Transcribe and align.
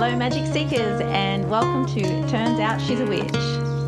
Hello, 0.00 0.14
Magic 0.14 0.46
Seekers, 0.46 1.00
and 1.00 1.50
welcome 1.50 1.84
to 1.86 2.02
Turns 2.28 2.60
Out 2.60 2.80
She's 2.80 3.00
a 3.00 3.04
Witch. 3.04 3.32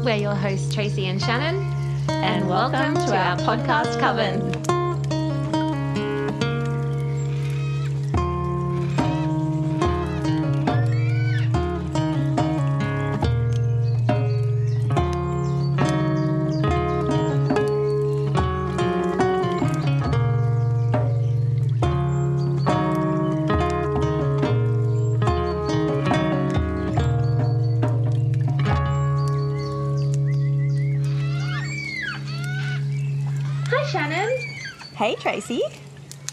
We're 0.05 0.17
your 0.17 0.35
hosts, 0.35 0.75
Tracy 0.75 1.07
and 1.07 1.23
Shannon, 1.23 1.63
And 2.09 2.49
welcome 2.49 2.95
to 2.95 3.17
our 3.17 3.37
podcast 3.37 4.01
coven. 4.01 4.60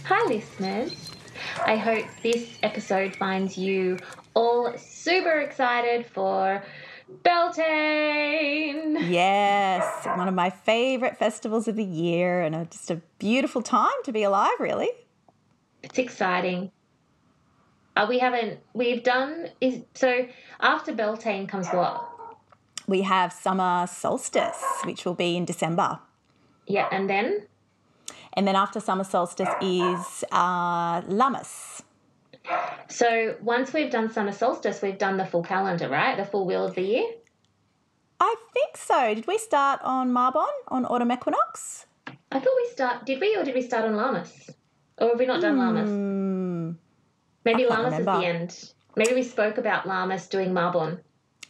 Hi, 0.03 0.27
listeners. 0.27 1.11
I 1.65 1.77
hope 1.77 2.05
this 2.23 2.57
episode 2.61 3.15
finds 3.15 3.57
you 3.57 3.99
all 4.33 4.77
super 4.77 5.39
excited 5.39 6.05
for 6.07 6.61
Beltane. 7.23 8.97
Yes, 9.09 10.05
one 10.05 10.27
of 10.27 10.33
my 10.33 10.49
favorite 10.49 11.17
festivals 11.17 11.69
of 11.69 11.77
the 11.77 11.85
year, 11.85 12.41
and 12.41 12.53
a, 12.53 12.65
just 12.65 12.91
a 12.91 13.01
beautiful 13.17 13.61
time 13.61 13.95
to 14.03 14.11
be 14.11 14.23
alive, 14.23 14.59
really. 14.59 14.89
It's 15.83 15.97
exciting. 15.97 16.69
Uh, 17.95 18.07
we 18.09 18.19
haven't, 18.19 18.59
we've 18.73 19.03
done, 19.03 19.51
is 19.61 19.83
so 19.93 20.27
after 20.59 20.93
Beltane 20.93 21.47
comes 21.47 21.69
what? 21.69 22.05
We 22.87 23.03
have 23.03 23.31
summer 23.31 23.87
solstice, 23.87 24.61
which 24.83 25.05
will 25.05 25.15
be 25.15 25.37
in 25.37 25.45
December. 25.45 25.99
Yeah, 26.67 26.89
and 26.91 27.09
then? 27.09 27.47
And 28.37 28.47
then 28.47 28.55
after 28.55 28.79
summer 28.79 29.03
solstice 29.03 29.49
is 29.61 30.23
uh, 30.31 31.01
Lammas. 31.01 31.81
So 32.87 33.35
once 33.41 33.73
we've 33.73 33.91
done 33.91 34.11
summer 34.13 34.31
solstice, 34.31 34.79
we've 34.83 34.99
done 34.99 35.17
the 35.17 35.25
full 35.25 35.41
calendar, 35.41 35.89
right? 35.89 36.15
The 36.15 36.23
full 36.23 36.45
wheel 36.45 36.63
of 36.63 36.75
the 36.75 36.83
year? 36.83 37.07
I 38.19 38.35
think 38.53 38.77
so. 38.77 39.15
Did 39.15 39.25
we 39.25 39.39
start 39.39 39.79
on 39.83 40.11
Mabon, 40.11 40.45
on 40.67 40.85
autumn 40.85 41.11
equinox? 41.11 41.87
I 42.31 42.39
thought 42.39 42.53
we 42.55 42.69
start, 42.71 43.05
did 43.07 43.19
we, 43.19 43.35
or 43.35 43.43
did 43.43 43.55
we 43.55 43.63
start 43.63 43.85
on 43.85 43.93
Lammas? 43.93 44.51
Or 44.99 45.09
have 45.09 45.19
we 45.19 45.25
not 45.25 45.41
done 45.41 45.57
Lammas? 45.57 45.89
Hmm. 45.89 46.71
Maybe 47.43 47.65
Lammas 47.65 47.99
is 47.99 48.05
the 48.05 48.23
end. 48.23 48.71
Maybe 48.95 49.15
we 49.15 49.23
spoke 49.23 49.57
about 49.57 49.85
Lammas 49.85 50.29
doing 50.29 50.51
Mabon. 50.51 50.99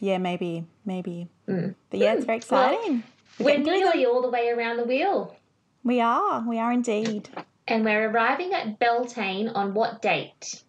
Yeah, 0.00 0.16
maybe, 0.16 0.64
maybe. 0.86 1.28
Mm. 1.46 1.74
But 1.90 2.00
yeah, 2.00 2.14
it's 2.14 2.24
very 2.24 2.40
Well, 2.50 2.72
exciting. 2.72 3.02
We're 3.38 3.58
We're 3.58 3.58
nearly 3.58 4.06
all 4.06 4.22
the 4.22 4.30
way 4.30 4.48
around 4.48 4.78
the 4.78 4.84
wheel. 4.84 5.36
We 5.84 6.00
are, 6.00 6.44
we 6.46 6.58
are 6.58 6.72
indeed. 6.72 7.28
And 7.66 7.84
we're 7.84 8.10
arriving 8.10 8.52
at 8.52 8.78
Beltane 8.78 9.48
on 9.48 9.74
what 9.74 10.02
date? 10.02 10.62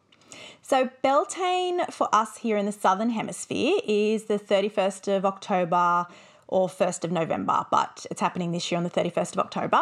So, 0.62 0.90
Beltane 1.02 1.86
for 1.90 2.08
us 2.14 2.38
here 2.38 2.56
in 2.58 2.66
the 2.66 2.72
Southern 2.72 3.10
Hemisphere 3.10 3.80
is 3.88 4.26
the 4.26 4.38
31st 4.38 5.18
of 5.18 5.26
October 5.26 6.06
or 6.48 6.68
1st 6.68 7.04
of 7.06 7.12
November, 7.12 7.66
but 7.72 8.06
it's 8.12 8.22
happening 8.22 8.52
this 8.52 8.72
year 8.72 8.78
on 8.78 8.84
the 8.84 8.90
31st 8.90 9.34
of 9.34 9.40
October. 9.40 9.82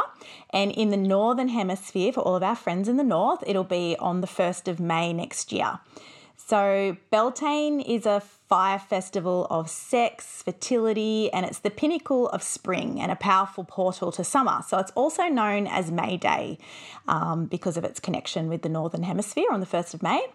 And 0.52 0.72
in 0.72 0.90
the 0.90 0.98
Northern 0.98 1.50
Hemisphere, 1.50 2.14
for 2.14 2.22
all 2.22 2.36
of 2.36 2.44
our 2.44 2.56
friends 2.56 2.88
in 2.88 2.98
the 2.98 3.04
North, 3.04 3.44
it'll 3.48 3.64
be 3.64 3.96
on 4.00 4.22
the 4.22 4.28
1st 4.28 4.68
of 4.68 4.80
May 4.80 5.14
next 5.14 5.52
year. 5.52 5.80
So, 6.40 6.96
Beltane 7.12 7.82
is 7.82 8.06
a 8.06 8.22
fire 8.22 8.80
festival 8.80 9.48
of 9.50 9.70
sex, 9.70 10.44
fertility, 10.44 11.34
and 11.34 11.46
it's 11.46 11.60
the 11.60 11.72
pinnacle 11.72 12.30
of 12.30 12.42
spring 12.44 13.02
and 13.02 13.12
a 13.12 13.16
powerful 13.16 13.64
portal 13.64 14.12
to 14.14 14.24
summer. 14.24 14.62
So, 14.66 14.78
it's 14.78 14.92
also 14.92 15.24
known 15.24 15.68
as 15.68 15.92
May 15.92 16.16
Day 16.16 16.60
um, 17.08 17.48
because 17.48 17.76
of 17.76 17.84
its 17.84 18.00
connection 18.00 18.48
with 18.48 18.62
the 18.62 18.70
Northern 18.70 19.04
Hemisphere 19.04 19.48
on 19.52 19.60
the 19.60 19.66
1st 19.66 19.96
of 19.96 20.04
May. 20.04 20.26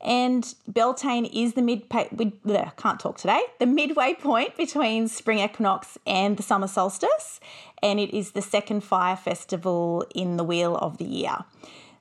And 0.00 0.54
Beltane 0.68 1.24
is 1.24 1.54
the 1.54 1.62
mid 1.62 1.88
can't 1.88 3.00
talk 3.00 3.16
today, 3.16 3.40
the 3.58 3.66
midway 3.66 4.14
point 4.14 4.56
between 4.56 5.08
spring 5.08 5.38
equinox 5.38 5.96
and 6.06 6.36
the 6.36 6.42
summer 6.42 6.68
solstice, 6.68 7.40
and 7.82 7.98
it 7.98 8.14
is 8.14 8.32
the 8.32 8.42
second 8.42 8.82
fire 8.82 9.16
festival 9.16 10.04
in 10.14 10.36
the 10.36 10.44
wheel 10.44 10.76
of 10.76 10.98
the 10.98 11.04
year. 11.04 11.44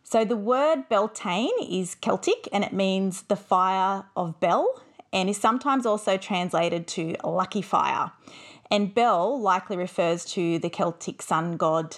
So 0.07 0.23
the 0.23 0.37
word 0.37 0.87
Beltane 0.87 1.49
is 1.67 1.95
Celtic 1.95 2.47
and 2.53 2.63
it 2.63 2.71
means 2.71 3.23
the 3.23 3.35
fire 3.35 4.05
of 4.15 4.39
Bel 4.39 4.83
and 5.11 5.27
is 5.27 5.37
sometimes 5.37 5.83
also 5.83 6.15
translated 6.15 6.85
to 6.89 7.15
lucky 7.23 7.63
fire. 7.63 8.11
And 8.69 8.93
Bel 8.93 9.41
likely 9.41 9.75
refers 9.75 10.23
to 10.25 10.59
the 10.59 10.69
Celtic 10.69 11.23
sun 11.23 11.57
god 11.57 11.97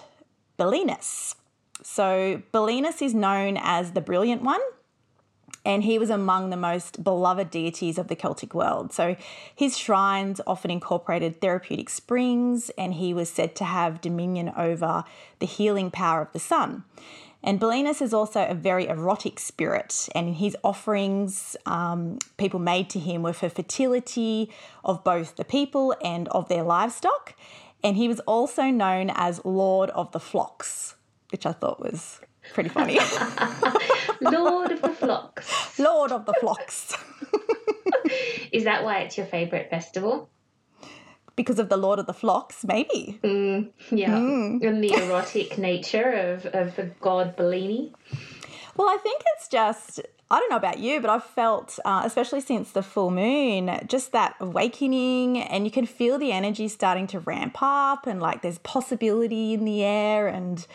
Belinus. 0.57 1.35
So 1.83 2.41
Belinus 2.53 3.01
is 3.01 3.13
known 3.13 3.57
as 3.61 3.91
the 3.91 4.01
brilliant 4.01 4.41
one 4.41 4.61
and 5.65 5.83
he 5.83 5.99
was 5.99 6.09
among 6.09 6.49
the 6.49 6.57
most 6.57 7.03
beloved 7.03 7.51
deities 7.51 7.97
of 7.97 8.07
the 8.07 8.15
Celtic 8.15 8.53
world. 8.53 8.93
So 8.93 9.17
his 9.53 9.77
shrines 9.77 10.39
often 10.47 10.71
incorporated 10.71 11.41
therapeutic 11.41 11.89
springs, 11.89 12.71
and 12.77 12.93
he 12.93 13.13
was 13.13 13.29
said 13.29 13.53
to 13.57 13.65
have 13.65 13.99
dominion 13.99 14.53
over 14.55 15.03
the 15.39 15.45
healing 15.45 15.91
power 15.91 16.21
of 16.21 16.31
the 16.31 16.39
sun. 16.39 16.85
And 17.43 17.59
Belinus 17.59 18.01
is 18.01 18.13
also 18.13 18.45
a 18.45 18.53
very 18.53 18.87
erotic 18.87 19.39
spirit, 19.39 20.09
and 20.15 20.35
his 20.35 20.57
offerings, 20.63 21.55
um, 21.65 22.17
people 22.37 22.59
made 22.59 22.89
to 22.89 22.99
him, 22.99 23.21
were 23.21 23.33
for 23.33 23.49
fertility 23.49 24.51
of 24.83 25.03
both 25.03 25.35
the 25.35 25.45
people 25.45 25.95
and 26.03 26.27
of 26.29 26.49
their 26.49 26.63
livestock. 26.63 27.35
And 27.83 27.95
he 27.95 28.07
was 28.07 28.19
also 28.21 28.63
known 28.63 29.11
as 29.13 29.45
Lord 29.45 29.91
of 29.91 30.11
the 30.11 30.19
Flocks, 30.19 30.95
which 31.31 31.45
I 31.45 31.51
thought 31.53 31.79
was 31.79 32.19
pretty 32.53 32.69
funny. 32.69 32.99
Lord 34.21 34.71
of 34.71 34.81
the 34.81 34.89
Flocks. 34.89 35.79
Lord 35.79 36.11
of 36.11 36.25
the 36.25 36.33
Flocks. 36.41 36.97
Is 38.51 38.63
that 38.63 38.83
why 38.83 38.99
it's 38.99 39.17
your 39.17 39.27
favourite 39.27 39.69
festival? 39.69 40.29
Because 41.37 41.59
of 41.59 41.69
the 41.69 41.77
Lord 41.77 41.99
of 41.99 42.07
the 42.07 42.13
Flocks, 42.13 42.65
maybe. 42.65 43.19
Yeah. 43.23 44.17
Hmm. 44.17 44.57
And 44.61 44.83
the 44.83 44.91
erotic 44.93 45.57
nature 45.57 46.11
of, 46.11 46.45
of 46.47 46.75
the 46.75 46.91
god 46.99 47.37
Bellini. 47.37 47.93
Well, 48.75 48.89
I 48.89 48.97
think 48.97 49.21
it's 49.35 49.47
just, 49.47 50.01
I 50.29 50.39
don't 50.39 50.49
know 50.49 50.57
about 50.57 50.79
you, 50.79 50.99
but 50.99 51.09
I've 51.09 51.23
felt, 51.23 51.79
uh, 51.85 52.01
especially 52.03 52.41
since 52.41 52.71
the 52.71 52.83
full 52.83 53.11
moon, 53.11 53.79
just 53.87 54.11
that 54.11 54.35
awakening, 54.39 55.39
and 55.39 55.63
you 55.63 55.71
can 55.71 55.85
feel 55.85 56.17
the 56.17 56.31
energy 56.31 56.67
starting 56.67 57.07
to 57.07 57.19
ramp 57.19 57.57
up, 57.61 58.07
and 58.07 58.21
like 58.21 58.41
there's 58.41 58.57
possibility 58.59 59.53
in 59.53 59.63
the 59.63 59.83
air. 59.83 60.27
And 60.27 60.65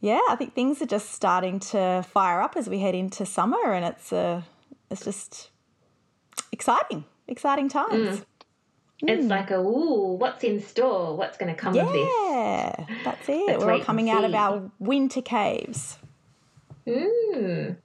yeah, 0.00 0.20
I 0.28 0.36
think 0.36 0.54
things 0.54 0.82
are 0.82 0.86
just 0.86 1.12
starting 1.12 1.58
to 1.60 2.04
fire 2.08 2.40
up 2.42 2.56
as 2.56 2.68
we 2.68 2.80
head 2.80 2.94
into 2.94 3.24
summer, 3.24 3.72
and 3.72 3.84
it's, 3.84 4.12
uh, 4.12 4.42
it's 4.90 5.04
just 5.04 5.50
exciting, 6.52 7.04
exciting 7.26 7.68
times. 7.68 8.24
It's 9.08 9.26
like 9.26 9.50
a, 9.50 9.58
ooh, 9.58 10.14
what's 10.14 10.44
in 10.44 10.60
store? 10.60 11.16
What's 11.16 11.36
going 11.36 11.54
to 11.54 11.60
come 11.60 11.76
of 11.76 11.92
this? 11.92 12.08
Yeah, 12.30 12.86
that's 13.04 13.28
it. 13.28 13.46
Let's 13.46 13.64
We're 13.64 13.72
all 13.74 13.80
coming 13.80 14.10
out 14.10 14.24
of 14.24 14.34
our 14.34 14.70
winter 14.78 15.22
caves. 15.22 15.98
Mm. 16.86 17.76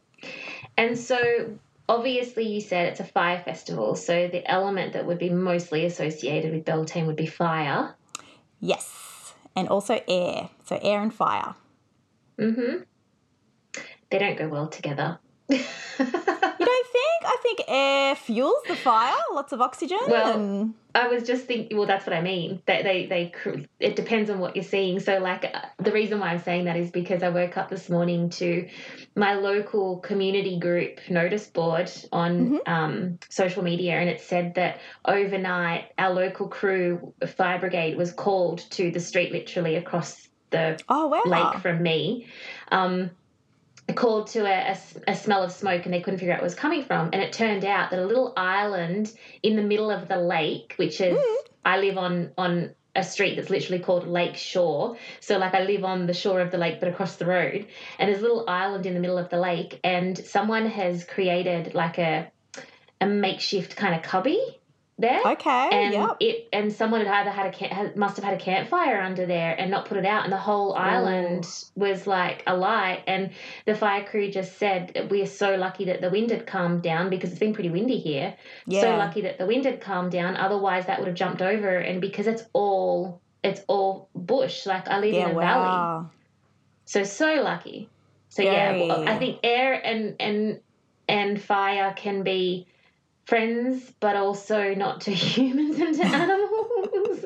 And 0.77 0.97
so, 0.97 1.57
obviously, 1.87 2.47
you 2.47 2.61
said 2.61 2.87
it's 2.87 2.99
a 2.99 3.05
fire 3.05 3.41
festival. 3.43 3.95
So, 3.95 4.27
the 4.27 4.49
element 4.49 4.93
that 4.93 5.05
would 5.05 5.19
be 5.19 5.29
mostly 5.29 5.85
associated 5.85 6.53
with 6.53 6.65
Beltane 6.65 7.07
would 7.07 7.15
be 7.15 7.25
fire. 7.25 7.95
Yes, 8.59 9.33
and 9.55 9.67
also 9.67 10.01
air. 10.07 10.49
So 10.65 10.79
air 10.81 11.01
and 11.01 11.13
fire. 11.13 11.55
Mm-hmm. 12.37 12.83
They 14.09 14.19
don't 14.19 14.37
go 14.37 14.47
well 14.47 14.67
together. 14.67 15.19
You 15.49 15.57
don't 15.57 16.87
think? 16.87 17.23
I 17.25 17.37
think 17.41 17.61
air 17.67 18.15
fuels 18.15 18.61
the 18.67 18.75
fire. 18.75 19.15
Lots 19.33 19.51
of 19.51 19.61
oxygen. 19.61 19.99
Well, 20.07 20.37
and 20.39 20.73
I 20.99 21.07
was 21.07 21.23
just 21.23 21.45
thinking. 21.45 21.77
Well, 21.77 21.87
that's 21.87 22.05
what 22.05 22.15
I 22.15 22.21
mean. 22.21 22.61
They, 22.65 22.83
they, 22.83 23.05
they. 23.05 23.65
It 23.79 23.95
depends 23.95 24.29
on 24.29 24.39
what 24.39 24.55
you're 24.55 24.65
seeing. 24.65 24.99
So, 24.99 25.19
like, 25.19 25.45
uh, 25.45 25.61
the 25.77 25.91
reason 25.91 26.19
why 26.19 26.27
I'm 26.29 26.43
saying 26.43 26.65
that 26.65 26.75
is 26.75 26.91
because 26.91 27.23
I 27.23 27.29
woke 27.29 27.55
up 27.57 27.69
this 27.69 27.89
morning 27.89 28.29
to 28.31 28.67
my 29.15 29.35
local 29.35 29.99
community 29.99 30.59
group 30.59 30.99
notice 31.09 31.47
board 31.47 31.89
on 32.11 32.59
um, 32.65 33.19
social 33.29 33.63
media, 33.63 33.93
and 33.93 34.09
it 34.09 34.19
said 34.19 34.55
that 34.55 34.79
overnight 35.05 35.91
our 35.97 36.13
local 36.13 36.49
crew, 36.49 37.13
fire 37.37 37.59
brigade, 37.59 37.95
was 37.95 38.11
called 38.11 38.59
to 38.71 38.91
the 38.91 38.99
street, 38.99 39.31
literally 39.31 39.77
across 39.77 40.27
the 40.49 40.79
oh 40.89 41.07
wow. 41.07 41.21
lake 41.25 41.61
from 41.61 41.81
me. 41.81 42.27
Um, 42.71 43.11
called 43.93 44.27
to 44.27 44.45
a 45.07 45.15
smell 45.15 45.43
of 45.43 45.51
smoke 45.51 45.85
and 45.85 45.93
they 45.93 46.01
couldn't 46.01 46.19
figure 46.19 46.33
out 46.33 46.39
it 46.39 46.43
was 46.43 46.55
coming 46.55 46.83
from. 46.83 47.09
And 47.13 47.21
it 47.21 47.33
turned 47.33 47.65
out 47.65 47.91
that 47.91 47.99
a 47.99 48.05
little 48.05 48.33
island 48.37 49.13
in 49.43 49.55
the 49.55 49.61
middle 49.61 49.91
of 49.91 50.07
the 50.07 50.17
lake, 50.17 50.73
which 50.77 51.01
is, 51.01 51.17
mm-hmm. 51.17 51.47
I 51.65 51.79
live 51.79 51.97
on, 51.97 52.31
on 52.37 52.75
a 52.95 53.03
street 53.03 53.35
that's 53.35 53.49
literally 53.49 53.79
called 53.81 54.07
Lake 54.07 54.35
Shore. 54.35 54.97
So, 55.19 55.37
like, 55.37 55.53
I 55.53 55.63
live 55.63 55.83
on 55.83 56.07
the 56.07 56.13
shore 56.13 56.41
of 56.41 56.51
the 56.51 56.57
lake, 56.57 56.79
but 56.79 56.89
across 56.89 57.15
the 57.15 57.25
road. 57.25 57.67
And 57.97 58.09
there's 58.09 58.19
a 58.19 58.23
little 58.23 58.45
island 58.47 58.85
in 58.85 58.93
the 58.93 58.99
middle 58.99 59.17
of 59.17 59.29
the 59.29 59.39
lake. 59.39 59.79
And 59.83 60.17
someone 60.17 60.65
has 60.67 61.03
created 61.03 61.73
like 61.73 61.97
a, 61.97 62.31
a 63.01 63.07
makeshift 63.07 63.75
kind 63.75 63.95
of 63.95 64.01
cubby 64.01 64.58
there. 64.99 65.21
Okay. 65.25 65.69
And 65.71 65.93
yep. 65.93 66.17
it 66.19 66.49
and 66.51 66.71
someone 66.71 67.05
had 67.05 67.27
either 67.27 67.31
had 67.31 67.55
a 67.55 67.97
must 67.97 68.17
have 68.17 68.25
had 68.25 68.33
a 68.33 68.37
campfire 68.37 69.01
under 69.01 69.25
there 69.25 69.55
and 69.57 69.71
not 69.71 69.85
put 69.85 69.97
it 69.97 70.05
out, 70.05 70.25
and 70.25 70.33
the 70.33 70.37
whole 70.37 70.75
island 70.75 71.47
was 71.75 72.05
like 72.05 72.43
alight. 72.45 73.03
And 73.07 73.31
the 73.65 73.75
fire 73.75 74.03
crew 74.03 74.29
just 74.29 74.57
said, 74.57 75.07
"We 75.09 75.21
are 75.21 75.27
so 75.27 75.55
lucky 75.55 75.85
that 75.85 76.01
the 76.01 76.09
wind 76.09 76.31
had 76.31 76.45
calmed 76.45 76.83
down 76.83 77.09
because 77.09 77.31
it's 77.31 77.39
been 77.39 77.53
pretty 77.53 77.69
windy 77.69 77.97
here. 77.97 78.35
yeah. 78.67 78.81
So 78.81 78.97
lucky 78.97 79.21
that 79.21 79.37
the 79.37 79.45
wind 79.45 79.65
had 79.65 79.81
calmed 79.81 80.11
down. 80.11 80.35
Otherwise, 80.35 80.85
that 80.87 80.99
would 80.99 81.07
have 81.07 81.17
jumped 81.17 81.41
over. 81.41 81.77
And 81.77 82.01
because 82.01 82.27
it's 82.27 82.43
all 82.53 83.21
it's 83.43 83.61
all 83.67 84.09
bush, 84.13 84.65
like 84.65 84.87
I 84.87 84.99
live 84.99 85.13
yeah. 85.13 85.29
in 85.29 85.35
a 85.35 85.39
valley, 85.39 86.07
so 86.85 87.03
so 87.03 87.41
lucky. 87.41 87.89
So 88.27 88.43
yeah, 88.43 88.73
well, 88.73 89.07
I 89.07 89.17
think 89.17 89.39
air 89.43 89.73
and 89.73 90.15
and 90.19 90.59
and 91.07 91.41
fire 91.41 91.93
can 91.95 92.23
be 92.23 92.67
friends, 93.29 93.83
but 93.99 94.15
also 94.15 94.73
not 94.73 95.01
to 95.01 95.11
humans 95.13 95.79
and 95.79 95.95
to 95.95 96.05
animals. 96.05 97.25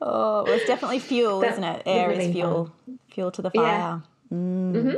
Oh, 0.00 0.44
well, 0.44 0.52
it's 0.52 0.66
definitely 0.66 1.00
fuel, 1.00 1.42
isn't 1.42 1.64
it? 1.64 1.82
Air 1.86 2.10
is 2.12 2.32
fuel. 2.32 2.70
Fuel 3.10 3.30
to 3.32 3.42
the 3.42 3.50
Yeah. 3.54 3.60
fire. 3.60 4.02
Mm. 4.32 4.82
hmm 4.82 4.94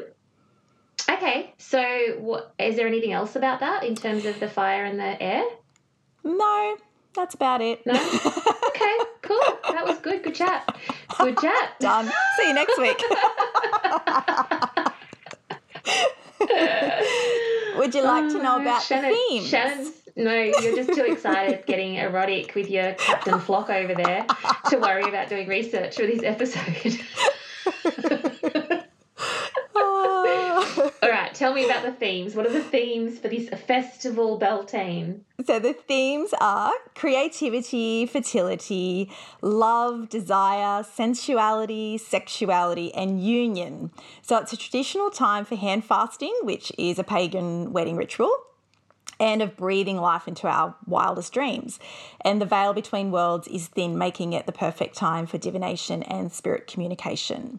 Okay, 1.10 1.54
so 1.56 1.82
what 2.18 2.52
is 2.58 2.76
there 2.76 2.86
anything 2.86 3.12
else 3.12 3.34
about 3.36 3.60
that 3.60 3.84
in 3.84 3.94
terms 3.94 4.26
of 4.26 4.38
the 4.40 4.48
fire 4.48 4.84
and 4.84 4.98
the 5.00 5.22
air? 5.22 5.42
No, 6.22 6.76
that's 7.14 7.34
about 7.34 7.62
it. 7.62 7.84
No? 7.86 7.94
Okay, 8.78 8.96
cool. 9.22 9.40
That 9.72 9.84
was 9.84 9.98
good. 9.98 10.22
Good 10.22 10.36
chat. 10.36 10.78
Good 11.18 11.36
chat. 11.38 11.80
Done. 11.80 12.08
See 12.36 12.46
you 12.48 12.54
next 12.54 12.78
week. 12.78 13.02
Would 17.88 17.94
you 17.94 18.04
like 18.04 18.28
to 18.32 18.42
know 18.42 18.56
Oh, 18.58 18.60
about 18.60 18.82
Shannon, 18.82 19.12
the 19.12 19.16
themes? 19.30 19.48
Shannon's, 19.48 19.92
no, 20.14 20.34
you're 20.34 20.76
just 20.76 20.92
too 20.92 21.04
excited 21.06 21.64
getting 21.64 21.94
erotic 21.94 22.54
with 22.54 22.68
your 22.68 22.92
Captain 22.92 23.40
Flock 23.40 23.70
over 23.70 23.94
there 23.94 24.26
to 24.68 24.76
worry 24.76 25.08
about 25.08 25.30
doing 25.30 25.48
research 25.48 25.96
for 25.96 26.02
this 26.06 26.22
episode. 26.22 27.00
Oh. 29.74 30.92
All 31.02 31.08
right, 31.10 31.36
tell 31.48 31.54
me 31.54 31.64
about 31.64 31.82
the 31.82 31.92
themes. 31.92 32.34
What 32.34 32.46
are 32.46 32.52
the 32.52 32.62
themes 32.62 33.18
for 33.18 33.28
this 33.28 33.48
festival 33.48 34.38
Beltane? 34.38 35.24
So 35.46 35.58
the 35.58 35.72
themes 35.72 36.34
are 36.40 36.72
creativity, 36.94 38.04
fertility, 38.04 39.10
love, 39.40 40.10
desire, 40.10 40.82
sensuality, 40.82 41.96
sexuality, 41.96 42.92
and 42.94 43.22
union. 43.22 43.90
So 44.20 44.36
it's 44.36 44.52
a 44.52 44.58
traditional 44.58 45.10
time 45.10 45.44
for 45.44 45.56
hand 45.56 45.84
fasting, 45.84 46.34
which 46.42 46.70
is 46.76 46.98
a 46.98 47.04
pagan 47.04 47.72
wedding 47.72 47.96
ritual. 47.96 48.30
And 49.20 49.42
of 49.42 49.56
breathing 49.56 49.96
life 49.96 50.28
into 50.28 50.46
our 50.46 50.76
wildest 50.86 51.32
dreams. 51.32 51.80
And 52.20 52.40
the 52.40 52.46
veil 52.46 52.72
between 52.72 53.10
worlds 53.10 53.48
is 53.48 53.66
thin, 53.66 53.98
making 53.98 54.32
it 54.32 54.46
the 54.46 54.52
perfect 54.52 54.94
time 54.94 55.26
for 55.26 55.38
divination 55.38 56.04
and 56.04 56.30
spirit 56.30 56.68
communication. 56.68 57.58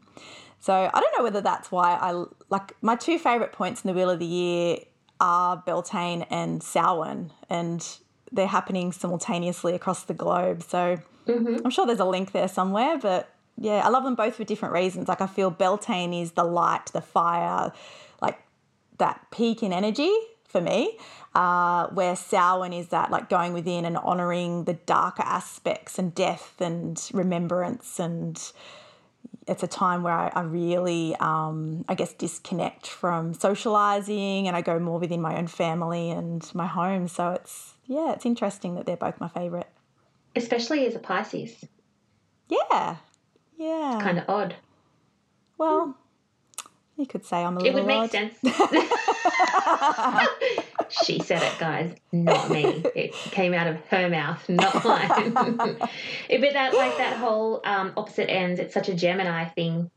So 0.60 0.74
I 0.94 1.00
don't 1.00 1.18
know 1.18 1.24
whether 1.24 1.42
that's 1.42 1.72
why 1.72 1.94
I 1.94 2.26
like 2.50 2.76
my 2.82 2.96
two 2.96 3.18
favorite 3.18 3.54
points 3.54 3.84
in 3.84 3.88
the 3.88 3.94
Wheel 3.94 4.10
of 4.10 4.20
the 4.20 4.26
Year 4.26 4.78
are 5.20 5.58
Beltane 5.66 6.24
and 6.30 6.62
Samhain, 6.62 7.32
and 7.50 7.86
they're 8.32 8.48
happening 8.48 8.92
simultaneously 8.92 9.74
across 9.74 10.04
the 10.04 10.14
globe. 10.14 10.64
So 10.64 10.98
I'm 11.64 11.70
sure 11.70 11.86
there's 11.86 12.00
a 12.00 12.06
link 12.06 12.32
there 12.32 12.48
somewhere, 12.48 12.98
but 12.98 13.30
yeah, 13.58 13.86
I 13.86 13.90
love 13.90 14.04
them 14.04 14.16
both 14.16 14.36
for 14.36 14.44
different 14.44 14.74
reasons. 14.74 15.08
Like 15.08 15.22
I 15.22 15.28
feel 15.28 15.50
Beltane 15.50 16.14
is 16.14 16.32
the 16.32 16.44
light, 16.44 16.88
the 16.88 17.02
fire, 17.02 17.72
like 18.22 18.40
that 18.98 19.28
peak 19.32 19.64
in 19.64 19.74
energy 19.74 20.14
for 20.48 20.62
me, 20.62 20.98
uh, 21.36 21.88
where 21.88 22.16
Samhain 22.16 22.74
is 22.74 22.88
that 22.90 23.12
like 23.12 23.30
going 23.30 23.54
within 23.54 23.86
and 23.86 23.98
honoring 23.98 24.66
the 24.66 24.74
darker 24.74 25.24
aspects 25.24 26.00
and 26.00 26.14
death 26.16 26.60
and 26.60 27.10
remembrance 27.14 28.00
and 28.00 28.52
it's 29.50 29.64
a 29.64 29.68
time 29.68 30.04
where 30.04 30.14
I, 30.14 30.32
I 30.34 30.42
really, 30.42 31.16
um, 31.20 31.84
I 31.90 31.96
guess, 31.96 32.14
disconnect 32.14 32.88
from 32.88 33.34
socializing 33.34 34.48
and 34.48 34.56
I 34.56 34.62
go 34.62 34.80
more 34.80 35.00
within 35.00 35.22
my 35.22 35.38
own 35.38 35.48
family 35.48 36.12
and 36.12 36.50
my 36.54 36.68
home. 36.68 37.08
So 37.08 37.32
it's, 37.32 37.74
yeah, 37.86 38.14
it's 38.14 38.26
interesting 38.26 38.76
that 38.76 38.86
they're 38.86 38.96
both 38.98 39.20
my 39.20 39.28
favorite. 39.28 39.68
Especially 40.36 40.86
as 40.86 40.96
a 40.96 41.00
Pisces. 41.00 41.66
Yeah. 42.48 42.98
Yeah. 43.58 43.96
It's 43.96 44.04
kind 44.04 44.20
of 44.20 44.26
odd. 44.30 44.56
Well, 45.58 45.98
you 46.96 47.06
could 47.06 47.26
say 47.26 47.44
I'm 47.44 47.58
a 47.58 47.60
It 47.60 47.74
little 47.74 47.82
would 47.82 47.88
make 47.88 47.98
odd. 47.98 48.12
sense. 48.12 48.36
she 50.92 51.20
said 51.20 51.42
it, 51.44 51.58
guys, 51.60 51.96
not 52.12 52.50
me. 52.50 52.84
It 52.96 53.12
came 53.32 53.54
out 53.54 53.68
of 53.68 53.78
her 53.88 54.10
mouth, 54.10 54.48
not 54.50 54.84
mine. 54.86 55.34
but 55.34 56.54
that, 56.54 56.74
like 56.76 56.98
that 56.98 57.18
whole 57.18 57.62
um, 57.66 57.94
opposite 57.98 58.30
ends, 58.30 58.60
it's 58.60 58.74
such 58.74 58.90
a 58.90 58.94
Gemini 58.96 59.46
thing. 59.50 59.90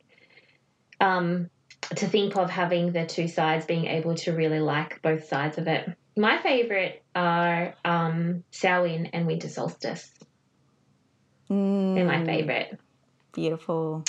Um, 1.00 1.48
to 1.96 2.06
think 2.06 2.36
of 2.36 2.48
having 2.48 2.92
the 2.92 3.06
two 3.06 3.28
sides 3.28 3.66
being 3.66 3.86
able 3.86 4.14
to 4.14 4.32
really 4.32 4.60
like 4.60 5.02
both 5.02 5.26
sides 5.26 5.58
of 5.58 5.66
it. 5.66 5.88
My 6.16 6.40
favorite 6.40 7.02
are 7.14 7.74
um, 7.84 8.44
Samhain 8.52 9.06
and 9.12 9.26
Winter 9.26 9.48
Solstice. 9.48 10.10
They're 11.48 12.06
my 12.06 12.18
Mm, 12.18 12.26
favorite. 12.26 12.78
Beautiful. 13.34 14.04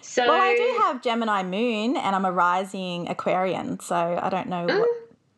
So 0.00 0.26
Well, 0.26 0.40
I 0.40 0.54
do 0.54 0.82
have 0.82 1.02
Gemini 1.02 1.42
moon 1.42 1.96
and 1.96 2.16
I'm 2.16 2.24
a 2.24 2.32
rising 2.32 3.08
Aquarian. 3.08 3.80
So 3.80 3.94
I 3.94 4.28
don't 4.28 4.48
know 4.48 4.66
what 4.66 4.88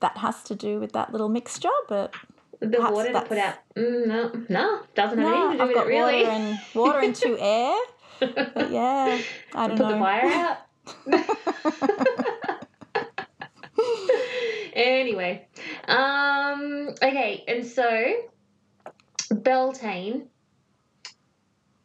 that 0.01 0.17
has 0.19 0.43
to 0.45 0.55
do 0.55 0.79
with 0.81 0.93
that 0.93 1.13
little 1.13 1.29
mixture, 1.29 1.69
but 1.89 2.15
the 2.61 2.81
water 2.81 3.13
to 3.13 3.21
put 3.23 3.39
out. 3.39 3.55
Mm, 3.77 4.07
no, 4.07 4.33
no, 4.49 4.81
doesn't 4.95 5.19
have 5.19 5.29
no, 5.29 5.35
anything 5.51 5.57
to 5.59 5.63
I've 5.63 5.69
with 5.69 5.77
got 5.77 5.87
it 5.87 5.91
really. 5.91 6.23
water 6.25 6.31
and 6.31 6.59
water 6.75 7.01
into 7.01 7.37
air. 7.39 7.77
But 8.21 8.71
yeah, 8.71 9.21
I 9.55 9.69
don't 9.69 9.77
put 9.77 9.87
know. 9.87 9.93
the 9.95 9.99
fire 9.99 10.25
out. 10.27 11.07
anyway, 14.73 15.47
um, 15.87 16.89
okay, 17.03 17.45
and 17.47 17.67
so 17.67 18.15
Beltane, 19.33 20.29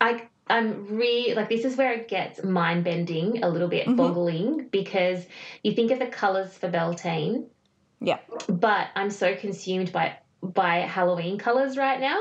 I 0.01 0.27
I'm 0.47 0.97
re 0.97 1.33
like 1.35 1.49
this 1.49 1.65
is 1.65 1.77
where 1.77 1.93
it 1.93 2.07
gets 2.07 2.43
mind 2.43 2.83
bending, 2.83 3.43
a 3.43 3.49
little 3.49 3.67
bit 3.69 3.87
Mhm. 3.87 3.97
boggling 3.97 4.67
because 4.71 5.25
you 5.63 5.73
think 5.73 5.91
of 5.91 5.99
the 5.99 6.07
colors 6.07 6.57
for 6.57 6.69
Beltane, 6.69 7.47
Yeah. 8.03 8.19
but 8.47 8.89
I'm 8.95 9.09
so 9.09 9.35
consumed 9.35 9.91
by 9.91 10.17
by 10.41 10.79
Halloween 10.79 11.37
colors 11.37 11.77
right 11.77 11.99
now 12.01 12.19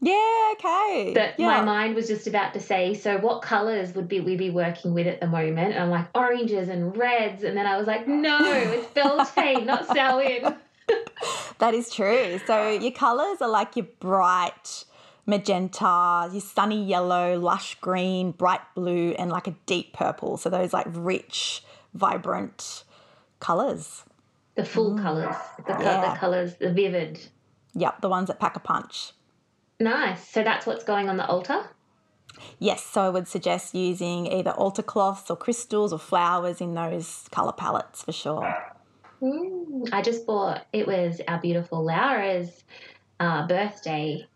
Yeah, 0.00 0.52
okay. 0.54 1.12
that 1.14 1.38
yeah. 1.38 1.46
my 1.46 1.60
mind 1.62 1.94
was 1.94 2.08
just 2.08 2.26
about 2.26 2.54
to 2.54 2.60
say, 2.60 2.94
so 2.94 3.18
what 3.18 3.42
colors 3.42 3.94
would 3.94 4.08
be 4.08 4.20
we 4.20 4.36
be 4.36 4.50
working 4.50 4.94
with 4.94 5.06
at 5.06 5.20
the 5.20 5.26
moment? 5.28 5.74
And 5.74 5.82
I'm 5.84 5.90
like 5.90 6.08
oranges 6.14 6.68
and 6.68 6.96
reds, 6.96 7.44
and 7.44 7.56
then 7.56 7.66
I 7.66 7.76
was 7.76 7.86
like, 7.86 8.08
no, 8.08 8.38
it's 8.42 8.88
Beltane, 8.94 9.64
not 9.66 9.86
Samhain. 9.86 10.56
That 11.58 11.74
is 11.74 11.90
true. 11.94 12.40
So 12.44 12.70
your 12.70 12.90
colours 12.90 13.40
are 13.40 13.48
like 13.48 13.76
your 13.76 13.86
bright 14.00 14.84
magenta, 15.26 16.28
your 16.32 16.40
sunny 16.40 16.84
yellow, 16.84 17.38
lush 17.38 17.76
green, 17.80 18.32
bright 18.32 18.62
blue, 18.74 19.12
and 19.12 19.30
like 19.30 19.46
a 19.46 19.54
deep 19.66 19.92
purple. 19.92 20.36
So 20.38 20.50
those 20.50 20.72
like 20.72 20.86
rich, 20.90 21.62
vibrant 21.94 22.82
colours. 23.38 24.02
The 24.54 24.64
full 24.64 24.98
colors, 24.98 25.34
the, 25.56 25.62
co- 25.74 25.82
Yeah. 25.82 26.12
the 26.12 26.18
colors, 26.18 26.56
the 26.56 26.72
vivid. 26.72 27.18
Yep, 27.74 28.00
the 28.02 28.08
ones 28.08 28.28
that 28.28 28.38
pack 28.38 28.56
a 28.56 28.60
punch. 28.60 29.12
Nice. 29.80 30.28
So 30.28 30.42
that's 30.42 30.66
what's 30.66 30.84
going 30.84 31.08
on 31.08 31.16
the 31.16 31.26
altar. 31.26 31.70
Yes, 32.58 32.84
so 32.84 33.02
I 33.02 33.08
would 33.08 33.28
suggest 33.28 33.74
using 33.74 34.26
either 34.26 34.50
altar 34.52 34.82
cloths 34.82 35.30
or 35.30 35.36
crystals 35.36 35.92
or 35.92 35.98
flowers 35.98 36.60
in 36.60 36.74
those 36.74 37.26
colour 37.30 37.52
palettes 37.52 38.02
for 38.02 38.12
sure. 38.12 38.54
Mm, 39.22 39.88
I 39.92 40.02
just 40.02 40.26
bought. 40.26 40.66
It 40.72 40.86
was 40.86 41.20
our 41.28 41.40
beautiful 41.40 41.84
Laura's 41.84 42.64
uh, 43.20 43.46
birthday 43.46 44.26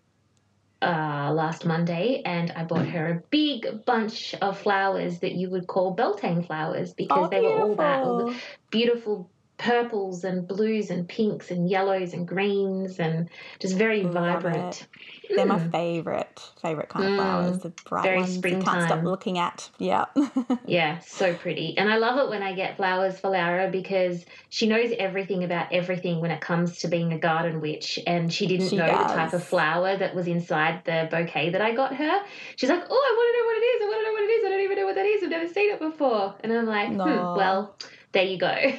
uh, 0.82 1.32
last 1.34 1.64
Monday, 1.64 2.22
and 2.24 2.52
I 2.52 2.64
bought 2.64 2.86
her 2.86 3.08
a 3.10 3.22
big 3.30 3.84
bunch 3.84 4.34
of 4.34 4.58
flowers 4.58 5.18
that 5.20 5.32
you 5.32 5.50
would 5.50 5.66
call 5.66 5.92
Beltane 5.92 6.42
flowers 6.42 6.92
because 6.94 7.26
Oh, 7.26 7.28
they 7.28 7.40
were 7.40 7.48
all 7.50 7.74
that 7.76 8.04
all 8.04 8.34
beautiful. 8.70 9.30
Purples 9.58 10.24
and 10.24 10.46
blues 10.46 10.90
and 10.90 11.08
pinks 11.08 11.50
and 11.50 11.68
yellows 11.68 12.12
and 12.12 12.26
greens 12.26 12.98
and 12.98 13.28
just 13.60 13.76
very 13.76 14.02
Love 14.02 14.14
vibrant. 14.14 14.86
They're 15.34 15.46
my 15.46 15.58
Mm. 15.58 15.70
favourite, 15.72 16.52
favourite 16.62 16.88
kind 16.88 17.06
of 17.06 17.12
Mm, 17.12 17.16
flowers. 17.16 17.58
The 17.60 17.70
bright 17.70 18.02
very 18.02 18.16
ones 18.16 18.36
you 18.36 18.42
can't 18.42 18.82
stop 18.82 19.04
looking 19.04 19.38
at. 19.38 19.70
Yeah. 19.78 20.06
Yeah, 20.68 20.98
so 20.98 21.32
pretty. 21.34 21.78
And 21.78 21.88
I 21.88 21.96
love 21.96 22.18
it 22.18 22.28
when 22.28 22.42
I 22.42 22.52
get 22.52 22.76
flowers 22.76 23.20
for 23.20 23.30
Laura 23.30 23.70
because 23.70 24.24
she 24.48 24.66
knows 24.66 24.92
everything 24.98 25.44
about 25.44 25.72
everything 25.72 26.20
when 26.20 26.32
it 26.32 26.40
comes 26.40 26.78
to 26.78 26.88
being 26.88 27.12
a 27.12 27.18
garden 27.18 27.60
witch. 27.60 28.00
And 28.04 28.32
she 28.32 28.48
didn't 28.48 28.70
She 28.70 28.76
know 28.76 28.86
the 28.86 29.04
type 29.14 29.32
of 29.32 29.44
flower 29.44 29.96
that 29.96 30.14
was 30.14 30.26
inside 30.26 30.82
the 30.84 31.06
bouquet 31.10 31.50
that 31.50 31.60
I 31.60 31.72
got 31.72 31.94
her. 31.94 32.20
She's 32.56 32.68
like, 32.68 32.82
Oh, 32.82 32.84
I 32.84 33.14
want 33.16 33.28
to 33.30 33.38
know 33.38 33.46
what 33.46 33.56
it 33.58 33.66
is. 33.66 33.82
I 33.82 33.88
want 33.88 34.00
to 34.00 34.06
know 34.06 34.12
what 34.12 34.22
it 34.22 34.32
is. 34.32 34.44
I 34.44 34.48
don't 34.50 34.64
even 34.64 34.76
know 34.78 34.86
what 34.86 34.94
that 34.96 35.06
is. 35.06 35.22
I've 35.22 35.30
never 35.30 35.48
seen 35.52 35.70
it 35.72 35.78
before. 35.80 36.34
And 36.40 36.52
I'm 36.52 36.66
like, 36.66 36.90
No. 36.90 37.04
hmm, 37.04 37.38
Well, 37.38 37.78
there 38.12 38.24
you 38.24 38.38
go. 38.38 38.54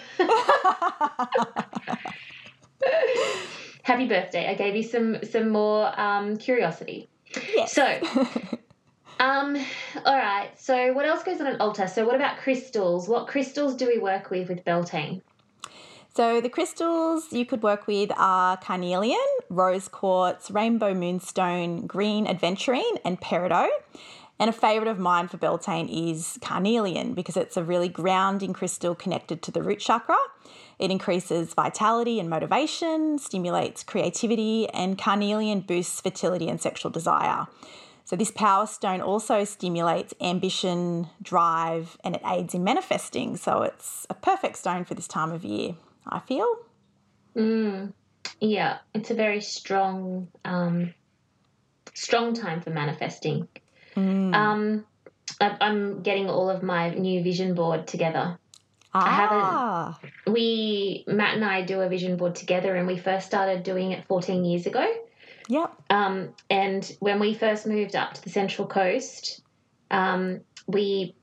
Happy 3.84 4.08
birthday. 4.08 4.50
I 4.50 4.54
gave 4.56 4.76
you 4.76 4.84
some 4.84 5.24
some 5.24 5.50
more 5.50 5.98
um, 6.00 6.38
curiosity. 6.38 7.08
Yes. 7.56 7.74
So, 7.74 7.84
um, 9.20 9.56
all 10.06 10.18
right. 10.18 10.50
So, 10.58 10.94
what 10.94 11.06
else 11.06 11.24
goes 11.24 11.40
on 11.40 11.48
an 11.48 11.62
altar? 11.62 11.88
So, 11.88 12.06
what 12.06 12.16
about 12.16 12.38
crystals? 12.38 13.08
What 13.08 13.28
crystals 13.28 13.76
do 13.76 13.88
we 13.88 13.98
work 14.00 14.30
with 14.30 14.50
with 14.50 14.64
Beltane? 14.66 15.22
So 16.18 16.42
the 16.42 16.50
crystals 16.50 17.32
you 17.32 17.46
could 17.46 17.62
work 17.62 17.86
with 17.86 18.12
are 18.18 18.58
carnelian, 18.58 19.20
rose 19.52 19.88
quartz, 19.88 20.50
rainbow 20.50 20.96
moonstone, 20.96 21.86
green 21.86 22.26
aventurine, 22.26 22.98
and 23.06 23.22
peridot. 23.22 23.70
And 24.40 24.50
a 24.50 24.54
favourite 24.54 24.90
of 24.90 25.00
mine 25.00 25.28
for 25.28 25.38
Beltane 25.38 25.90
is 25.90 26.38
carnelian 26.42 27.14
because 27.14 27.38
it's 27.38 27.58
a 27.58 27.64
really 27.64 27.90
grounding 27.90 28.54
crystal 28.54 28.94
connected 28.94 29.42
to 29.44 29.52
the 29.52 29.64
root 29.64 29.80
chakra. 29.80 30.18
It 30.78 30.92
increases 30.92 31.56
vitality 31.56 32.20
and 32.20 32.30
motivation, 32.30 33.18
stimulates 33.18 33.84
creativity, 33.84 34.70
and 34.70 34.98
carnelian 34.98 35.62
boosts 35.62 36.02
fertility 36.02 36.48
and 36.50 36.62
sexual 36.62 36.92
desire. 36.92 37.48
So, 38.06 38.16
this 38.16 38.32
power 38.32 38.68
stone 38.68 39.02
also 39.02 39.44
stimulates 39.44 40.14
ambition, 40.22 41.08
drive, 41.22 41.98
and 42.06 42.16
it 42.16 42.22
aids 42.26 42.54
in 42.54 42.64
manifesting. 42.64 43.36
So, 43.36 43.64
it's 43.64 44.08
a 44.10 44.14
perfect 44.14 44.58
stone 44.58 44.86
for 44.86 44.94
this 44.94 45.08
time 45.08 45.32
of 45.32 45.44
year. 45.44 45.76
I 46.08 46.20
feel. 46.20 46.48
Mm, 47.36 47.92
yeah, 48.40 48.78
it's 48.94 49.12
a 49.12 49.14
very 49.14 49.42
strong, 49.42 50.30
um, 50.46 50.94
strong 51.94 52.34
time 52.34 52.62
for 52.62 52.70
manifesting. 52.70 53.48
Mm. 53.98 54.34
Um, 54.34 54.86
I- 55.42 55.58
I'm 55.60 56.02
getting 56.04 56.30
all 56.30 56.50
of 56.50 56.62
my 56.64 56.92
new 56.92 57.24
vision 57.24 57.56
board 57.56 57.88
together. 57.88 58.38
ah, 58.94 60.00
We, 60.26 61.04
Matt 61.08 61.36
and 61.36 61.44
I, 61.44 61.62
do 61.64 61.82
a 61.82 61.90
vision 61.90 62.16
board 62.16 62.36
together, 62.36 62.76
and 62.76 62.88
we 62.88 62.98
first 62.98 63.28
started 63.28 63.64
doing 63.64 63.92
it 63.92 64.06
14 64.08 64.46
years 64.46 64.66
ago. 64.66 64.86
Yep. 65.50 65.74
Um, 65.90 66.30
and 66.50 66.96
when 67.00 67.20
we 67.20 67.34
first 67.34 67.68
moved 67.68 67.96
up 67.96 68.14
to 68.14 68.24
the 68.24 68.30
Central 68.30 68.68
Coast, 68.68 69.42
um, 69.92 70.42
we, 70.68 71.16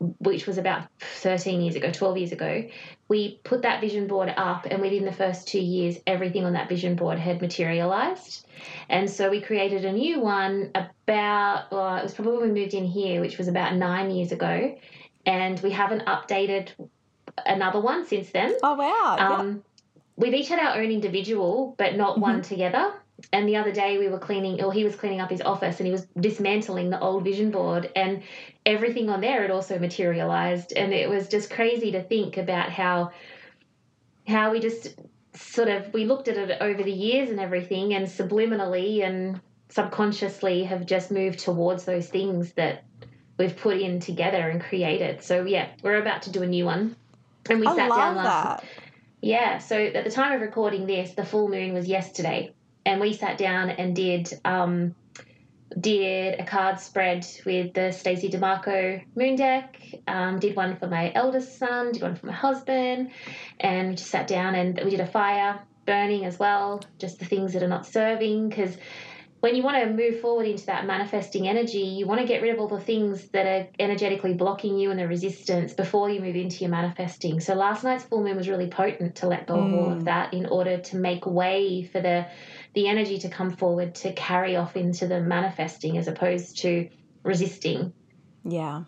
which 0.00 0.46
was 0.46 0.58
about 0.58 0.86
13 1.00 1.60
years 1.60 1.74
ago, 1.74 1.90
12 1.90 2.18
years 2.18 2.32
ago, 2.32 2.64
we 3.08 3.40
put 3.42 3.62
that 3.62 3.80
vision 3.80 4.06
board 4.06 4.32
up, 4.36 4.66
and 4.70 4.80
within 4.80 5.04
the 5.04 5.12
first 5.12 5.48
two 5.48 5.60
years, 5.60 5.96
everything 6.06 6.44
on 6.44 6.52
that 6.52 6.68
vision 6.68 6.94
board 6.94 7.18
had 7.18 7.40
materialized. 7.40 8.46
And 8.88 9.10
so 9.10 9.30
we 9.30 9.40
created 9.40 9.84
a 9.84 9.92
new 9.92 10.20
one 10.20 10.70
about, 10.74 11.72
well, 11.72 11.96
it 11.96 12.02
was 12.02 12.14
probably 12.14 12.38
when 12.38 12.52
we 12.52 12.60
moved 12.60 12.74
in 12.74 12.84
here, 12.84 13.20
which 13.20 13.38
was 13.38 13.48
about 13.48 13.74
nine 13.74 14.10
years 14.10 14.30
ago. 14.30 14.76
And 15.26 15.58
we 15.60 15.70
haven't 15.70 16.06
updated 16.06 16.70
another 17.44 17.80
one 17.80 18.06
since 18.06 18.30
then. 18.30 18.56
Oh, 18.62 18.74
wow. 18.74 19.16
Um, 19.18 19.64
we've 20.16 20.34
each 20.34 20.48
had 20.48 20.58
our 20.58 20.80
own 20.80 20.90
individual, 20.90 21.74
but 21.76 21.96
not 21.96 22.20
one 22.20 22.42
together. 22.42 22.92
And 23.32 23.48
the 23.48 23.56
other 23.56 23.72
day 23.72 23.98
we 23.98 24.08
were 24.08 24.18
cleaning, 24.18 24.62
or 24.62 24.72
he 24.72 24.84
was 24.84 24.94
cleaning 24.94 25.20
up 25.20 25.30
his 25.30 25.40
office 25.40 25.78
and 25.80 25.86
he 25.86 25.92
was 25.92 26.06
dismantling 26.18 26.90
the 26.90 27.00
old 27.00 27.24
vision 27.24 27.50
board, 27.50 27.90
and 27.96 28.22
everything 28.64 29.10
on 29.10 29.20
there 29.20 29.42
had 29.42 29.50
also 29.50 29.78
materialized. 29.78 30.72
And 30.72 30.92
it 30.92 31.08
was 31.08 31.28
just 31.28 31.50
crazy 31.50 31.92
to 31.92 32.02
think 32.02 32.36
about 32.36 32.70
how 32.70 33.12
how 34.26 34.52
we 34.52 34.60
just 34.60 34.94
sort 35.34 35.68
of 35.68 35.92
we 35.92 36.04
looked 36.04 36.28
at 36.28 36.36
it 36.36 36.58
over 36.60 36.82
the 36.82 36.92
years 36.92 37.30
and 37.30 37.40
everything, 37.40 37.94
and 37.94 38.06
subliminally 38.06 39.04
and 39.04 39.40
subconsciously 39.68 40.64
have 40.64 40.86
just 40.86 41.10
moved 41.10 41.40
towards 41.40 41.84
those 41.84 42.08
things 42.08 42.52
that 42.52 42.84
we've 43.38 43.56
put 43.56 43.78
in 43.78 44.00
together 44.00 44.48
and 44.48 44.60
created. 44.60 45.22
So 45.22 45.44
yeah, 45.44 45.68
we're 45.82 46.00
about 46.00 46.22
to 46.22 46.30
do 46.30 46.42
a 46.42 46.46
new 46.46 46.64
one. 46.64 46.96
And 47.50 47.60
we 47.60 47.66
I 47.66 47.74
sat 47.74 47.94
down 47.94 48.16
last 48.16 48.62
that. 48.62 48.64
yeah, 49.22 49.58
so 49.58 49.76
at 49.78 50.04
the 50.04 50.10
time 50.10 50.32
of 50.32 50.40
recording 50.40 50.86
this, 50.86 51.12
the 51.14 51.24
full 51.24 51.48
moon 51.48 51.72
was 51.72 51.86
yesterday, 51.86 52.52
and 52.88 53.02
we 53.02 53.12
sat 53.12 53.36
down 53.36 53.68
and 53.68 53.94
did 53.94 54.32
um, 54.46 54.94
did 55.78 56.40
a 56.40 56.44
card 56.44 56.80
spread 56.80 57.26
with 57.44 57.74
the 57.74 57.92
Stacey 57.92 58.30
DeMarco 58.30 59.04
moon 59.14 59.36
deck. 59.36 59.78
Um, 60.06 60.38
did 60.38 60.56
one 60.56 60.76
for 60.78 60.88
my 60.88 61.12
eldest 61.14 61.58
son, 61.58 61.92
did 61.92 62.02
one 62.02 62.16
for 62.16 62.26
my 62.26 62.32
husband, 62.32 63.10
and 63.60 63.90
we 63.90 63.94
just 63.94 64.10
sat 64.10 64.26
down 64.26 64.54
and 64.54 64.80
we 64.82 64.90
did 64.90 65.00
a 65.00 65.06
fire 65.06 65.60
burning 65.84 66.24
as 66.24 66.38
well, 66.38 66.82
just 66.98 67.18
the 67.18 67.26
things 67.26 67.52
that 67.52 67.62
are 67.62 67.68
not 67.68 67.86
serving 67.86 68.48
because. 68.48 68.76
When 69.40 69.54
you 69.54 69.62
want 69.62 69.80
to 69.80 69.92
move 69.92 70.20
forward 70.20 70.48
into 70.48 70.66
that 70.66 70.84
manifesting 70.84 71.46
energy, 71.46 71.78
you 71.78 72.08
want 72.08 72.20
to 72.20 72.26
get 72.26 72.42
rid 72.42 72.52
of 72.52 72.58
all 72.58 72.66
the 72.66 72.80
things 72.80 73.28
that 73.28 73.46
are 73.46 73.68
energetically 73.78 74.34
blocking 74.34 74.76
you 74.76 74.90
and 74.90 74.98
the 74.98 75.06
resistance 75.06 75.72
before 75.72 76.10
you 76.10 76.20
move 76.20 76.34
into 76.34 76.64
your 76.64 76.70
manifesting. 76.70 77.38
So 77.38 77.54
last 77.54 77.84
night's 77.84 78.02
full 78.02 78.24
moon 78.24 78.36
was 78.36 78.48
really 78.48 78.66
potent 78.66 79.14
to 79.14 79.28
let 79.28 79.46
go 79.46 79.54
of 79.54 79.72
all 79.72 79.92
of 79.92 80.06
that 80.06 80.34
in 80.34 80.46
order 80.46 80.78
to 80.78 80.96
make 80.96 81.24
way 81.24 81.84
for 81.84 82.00
the 82.00 82.26
the 82.74 82.88
energy 82.88 83.18
to 83.18 83.28
come 83.28 83.50
forward 83.50 83.94
to 83.96 84.12
carry 84.12 84.56
off 84.56 84.76
into 84.76 85.06
the 85.06 85.20
manifesting 85.20 85.98
as 85.98 86.08
opposed 86.08 86.58
to 86.58 86.88
resisting. 87.22 87.92
Yeah. 88.44 88.84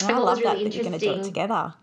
And 0.00 0.10
I 0.10 0.18
love 0.18 0.38
was 0.38 0.44
that 0.44 0.52
really 0.54 0.64
that 0.64 0.74
you're 0.74 0.84
going 0.84 0.98
to 0.98 1.06
do 1.06 1.12
it 1.12 1.24
together. 1.24 1.74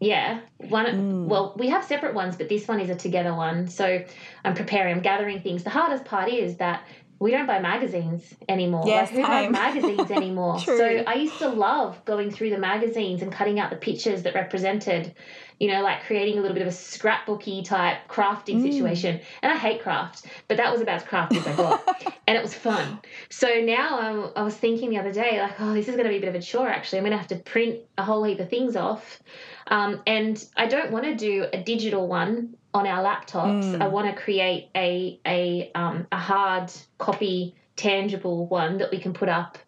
Yeah, 0.00 0.40
one. 0.56 0.86
Mm. 0.86 1.26
Well, 1.26 1.54
we 1.58 1.68
have 1.68 1.84
separate 1.84 2.14
ones, 2.14 2.36
but 2.36 2.48
this 2.48 2.66
one 2.66 2.80
is 2.80 2.88
a 2.88 2.94
together 2.94 3.34
one. 3.34 3.68
So 3.68 4.02
I'm 4.44 4.54
preparing. 4.54 4.96
I'm 4.96 5.02
gathering 5.02 5.40
things. 5.40 5.62
The 5.62 5.70
hardest 5.70 6.06
part 6.06 6.30
is 6.30 6.56
that 6.56 6.84
we 7.18 7.32
don't 7.32 7.46
buy 7.46 7.58
magazines 7.58 8.34
anymore. 8.48 8.84
Yes, 8.86 9.12
like 9.12 9.16
who 9.16 9.22
buys 9.22 9.50
magazines 9.50 10.10
anymore? 10.10 10.58
So 10.58 11.04
I 11.06 11.14
used 11.14 11.38
to 11.38 11.48
love 11.48 12.02
going 12.06 12.30
through 12.30 12.48
the 12.48 12.58
magazines 12.58 13.20
and 13.20 13.30
cutting 13.30 13.60
out 13.60 13.68
the 13.68 13.76
pictures 13.76 14.22
that 14.22 14.34
represented, 14.34 15.14
you 15.60 15.68
know, 15.68 15.82
like 15.82 16.02
creating 16.04 16.38
a 16.38 16.40
little 16.40 16.54
bit 16.54 16.62
of 16.62 16.68
a 16.68 16.74
scrapbooky 16.74 17.62
type 17.64 17.98
crafting 18.08 18.56
Mm. 18.56 18.72
situation. 18.72 19.20
And 19.42 19.52
I 19.52 19.56
hate 19.56 19.82
craft, 19.82 20.24
but 20.48 20.56
that 20.56 20.72
was 20.72 20.80
about 20.80 20.96
as 20.96 21.04
crafty 21.04 21.36
as 21.36 21.46
I 21.46 21.54
got, 21.54 21.86
and 22.26 22.36
it 22.36 22.42
was 22.42 22.54
fun. 22.54 22.98
So 23.28 23.46
now 23.60 24.00
um, 24.00 24.32
I 24.34 24.42
was 24.42 24.56
thinking 24.56 24.88
the 24.90 24.98
other 24.98 25.12
day, 25.12 25.38
like, 25.40 25.60
oh, 25.60 25.74
this 25.74 25.86
is 25.86 25.94
going 25.96 26.06
to 26.06 26.10
be 26.10 26.16
a 26.16 26.20
bit 26.20 26.30
of 26.30 26.34
a 26.34 26.40
chore. 26.40 26.68
Actually, 26.68 26.98
I'm 27.00 27.04
going 27.04 27.12
to 27.12 27.18
have 27.18 27.28
to 27.28 27.36
print 27.36 27.80
a 27.98 28.02
whole 28.02 28.24
heap 28.24 28.40
of 28.40 28.48
things 28.48 28.74
off. 28.74 29.22
Um, 29.66 30.02
and 30.06 30.42
I 30.56 30.66
don't 30.66 30.90
want 30.90 31.04
to 31.04 31.14
do 31.14 31.46
a 31.52 31.62
digital 31.62 32.08
one 32.08 32.56
on 32.72 32.86
our 32.86 33.04
laptops. 33.04 33.64
Mm. 33.76 33.82
I 33.82 33.88
want 33.88 34.06
to 34.14 34.20
create 34.20 34.70
a 34.74 35.20
a 35.26 35.70
um, 35.74 36.06
a 36.10 36.16
hard 36.16 36.72
copy, 36.98 37.54
tangible 37.76 38.46
one 38.46 38.78
that 38.78 38.90
we 38.90 38.98
can 38.98 39.12
put 39.12 39.28
up. 39.28 39.58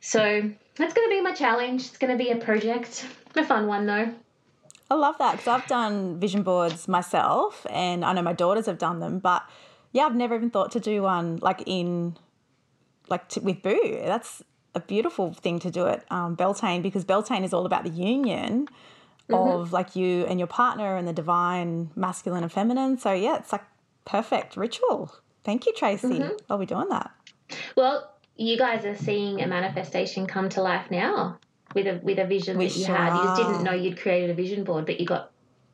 So 0.00 0.20
that's 0.76 0.94
going 0.94 1.08
to 1.08 1.10
be 1.10 1.20
my 1.20 1.32
challenge. 1.32 1.86
It's 1.86 1.98
going 1.98 2.16
to 2.16 2.22
be 2.22 2.30
a 2.30 2.36
project, 2.36 3.04
a 3.36 3.44
fun 3.44 3.66
one 3.66 3.86
though. 3.86 4.12
I 4.92 4.94
love 4.94 5.16
that 5.18 5.32
because 5.32 5.48
I've 5.48 5.66
done 5.66 6.20
vision 6.20 6.42
boards 6.42 6.86
myself 6.86 7.66
and 7.70 8.04
I 8.04 8.12
know 8.12 8.20
my 8.20 8.34
daughters 8.34 8.66
have 8.66 8.76
done 8.76 9.00
them, 9.00 9.20
but 9.20 9.42
yeah, 9.92 10.02
I've 10.02 10.14
never 10.14 10.34
even 10.34 10.50
thought 10.50 10.70
to 10.72 10.80
do 10.80 11.00
one 11.02 11.38
like 11.38 11.62
in, 11.64 12.18
like 13.08 13.26
to, 13.30 13.40
with 13.40 13.62
Boo. 13.62 14.02
That's 14.04 14.42
a 14.74 14.80
beautiful 14.80 15.32
thing 15.32 15.58
to 15.60 15.70
do 15.70 15.86
it, 15.86 16.04
um, 16.10 16.34
Beltane, 16.34 16.82
because 16.82 17.04
Beltane 17.06 17.42
is 17.42 17.54
all 17.54 17.64
about 17.64 17.84
the 17.84 17.90
union 17.90 18.68
of 19.30 19.72
like 19.72 19.96
you 19.96 20.26
and 20.26 20.38
your 20.38 20.46
partner 20.46 20.94
and 20.96 21.08
the 21.08 21.14
divine 21.14 21.88
masculine 21.96 22.42
and 22.42 22.52
feminine. 22.52 22.98
So 22.98 23.14
yeah, 23.14 23.38
it's 23.38 23.50
like 23.50 23.64
perfect 24.04 24.58
ritual. 24.58 25.14
Thank 25.42 25.64
you, 25.64 25.72
Tracy. 25.72 26.22
I'll 26.50 26.58
be 26.58 26.66
doing 26.66 26.90
that. 26.90 27.10
Well, 27.78 28.12
you 28.36 28.58
guys 28.58 28.84
are 28.84 28.96
seeing 28.96 29.40
a 29.40 29.46
manifestation 29.46 30.26
come 30.26 30.50
to 30.50 30.60
life 30.60 30.90
now 30.90 31.38
with 31.74 31.86
a 31.86 32.00
with 32.02 32.18
a 32.18 32.26
vision 32.26 32.58
We 32.58 32.66
that 32.66 32.76
you 32.76 32.84
sure 32.84 32.94
had. 32.96 33.16
You 33.16 33.22
just 33.24 33.36
didn't 33.36 33.62
know 33.64 33.72
you'd 33.72 33.98
created 33.98 34.30
a 34.30 34.34
vision 34.34 34.64
board, 34.64 34.86
but 34.86 35.00
you 35.00 35.06
got 35.06 35.30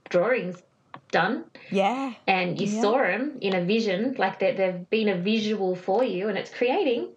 drawings 0.08 0.62
done 1.10 1.44
Yeah. 1.70 2.12
and 2.26 2.60
you 2.60 2.66
Yeah. 2.66 2.80
saw 2.82 2.98
them 2.98 3.38
in 3.40 3.54
a 3.54 3.64
vision, 3.64 4.14
like 4.18 4.38
that 4.40 4.56
they've 4.56 4.88
been 4.90 5.08
a 5.08 5.16
visual 5.16 5.74
for 5.74 6.04
you, 6.04 6.28
and 6.28 6.36
it's 6.38 6.50
creating. 6.50 7.08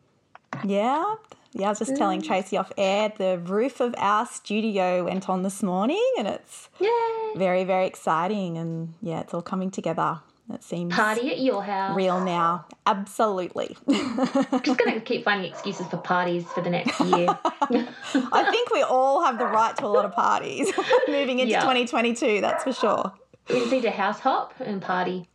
Yeah. 0.65 1.15
Yeah, 1.53 1.65
I 1.65 1.69
was 1.69 1.79
just 1.79 1.97
telling 1.97 2.21
mm. 2.21 2.25
Tracy 2.27 2.55
off 2.55 2.71
air, 2.77 3.11
the 3.17 3.37
roof 3.37 3.81
of 3.81 3.93
our 3.97 4.25
studio 4.25 5.03
went 5.03 5.27
on 5.27 5.43
this 5.43 5.61
morning 5.61 6.01
and 6.17 6.25
it's 6.25 6.69
Yay! 6.79 7.33
very, 7.35 7.65
very 7.65 7.85
exciting. 7.87 8.57
And 8.57 8.93
yeah, 9.01 9.19
it's 9.19 9.33
all 9.33 9.41
coming 9.41 9.69
together. 9.69 10.19
It 10.53 10.63
seems 10.63 10.93
Party 10.93 11.31
at 11.31 11.39
your 11.39 11.63
house. 11.63 11.95
real 11.95 12.19
now. 12.23 12.65
Absolutely. 12.85 13.75
Just 13.89 14.77
gonna 14.79 14.99
keep 15.01 15.23
finding 15.23 15.49
excuses 15.51 15.87
for 15.87 15.97
parties 15.97 16.45
for 16.45 16.61
the 16.61 16.69
next 16.69 16.99
year. 16.99 17.27
I 17.61 18.47
think 18.51 18.71
we 18.71 18.81
all 18.83 19.23
have 19.23 19.37
the 19.37 19.45
right 19.45 19.75
to 19.77 19.85
a 19.85 19.87
lot 19.87 20.05
of 20.05 20.11
parties 20.13 20.71
moving 21.07 21.39
into 21.39 21.51
Yeah. 21.51 21.61
2022, 21.61 22.41
that's 22.41 22.63
for 22.63 22.73
sure. 22.73 23.13
we 23.49 23.59
just 23.59 23.71
need 23.71 23.81
to 23.83 23.91
house 23.91 24.19
hop 24.19 24.53
and 24.59 24.81
party, 24.81 25.27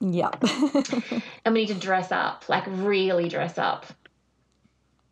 Yep. 0.00 0.42
and 1.44 1.54
we 1.54 1.60
need 1.62 1.68
to 1.68 1.74
dress 1.74 2.10
up, 2.12 2.44
like 2.48 2.64
really 2.68 3.28
dress 3.28 3.58
up. 3.58 3.86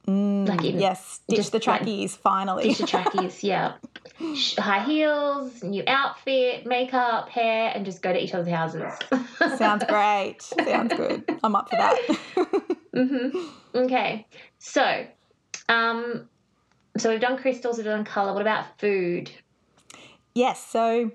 Like 0.07 0.65
in 0.65 0.81
yes, 0.81 1.21
ditch 1.29 1.37
Just 1.37 1.53
the 1.53 1.59
like- 1.59 1.65
trackies 1.65 2.17
finally. 2.17 2.65
T-shirt 2.65 2.89
trackies, 2.89 3.43
yeah. 3.45 3.75
High 4.59 4.85
heels, 4.85 5.63
new 5.63 5.85
outfit, 5.87 6.67
makeup, 6.67 7.29
hair, 7.29 7.73
and 7.75 7.85
just 7.85 8.03
go 8.03 8.13
to 8.13 8.23
each 8.23 8.35
other's 8.35 8.49
houses. 8.49 8.93
Sounds 9.59 9.85
great. 9.89 10.43
Sounds 10.43 10.93
good. 10.95 11.25
I'm 11.45 11.55
up 11.57 11.71
for 11.71 11.77
that. 11.77 12.77
hmm 12.95 13.29
Okay, 13.75 14.27
so, 14.59 15.07
um, 15.69 16.29
so 16.99 17.11
we've 17.11 17.21
done 17.21 17.39
crystals, 17.39 17.79
we've 17.79 17.87
done 17.87 18.05
color. 18.05 18.33
What 18.35 18.43
about 18.43 18.79
food? 18.79 19.31
Yes, 20.35 20.65
so 20.67 21.11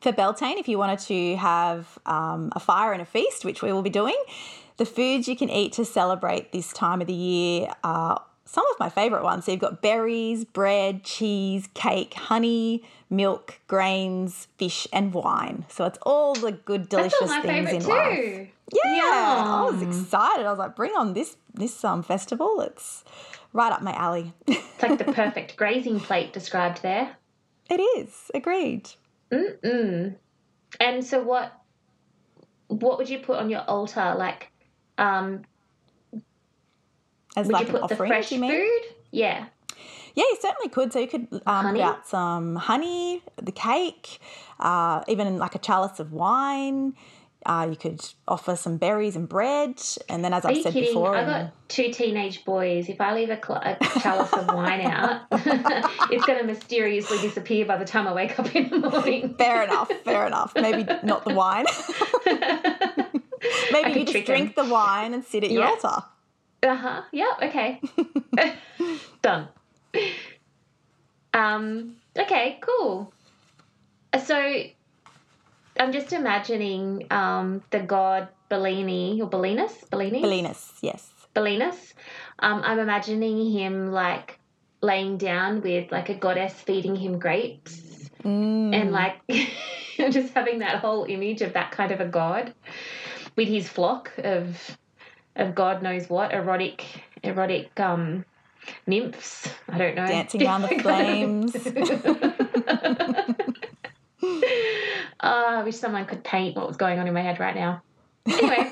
for 0.00 0.12
Beltane, 0.12 0.58
if 0.58 0.68
you 0.68 0.78
wanted 0.78 0.98
to 1.00 1.36
have 1.36 1.98
um, 2.06 2.50
a 2.56 2.60
fire 2.60 2.92
and 2.92 3.00
a 3.00 3.04
feast, 3.06 3.44
which 3.44 3.62
we 3.62 3.72
will 3.72 3.82
be 3.82 3.90
doing, 3.90 4.16
the 4.76 4.84
foods 4.86 5.26
you 5.28 5.36
can 5.36 5.48
eat 5.50 5.72
to 5.74 5.84
celebrate 5.84 6.52
this 6.52 6.72
time 6.72 7.00
of 7.00 7.06
the 7.06 7.12
year 7.14 7.70
are 7.82 8.22
some 8.44 8.64
of 8.72 8.78
my 8.78 8.88
favourite 8.88 9.24
ones. 9.24 9.44
So 9.44 9.52
you've 9.52 9.60
got 9.60 9.82
berries, 9.82 10.44
bread, 10.44 11.02
cheese, 11.02 11.68
cake, 11.74 12.14
honey, 12.14 12.84
milk, 13.10 13.58
grains, 13.66 14.48
fish, 14.58 14.86
and 14.92 15.12
wine. 15.12 15.64
So 15.68 15.84
it's 15.84 15.98
all 16.02 16.34
the 16.34 16.52
good, 16.52 16.88
delicious 16.88 17.18
That's 17.18 17.32
all 17.32 17.38
my 17.38 17.42
things 17.42 17.70
in 17.72 17.80
favourite 17.80 18.08
life. 18.08 18.18
too. 18.18 18.48
Yeah, 18.84 19.44
I 19.46 19.68
was 19.70 19.82
excited. 19.82 20.44
I 20.46 20.50
was 20.50 20.58
like, 20.58 20.74
bring 20.76 20.92
on 20.96 21.14
this 21.14 21.36
this 21.54 21.84
um 21.84 22.02
festival. 22.02 22.60
It's 22.60 23.04
right 23.52 23.72
up 23.72 23.82
my 23.82 23.92
alley. 23.94 24.32
It's 24.46 24.82
like 24.82 24.98
the 24.98 25.04
perfect 25.12 25.56
grazing 25.56 26.00
plate 26.00 26.32
described 26.32 26.82
there. 26.82 27.16
it 27.70 27.80
is. 27.80 28.30
Agreed. 28.34 28.90
Mm-mm. 29.32 30.14
And 30.80 31.04
so 31.04 31.22
what 31.22 31.52
what 32.68 32.98
would 32.98 33.08
you 33.08 33.18
put 33.20 33.38
on 33.38 33.50
your 33.50 33.62
altar? 33.62 34.14
Like 34.18 34.50
um 34.98 35.42
As 37.36 37.48
like 37.48 37.68
you 37.68 37.76
an 37.76 37.82
offering, 37.82 38.08
fresh 38.08 38.32
you 38.32 38.40
food? 38.40 38.82
Yeah. 39.10 39.46
Yeah, 40.14 40.24
you 40.30 40.36
certainly 40.40 40.70
could. 40.70 40.92
So 40.92 40.98
you 41.00 41.06
could 41.08 41.28
um, 41.46 41.72
put 41.74 41.80
out 41.82 42.06
some 42.08 42.56
honey, 42.56 43.22
the 43.36 43.52
cake, 43.52 44.18
uh, 44.58 45.02
even 45.08 45.36
like 45.36 45.54
a 45.54 45.58
chalice 45.58 46.00
of 46.00 46.12
wine. 46.12 46.94
Uh, 47.44 47.68
you 47.70 47.76
could 47.76 48.00
offer 48.26 48.56
some 48.56 48.76
berries 48.76 49.14
and 49.14 49.28
bread, 49.28 49.80
and 50.08 50.24
then, 50.24 50.32
as 50.32 50.44
Are 50.44 50.50
I've 50.50 50.62
said 50.62 50.72
kidding? 50.72 50.88
before, 50.88 51.14
I 51.14 51.20
and- 51.20 51.28
got 51.28 51.52
two 51.68 51.92
teenage 51.92 52.44
boys. 52.44 52.88
If 52.88 53.00
I 53.00 53.14
leave 53.14 53.28
a, 53.30 53.36
cl- 53.40 53.60
a 53.62 53.76
chalice 54.00 54.32
of 54.32 54.46
wine 54.48 54.80
out, 54.80 55.20
it's 56.10 56.24
going 56.26 56.40
to 56.40 56.44
mysteriously 56.44 57.18
disappear 57.18 57.64
by 57.66 57.76
the 57.76 57.84
time 57.84 58.08
I 58.08 58.14
wake 58.14 58.36
up 58.40 58.52
in 58.56 58.70
the 58.70 58.78
morning. 58.78 59.34
fair 59.36 59.62
enough, 59.62 59.92
fair 60.04 60.26
enough. 60.26 60.54
Maybe 60.56 60.84
not 61.04 61.24
the 61.24 61.34
wine. 61.34 61.66
Maybe 63.72 64.00
you 64.00 64.06
just 64.06 64.26
drink 64.26 64.54
the 64.56 64.64
wine 64.64 65.14
and 65.14 65.24
sit 65.24 65.44
at 65.44 65.50
your 65.50 65.62
Yeah. 65.64 65.70
altar. 65.70 66.04
Uh 66.62 66.74
huh. 66.74 67.02
Yeah. 67.12 67.32
Okay. 67.42 67.80
Done. 69.22 69.48
Um. 71.34 71.96
Okay. 72.18 72.58
Cool. 72.60 73.12
So, 74.24 74.36
I'm 75.78 75.92
just 75.92 76.12
imagining 76.12 77.06
um 77.10 77.62
the 77.70 77.80
god 77.80 78.28
Bellini 78.48 79.20
or 79.20 79.28
Bellinus, 79.28 79.88
Bellini, 79.90 80.22
Bellinus, 80.22 80.72
yes. 80.80 81.10
Bellinus. 81.34 81.92
Um, 82.38 82.62
I'm 82.64 82.78
imagining 82.78 83.50
him 83.52 83.92
like 83.92 84.38
laying 84.80 85.18
down 85.18 85.60
with 85.60 85.90
like 85.92 86.08
a 86.08 86.14
goddess 86.14 86.54
feeding 86.54 86.96
him 86.96 87.18
grapes, 87.18 87.82
Mm. 88.24 88.74
and 88.74 88.92
like 88.92 89.20
just 90.10 90.32
having 90.34 90.60
that 90.60 90.76
whole 90.80 91.04
image 91.04 91.42
of 91.42 91.52
that 91.52 91.70
kind 91.72 91.92
of 91.92 92.00
a 92.00 92.06
god 92.06 92.54
with 93.36 93.48
his 93.48 93.68
flock 93.68 94.10
of 94.18 94.76
of 95.36 95.54
God 95.54 95.82
knows 95.82 96.08
what 96.08 96.32
erotic 96.32 96.84
erotic 97.22 97.78
um 97.78 98.24
nymphs. 98.86 99.48
I 99.68 99.78
don't 99.78 99.94
know. 99.94 100.06
Dancing 100.06 100.42
around 100.42 100.62
the 100.62 100.68
flames. 100.80 101.54
oh, 104.22 104.36
I 105.20 105.62
wish 105.62 105.76
someone 105.76 106.06
could 106.06 106.24
paint 106.24 106.56
what 106.56 106.66
was 106.66 106.76
going 106.76 106.98
on 106.98 107.06
in 107.06 107.14
my 107.14 107.22
head 107.22 107.38
right 107.38 107.54
now. 107.54 107.82
Anyway. 108.26 108.70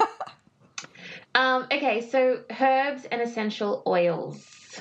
um, 1.35 1.64
okay, 1.73 2.00
so 2.11 2.40
herbs 2.61 3.04
and 3.11 3.21
essential 3.23 3.83
oils. 3.87 4.80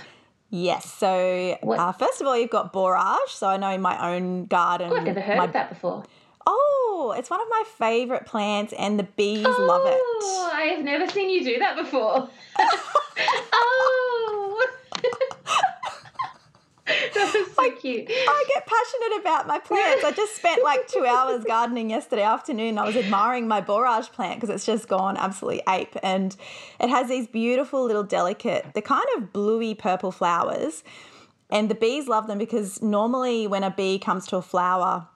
Yes. 0.49 0.91
So 0.91 1.57
uh, 1.63 1.91
first 1.93 2.21
of 2.21 2.27
all, 2.27 2.37
you've 2.37 2.49
got 2.49 2.71
borage. 2.73 3.29
So 3.29 3.47
I 3.47 3.57
know 3.57 3.69
in 3.71 3.81
my 3.81 4.13
own 4.15 4.45
garden, 4.45 4.91
Oh, 4.91 4.97
I've 4.97 5.03
never 5.03 5.21
heard 5.21 5.37
my- 5.37 5.45
of 5.45 5.53
that 5.53 5.69
before. 5.69 6.03
Oh, 6.45 7.13
it's 7.17 7.29
one 7.29 7.41
of 7.41 7.47
my 7.49 7.63
favorite 7.77 8.25
plants, 8.25 8.73
and 8.77 8.99
the 8.99 9.03
bees 9.03 9.45
love 9.45 9.85
it. 9.85 9.97
Oh, 9.97 10.51
I 10.53 10.63
have 10.63 10.83
never 10.83 11.07
seen 11.09 11.29
you 11.29 11.43
do 11.43 11.59
that 11.59 11.75
before. 11.75 12.29
oh. 13.53 14.67
that 16.85 17.31
was 17.33 17.55
so 17.55 17.71
cute. 17.77 18.07
I 18.09 18.45
get 18.53 18.67
passionate 18.67 19.21
about 19.21 19.47
my 19.47 19.59
plants. 19.59 20.03
I 20.03 20.11
just 20.11 20.35
spent 20.35 20.63
like 20.63 20.87
two 20.87 21.05
hours 21.09 21.43
gardening 21.45 21.89
yesterday 21.89 22.23
afternoon. 22.23 22.77
I 22.77 22.85
was 22.85 22.95
admiring 22.95 23.47
my 23.47 23.61
borage 23.61 24.11
plant 24.11 24.39
because 24.39 24.53
it's 24.53 24.65
just 24.65 24.87
gone 24.87 25.17
absolutely 25.17 25.63
ape. 25.67 25.95
And 26.03 26.35
it 26.79 26.89
has 26.89 27.07
these 27.07 27.27
beautiful 27.27 27.83
little 27.83 28.03
delicate, 28.03 28.65
they're 28.73 28.81
kind 28.81 29.05
of 29.17 29.31
bluey 29.31 29.75
purple 29.75 30.11
flowers. 30.11 30.83
And 31.49 31.69
the 31.69 31.75
bees 31.75 32.07
love 32.07 32.27
them 32.27 32.37
because 32.37 32.81
normally 32.81 33.47
when 33.47 33.63
a 33.63 33.69
bee 33.69 33.99
comes 33.99 34.25
to 34.27 34.37
a 34.37 34.41
flower, 34.41 35.07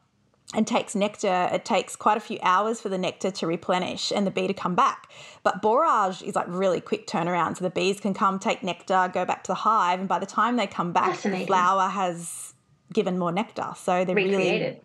and 0.54 0.66
takes 0.66 0.96
nectar, 0.96 1.50
it 1.52 1.66
takes 1.66 1.96
quite 1.96 2.18
a 2.18 2.22
few 2.22 2.40
hours 2.42 2.80
for 2.80 2.88
the 2.90 2.98
nectar 2.98 3.30
to 3.32 3.48
replenish 3.48 4.12
and 4.12 4.26
the 4.26 4.32
bee 4.32 4.48
to 4.48 4.54
come 4.54 4.76
back. 4.76 5.12
But 5.44 5.62
borage 5.62 6.22
is 6.22 6.36
like 6.36 6.46
really 6.48 6.80
quick 6.80 7.06
turnaround. 7.06 7.58
So 7.58 7.66
the 7.66 7.70
bees 7.70 8.00
can 8.00 8.14
come 8.14 8.40
take 8.40 8.64
nectar, 8.64 9.12
go 9.14 9.26
back 9.26 9.44
to 9.44 9.50
the 9.50 9.56
hive, 9.56 10.00
and 10.00 10.08
by 10.08 10.20
the 10.20 10.26
time 10.26 10.56
they 10.56 10.68
come 10.68 10.94
back, 10.94 11.20
the 11.20 11.46
flower 11.46 11.90
has 11.90 12.54
given 12.94 13.20
more 13.20 13.32
nectar. 13.32 13.74
So 13.76 14.06
they're 14.06 14.16
really 14.16 14.80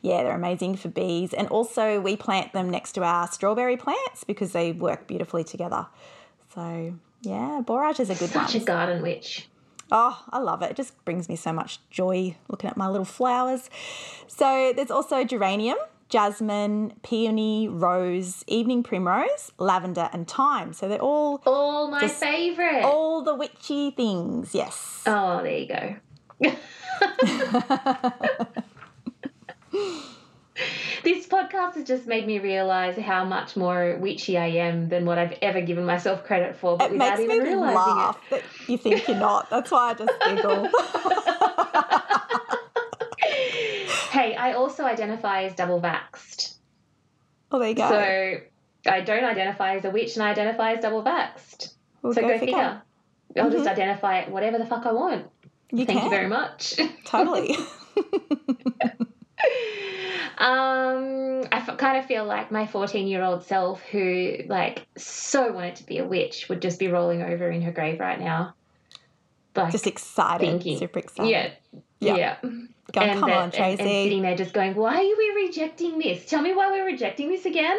yeah, 0.00 0.22
they're 0.22 0.34
amazing 0.34 0.76
for 0.76 0.88
bees. 0.88 1.34
And 1.34 1.48
also 1.48 2.00
we 2.00 2.16
plant 2.16 2.52
them 2.52 2.70
next 2.70 2.92
to 2.92 3.02
our 3.02 3.28
strawberry 3.28 3.76
plants 3.76 4.24
because 4.24 4.52
they 4.52 4.72
work 4.72 5.06
beautifully 5.06 5.44
together. 5.44 5.86
So 6.54 6.94
yeah, 7.22 7.60
borage 7.64 8.00
is 8.00 8.10
a 8.10 8.14
good 8.14 8.34
one. 8.34 8.46
Such 8.46 8.62
a 8.62 8.64
garden 8.64 9.02
witch. 9.02 9.48
Oh, 9.90 10.22
I 10.30 10.38
love 10.38 10.62
it. 10.62 10.70
It 10.72 10.76
just 10.76 11.02
brings 11.04 11.28
me 11.28 11.36
so 11.36 11.52
much 11.52 11.78
joy 11.90 12.36
looking 12.48 12.68
at 12.68 12.76
my 12.76 12.88
little 12.88 13.04
flowers. 13.06 13.70
So 14.26 14.72
there's 14.76 14.90
also 14.90 15.24
geranium, 15.24 15.78
jasmine, 16.08 16.92
peony, 17.02 17.68
rose, 17.68 18.44
evening 18.46 18.82
primrose, 18.82 19.52
lavender, 19.58 20.10
and 20.12 20.28
thyme. 20.28 20.72
So 20.74 20.88
they're 20.88 21.00
all 21.00 21.42
All 21.46 21.88
my 21.90 22.06
favourite. 22.06 22.82
all 22.84 23.22
the 23.22 23.34
witchy 23.34 23.90
things. 23.92 24.54
Yes. 24.54 25.02
Oh, 25.06 25.42
there 25.42 25.56
you 25.58 25.66
go. 25.68 25.96
this 31.04 31.26
podcast 31.26 31.74
has 31.74 31.84
just 31.84 32.06
made 32.06 32.26
me 32.26 32.38
realize 32.38 32.96
how 32.96 33.24
much 33.24 33.56
more 33.56 33.96
witchy 34.00 34.36
I 34.36 34.46
am 34.46 34.88
than 34.88 35.04
what 35.04 35.18
I've 35.18 35.36
ever 35.42 35.60
given 35.60 35.84
myself 35.84 36.24
credit 36.24 36.56
for, 36.56 36.76
but 36.76 36.86
it 36.86 36.92
without 36.92 37.18
makes 37.18 37.32
even 37.32 37.44
me 37.44 37.50
realizing 37.50 37.74
laugh 37.76 38.20
that 38.30 38.42
you 38.66 38.78
think 38.78 39.06
you're 39.06 39.16
not. 39.16 39.50
That's 39.50 39.70
why 39.70 39.90
I 39.90 39.94
just 39.94 40.12
giggle. 40.24 40.68
Hey, 44.10 44.34
I 44.34 44.54
also 44.54 44.84
identify 44.84 45.44
as 45.44 45.54
double 45.54 45.80
vaxxed. 45.80 46.54
well, 47.52 47.60
there 47.60 47.68
you 47.68 47.74
go. 47.74 47.88
So 47.88 48.90
I 48.90 49.00
don't 49.02 49.24
identify 49.24 49.76
as 49.76 49.84
a 49.84 49.90
witch 49.90 50.16
and 50.16 50.24
I 50.24 50.30
identify 50.30 50.72
as 50.72 50.80
double 50.82 51.04
vaxxed. 51.04 51.74
we'll 52.02 52.14
So 52.14 52.22
go, 52.22 52.28
figure. 52.28 52.38
figure. 52.38 52.82
I'll 53.36 53.50
just 53.50 53.64
mm-hmm. 53.64 53.68
identify 53.68 54.20
it 54.20 54.30
whatever 54.30 54.58
the 54.58 54.66
fuck 54.66 54.86
I 54.86 54.92
want. 54.92 55.26
You 55.70 55.84
Thank 55.84 56.00
can. 56.00 56.04
you 56.04 56.10
very 56.10 56.28
much. 56.28 56.80
Totally. 57.04 57.56
Um, 60.38 61.42
I 61.52 61.56
f- 61.58 61.76
kind 61.78 61.98
of 61.98 62.06
feel 62.06 62.24
like 62.24 62.50
my 62.52 62.66
14 62.66 63.08
year 63.08 63.22
old 63.22 63.42
self, 63.44 63.82
who 63.82 64.36
like 64.46 64.86
so 64.96 65.50
wanted 65.52 65.76
to 65.76 65.84
be 65.86 65.98
a 65.98 66.04
witch, 66.04 66.48
would 66.48 66.62
just 66.62 66.78
be 66.78 66.88
rolling 66.88 67.22
over 67.22 67.50
in 67.50 67.60
her 67.62 67.72
grave 67.72 67.98
right 68.00 68.18
now. 68.20 68.54
Like, 69.56 69.72
just 69.72 69.86
excited. 69.88 70.46
Thinking. 70.46 70.78
Super 70.78 71.00
excited. 71.00 71.30
yeah, 71.30 71.50
Yeah. 71.98 72.16
yeah. 72.16 72.36
Going, 72.92 73.10
and 73.10 73.20
come 73.20 73.28
that- 73.30 73.38
on, 73.38 73.50
Tracy. 73.50 73.80
And, 73.82 73.88
sitting 73.90 74.22
there 74.22 74.36
just 74.36 74.54
going, 74.54 74.74
why 74.76 74.94
are 74.96 75.00
we 75.00 75.44
rejecting 75.46 75.98
this? 75.98 76.24
Tell 76.26 76.40
me 76.40 76.54
why 76.54 76.70
we're 76.70 76.86
rejecting 76.86 77.28
this 77.28 77.44
again. 77.44 77.76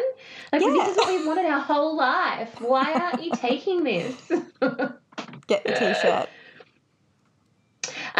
Like, 0.52 0.60
Yeah. 0.62 0.68
this 0.70 0.88
is 0.90 0.96
what 0.98 1.08
we've 1.08 1.26
wanted 1.26 1.46
our 1.46 1.58
whole 1.60 1.96
life. 1.96 2.60
Why 2.60 2.92
aren't 2.92 3.24
you 3.24 3.30
taking 3.34 3.82
this? 3.82 4.14
Get 5.48 5.64
the 5.64 5.72
t-shirt. 5.78 6.28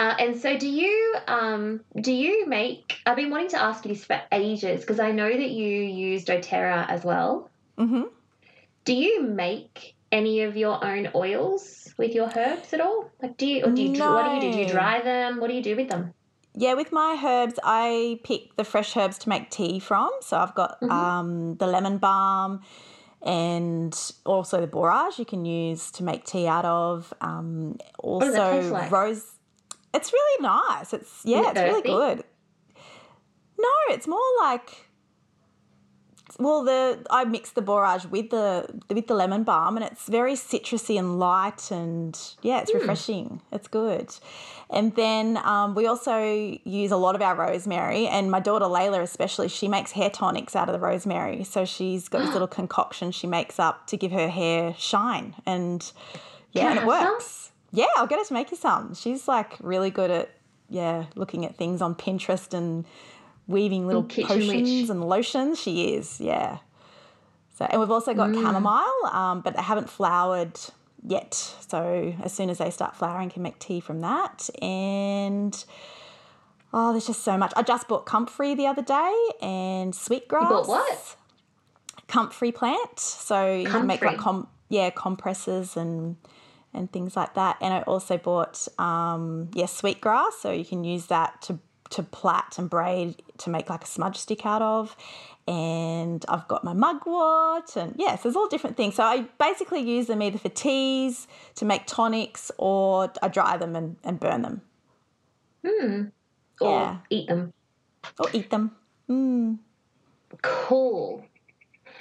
Uh, 0.01 0.15
and 0.19 0.41
so, 0.41 0.57
do 0.57 0.67
you 0.67 1.15
um, 1.29 1.83
do 2.01 2.11
you 2.11 2.47
make? 2.47 2.97
I've 3.05 3.17
been 3.17 3.29
wanting 3.29 3.51
to 3.51 3.63
ask 3.63 3.85
you 3.85 3.93
this 3.93 4.03
for 4.03 4.19
ages 4.33 4.81
because 4.81 4.99
I 4.99 5.11
know 5.13 5.29
that 5.29 5.51
you 5.51 5.69
use 5.69 6.25
DoTerra 6.25 6.89
as 6.89 7.05
well. 7.05 7.51
hmm 7.77 8.05
Do 8.87 8.95
you 8.95 9.23
make 9.23 9.95
any 10.11 10.41
of 10.41 10.57
your 10.57 10.83
own 10.83 11.11
oils 11.15 11.93
with 11.99 12.15
your 12.15 12.31
herbs 12.35 12.73
at 12.73 12.81
all? 12.81 13.11
Like, 13.21 13.37
do 13.37 13.47
you? 13.47 13.67
Or 13.67 13.73
do 13.73 13.83
you? 13.83 14.01
What 14.01 14.25
do 14.25 14.31
you 14.31 14.41
do? 14.41 14.53
Do 14.53 14.59
you 14.61 14.69
dry 14.69 15.03
them? 15.03 15.39
What 15.39 15.49
do 15.49 15.55
you 15.55 15.63
do 15.63 15.77
with 15.77 15.91
them? 15.91 16.15
Yeah, 16.55 16.73
with 16.73 16.93
my 16.93 17.21
herbs, 17.23 17.59
I 17.63 18.21
pick 18.25 18.57
the 18.57 18.65
fresh 18.65 18.97
herbs 18.97 19.19
to 19.19 19.29
make 19.29 19.51
tea 19.51 19.81
from. 19.81 20.09
So 20.23 20.39
I've 20.39 20.55
got 20.55 20.81
Mhm. 20.81 20.91
um, 20.91 21.57
the 21.57 21.67
lemon 21.67 21.99
balm 21.99 22.63
and 23.21 23.95
also 24.25 24.63
the 24.63 24.67
borage 24.67 25.19
you 25.19 25.27
can 25.27 25.45
use 25.45 25.91
to 25.91 26.03
make 26.03 26.25
tea 26.25 26.47
out 26.49 26.65
of. 26.65 27.13
Um, 27.21 27.77
also, 27.99 28.25
does 28.25 28.35
that 28.35 28.51
taste 28.51 28.73
like? 28.73 28.91
rose. 28.91 29.37
It's 29.93 30.13
really 30.13 30.43
nice. 30.43 30.93
It's 30.93 31.23
yeah, 31.25 31.51
it 31.51 31.57
it's 31.57 31.61
really 31.61 31.83
good. 31.83 32.25
No, 33.59 33.75
it's 33.89 34.07
more 34.07 34.21
like 34.41 34.91
well, 36.39 36.65
the 36.65 37.05
I 37.11 37.25
mix 37.25 37.51
the 37.51 37.63
borage 37.63 38.07
with 38.07 38.31
the 38.31 38.67
with 38.89 39.07
the 39.07 39.15
lemon 39.15 39.45
balm, 39.45 39.77
and 39.77 39.85
it's 39.85 40.09
very 40.09 40.35
citrusy 40.35 40.99
and 40.99 41.19
light, 41.19 41.71
and 41.71 42.19
yeah, 42.43 42.61
it's 42.61 42.73
refreshing. 42.73 43.43
It's 43.53 43.69
good. 43.69 44.15
And 44.71 44.95
then 44.95 45.37
um, 45.39 45.75
we 45.75 45.87
also 45.87 46.59
use 46.65 46.93
a 46.93 46.97
lot 46.97 47.15
of 47.15 47.23
our 47.23 47.35
rosemary, 47.35 48.07
and 48.07 48.31
my 48.31 48.41
daughter 48.41 48.67
Layla 48.67 49.03
especially, 49.03 49.49
she 49.49 49.69
makes 49.69 49.93
hair 49.93 50.11
tonics 50.11 50.55
out 50.55 50.69
of 50.69 50.73
the 50.73 50.79
rosemary. 50.79 51.45
So 51.45 51.65
she's 51.65 52.09
got 52.09 52.21
this 52.21 52.33
little 52.33 52.49
concoction 52.49 53.11
she 53.11 53.27
makes 53.27 53.59
up 53.59 53.87
to 53.89 53.97
give 53.97 54.13
her 54.13 54.29
hair 54.29 54.75
shine, 54.79 55.35
and 55.45 55.91
yeah, 56.53 56.69
Can 56.69 56.79
and 56.79 56.81
it 56.81 56.87
works. 56.87 57.53
Yeah, 57.73 57.87
I'll 57.97 58.07
get 58.07 58.19
her 58.19 58.25
to 58.25 58.35
make 58.35 58.51
you 58.51 58.57
some. 58.57 58.95
She's 58.95 59.29
like 59.29 59.57
really 59.61 59.91
good 59.91 60.11
at 60.11 60.31
yeah 60.69 61.07
looking 61.15 61.45
at 61.45 61.57
things 61.57 61.83
on 61.83 61.95
Pinterest 61.95 62.53
and 62.55 62.85
weaving 63.47 63.87
little 63.87 64.05
kitchen 64.05 64.39
witch. 64.39 64.49
potions 64.49 64.91
and 64.91 65.09
lotions. 65.09 65.61
She 65.61 65.95
is, 65.95 66.21
yeah. 66.21 66.59
So, 67.57 67.67
and 67.67 67.81
we've 67.81 67.91
also 67.91 68.15
got 68.15 68.33
chamomile, 68.35 69.07
um, 69.13 69.43
but 69.43 69.55
they 69.55 69.63
haven't 69.63 69.91
flowered 69.91 70.59
yet. 71.07 71.35
So 71.69 72.15
as 72.23 72.33
soon 72.33 72.49
as 72.49 72.59
they 72.59 72.71
start 72.71 72.97
flowering, 72.97 73.29
can 73.29 73.43
make 73.43 73.59
tea 73.59 73.81
from 73.81 74.01
that. 74.01 74.49
And 74.63 75.63
oh, 76.73 76.93
there's 76.93 77.07
just 77.07 77.23
so 77.23 77.37
much. 77.37 77.53
I 77.57 77.63
just 77.63 77.87
bought 77.87 78.07
comfrey 78.07 78.55
the 78.55 78.67
other 78.67 78.83
day 78.83 79.15
and 79.43 79.95
sweetgrass. 79.95 80.49
bought 80.49 80.69
what? 80.69 81.17
Comfrey 82.09 82.51
plant. 82.53 82.99
So 82.99 83.55
you 83.55 83.69
can 83.69 83.87
make 83.87 84.03
like 84.03 84.19
com- 84.19 84.49
yeah 84.69 84.91
compresses 84.91 85.77
and 85.77 86.17
and 86.75 86.91
things 86.93 87.17
like 87.17 87.35
that. 87.35 87.57
And 87.61 87.75
I 87.75 87.83
also 87.83 88.17
bought 88.19 88.67
um, 88.79 89.51
yeah 89.55 89.67
sweetgrass, 89.67 90.39
so 90.41 90.53
you 90.53 90.65
can 90.65 90.85
use 90.85 91.07
that 91.07 91.43
to 91.43 91.59
to 91.91 92.03
plait 92.05 92.57
and 92.59 92.71
braid 92.71 93.21
to 93.39 93.51
make 93.51 93.69
like 93.69 93.83
a 93.83 93.87
smudge 93.87 94.17
stick 94.17 94.47
out 94.47 94.63
of. 94.63 94.97
And 95.49 96.25
I've 96.29 96.47
got 96.47 96.63
my 96.63 96.73
mugwort, 96.73 97.75
and 97.77 97.95
yes, 97.99 98.23
there's 98.23 98.37
all 98.37 98.47
different 98.47 98.77
things. 98.77 98.95
So 98.95 99.03
I 99.03 99.23
basically 99.39 99.81
use 99.81 100.07
them 100.07 100.23
either 100.23 100.39
for 100.39 100.51
teas, 100.51 101.27
to 101.57 101.65
make 101.65 101.87
tonics, 101.87 102.53
or 102.59 103.13
I 103.21 103.27
dry 103.29 103.57
them 103.57 103.75
and, 103.75 103.97
and 104.05 104.21
burn 104.21 104.43
them 104.43 104.61
Or 106.61 106.71
Yeah. 106.71 106.99
eat 107.11 107.29
them. 107.29 107.53
or 108.21 108.29
eat 108.33 108.51
them. 108.51 108.77
Mm. 109.09 109.59
Cool. 110.43 111.25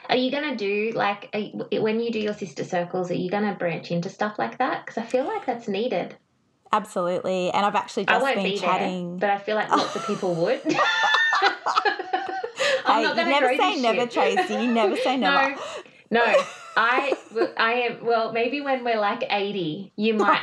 Are 0.09 0.15
you 0.15 0.31
gonna 0.31 0.55
do 0.55 0.91
like 0.95 1.29
are 1.33 1.81
when 1.81 1.99
you 1.99 2.11
do 2.11 2.19
your 2.19 2.33
sister 2.33 2.63
circles? 2.63 3.11
Are 3.11 3.15
you 3.15 3.29
gonna 3.29 3.53
branch 3.53 3.91
into 3.91 4.09
stuff 4.09 4.39
like 4.39 4.57
that? 4.57 4.85
Because 4.85 4.97
I 4.97 5.05
feel 5.05 5.25
like 5.25 5.45
that's 5.45 5.67
needed. 5.67 6.15
Absolutely. 6.71 7.51
And 7.51 7.65
I've 7.65 7.75
actually 7.75 8.07
I 8.07 8.13
just 8.13 8.23
won't 8.23 8.35
been 8.35 8.43
be 8.43 8.57
chatting. 8.57 9.17
there, 9.17 9.29
but 9.29 9.41
I 9.41 9.43
feel 9.43 9.55
like 9.55 9.69
lots 9.69 9.95
of 9.95 10.05
people 10.07 10.33
would. 10.35 10.61
I'm 12.85 12.97
hey, 12.97 13.03
not 13.03 13.15
you 13.15 13.23
gonna 13.23 13.29
never 13.29 13.55
say 13.55 13.81
never, 13.81 14.01
shit. 14.01 14.11
Tracy. 14.11 14.53
You 14.55 14.67
never 14.73 14.95
say 14.97 15.17
never. 15.17 15.55
No, 16.09 16.25
no. 16.25 16.43
I, 16.77 17.13
I 17.57 17.73
am. 17.73 18.05
Well, 18.05 18.31
maybe 18.31 18.61
when 18.61 18.85
we're 18.85 18.99
like 18.99 19.23
eighty, 19.29 19.91
you 19.95 20.13
might 20.13 20.41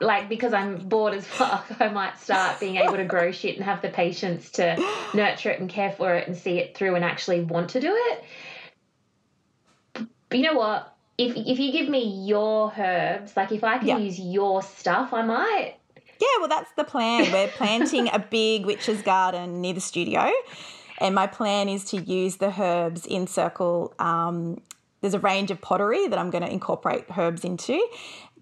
like 0.00 0.28
because 0.28 0.52
I'm 0.52 0.76
bored 0.76 1.14
as 1.14 1.26
fuck. 1.26 1.66
I 1.80 1.88
might 1.88 2.18
start 2.18 2.60
being 2.60 2.76
able 2.76 2.96
to 2.96 3.04
grow 3.04 3.32
shit 3.32 3.56
and 3.56 3.64
have 3.64 3.80
the 3.80 3.88
patience 3.88 4.50
to 4.52 4.76
nurture 5.14 5.50
it 5.50 5.58
and 5.58 5.70
care 5.70 5.92
for 5.92 6.14
it 6.14 6.28
and 6.28 6.36
see 6.36 6.58
it 6.58 6.76
through 6.76 6.96
and 6.96 7.04
actually 7.04 7.40
want 7.40 7.70
to 7.70 7.80
do 7.80 7.92
it. 7.94 8.24
But 10.30 10.38
you 10.38 10.44
know 10.44 10.54
what? 10.58 10.96
If 11.18 11.36
if 11.36 11.58
you 11.58 11.70
give 11.70 11.88
me 11.88 12.24
your 12.26 12.72
herbs, 12.78 13.36
like 13.36 13.52
if 13.52 13.62
I 13.62 13.78
can 13.78 13.88
Yeah. 13.88 13.98
use 13.98 14.18
your 14.18 14.62
stuff, 14.62 15.12
I 15.12 15.22
might. 15.22 15.74
Yeah, 16.18 16.26
well, 16.38 16.48
that's 16.48 16.70
the 16.76 16.84
plan. 16.84 17.32
We're 17.32 17.48
planting 17.48 18.08
a 18.12 18.18
big 18.18 18.64
witch's 18.66 19.02
garden 19.02 19.60
near 19.60 19.74
the 19.74 19.80
studio. 19.80 20.30
And 20.98 21.14
my 21.14 21.26
plan 21.26 21.68
is 21.68 21.84
to 21.86 21.96
use 21.96 22.36
the 22.36 22.52
herbs 22.60 23.06
in 23.06 23.26
circle. 23.26 23.94
Um, 23.98 24.60
there's 25.00 25.14
a 25.14 25.18
range 25.18 25.50
of 25.50 25.60
pottery 25.62 26.08
that 26.08 26.18
I'm 26.18 26.28
going 26.30 26.44
to 26.44 26.50
incorporate 26.52 27.06
herbs 27.16 27.42
into. 27.44 27.82